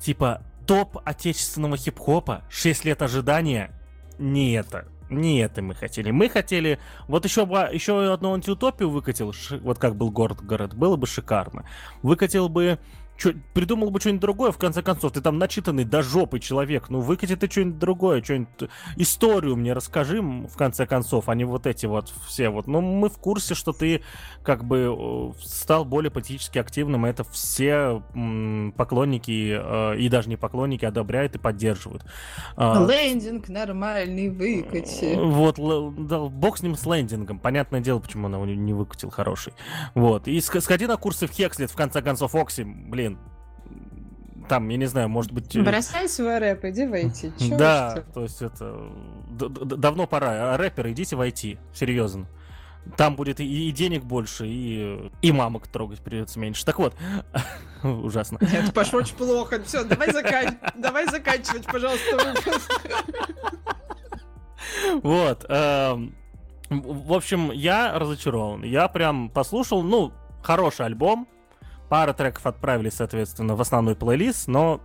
типа, 0.00 0.42
топ 0.66 0.98
отечественного 1.04 1.76
хип-хопа, 1.76 2.44
6 2.48 2.84
лет 2.84 3.02
ожидания, 3.02 3.70
не 4.18 4.52
это. 4.52 4.86
Не 5.10 5.40
это 5.40 5.60
мы 5.60 5.74
хотели. 5.74 6.10
Мы 6.10 6.28
хотели... 6.30 6.78
Вот 7.06 7.24
еще, 7.24 7.42
еще 7.72 8.12
одну 8.12 8.32
антиутопию 8.32 8.88
выкатил, 8.88 9.34
вот 9.60 9.78
как 9.78 9.96
был 9.96 10.10
город-город, 10.10 10.74
было 10.74 10.96
бы 10.96 11.06
шикарно. 11.06 11.66
Выкатил 12.02 12.48
бы 12.48 12.78
Чё, 13.22 13.34
придумал 13.54 13.90
бы 13.90 14.00
что-нибудь 14.00 14.20
другое, 14.20 14.50
в 14.50 14.58
конце 14.58 14.82
концов. 14.82 15.12
Ты 15.12 15.20
там 15.20 15.38
начитанный 15.38 15.84
до 15.84 16.02
жопы 16.02 16.40
человек. 16.40 16.90
Ну, 16.90 17.00
выкати 17.00 17.36
ты 17.36 17.48
что-нибудь 17.48 17.78
другое, 17.78 18.22
что-нибудь... 18.22 18.68
Историю 18.96 19.54
мне 19.54 19.74
расскажи, 19.74 20.20
в 20.20 20.56
конце 20.56 20.86
концов, 20.86 21.28
а 21.28 21.34
не 21.36 21.44
вот 21.44 21.68
эти 21.68 21.86
вот 21.86 22.12
все 22.26 22.48
вот. 22.48 22.66
Ну, 22.66 22.80
мы 22.80 23.08
в 23.08 23.18
курсе, 23.18 23.54
что 23.54 23.72
ты 23.72 24.02
как 24.42 24.64
бы 24.64 25.32
стал 25.40 25.84
более 25.84 26.10
политически 26.10 26.58
активным, 26.58 27.06
и 27.06 27.10
это 27.10 27.22
все 27.22 28.02
поклонники, 28.76 29.56
э, 29.56 29.98
и 29.98 30.08
даже 30.08 30.28
не 30.28 30.36
поклонники, 30.36 30.84
одобряют 30.84 31.36
и 31.36 31.38
поддерживают. 31.38 32.04
А, 32.56 32.84
лендинг 32.84 33.48
нормальный 33.48 34.30
выкати. 34.30 35.14
Вот, 35.16 35.56
да, 36.08 36.18
бог 36.18 36.58
с 36.58 36.62
ним 36.62 36.74
с 36.74 36.84
лендингом. 36.86 37.38
Понятное 37.38 37.80
дело, 37.80 38.00
почему 38.00 38.26
он 38.26 38.34
его 38.34 38.46
не 38.46 38.72
выкатил 38.72 39.10
хороший. 39.10 39.52
Вот. 39.94 40.26
И 40.26 40.40
сходи 40.40 40.86
на 40.88 40.96
курсы 40.96 41.28
в 41.28 41.30
Хекслет, 41.30 41.70
в 41.70 41.76
конце 41.76 42.02
концов, 42.02 42.34
Окси, 42.34 42.64
блин, 42.64 43.11
там, 44.48 44.68
я 44.68 44.76
не 44.76 44.86
знаю, 44.86 45.08
может 45.08 45.32
быть... 45.32 45.54
Э, 45.56 45.62
Бросай 45.62 46.08
свой 46.08 46.38
рэп, 46.38 46.64
иди 46.66 46.86
войти. 46.86 47.32
Чё 47.38 47.56
да, 47.56 48.04
то 48.14 48.22
есть 48.22 48.42
это... 48.42 48.90
Давно 49.30 50.06
пора. 50.06 50.54
А 50.54 50.56
рэперы, 50.56 50.92
идите 50.92 51.16
войти, 51.16 51.58
серьезно. 51.74 52.26
Там 52.96 53.14
будет 53.14 53.38
и, 53.38 53.68
и 53.68 53.72
денег 53.72 54.02
больше, 54.02 54.46
и, 54.46 55.10
и 55.22 55.32
мамок 55.32 55.68
трогать 55.68 56.00
придется 56.00 56.38
меньше. 56.40 56.64
Так 56.64 56.78
вот, 56.78 56.94
ужасно. 57.82 58.38
Нет, 58.40 58.74
пошло 58.74 58.98
очень 58.98 59.14
плохо. 59.14 59.62
Все, 59.62 59.84
давай, 59.84 60.12
закан... 60.12 60.58
давай 60.74 61.06
заканчивать, 61.06 61.64
пожалуйста, 61.64 62.16
выпуск. 62.16 62.80
Вот. 65.02 65.46
Эм, 65.48 66.14
в 66.70 67.12
общем, 67.12 67.52
я 67.52 67.98
разочарован. 67.98 68.64
Я 68.64 68.88
прям 68.88 69.28
послушал, 69.28 69.82
ну, 69.82 70.12
хороший 70.42 70.86
альбом, 70.86 71.28
Пара 71.92 72.14
треков 72.14 72.46
отправили, 72.46 72.88
соответственно, 72.88 73.54
в 73.54 73.60
основной 73.60 73.94
плейлист, 73.94 74.48
но 74.48 74.80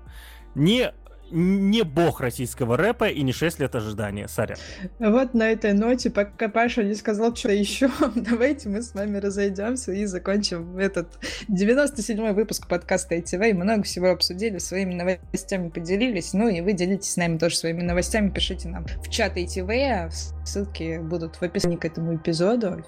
не 0.56 0.92
не 1.32 1.84
бог 1.84 2.22
российского 2.22 2.78
рэпа 2.78 3.10
и 3.10 3.22
не 3.22 3.34
6 3.34 3.60
лет 3.60 3.76
ожидания. 3.76 4.28
Сорян. 4.28 4.58
Вот 5.00 5.34
на 5.34 5.52
этой 5.52 5.74
ноте, 5.74 6.10
пока 6.10 6.48
Паша 6.50 6.84
не 6.84 6.96
сказал 6.96 7.36
что-то 7.36 7.54
еще, 7.54 7.90
давайте 8.16 8.70
мы 8.70 8.82
с 8.82 8.94
вами 8.94 9.18
разойдемся 9.18 9.92
и 9.92 10.06
закончим 10.06 10.78
этот 10.78 11.08
97-й 11.50 12.34
выпуск 12.34 12.68
подкаста 12.68 13.16
ITV. 13.16 13.54
Много 13.54 13.84
всего 13.84 14.10
обсудили, 14.10 14.58
своими 14.58 14.94
новостями 14.94 15.70
поделились. 15.70 16.34
Ну 16.34 16.48
и 16.48 16.62
вы 16.62 16.74
делитесь 16.74 17.12
с 17.12 17.18
нами 17.18 17.38
тоже 17.38 17.56
своими 17.56 17.82
новостями. 17.82 18.30
Пишите 18.30 18.70
нам 18.70 18.86
в 18.86 19.10
чат 19.10 19.38
ITV. 19.38 20.10
Ссылки 20.46 21.00
будут 21.00 21.36
в 21.36 21.44
описании 21.44 21.78
к 21.78 21.86
этому 21.86 22.16
эпизоду. 22.16 22.84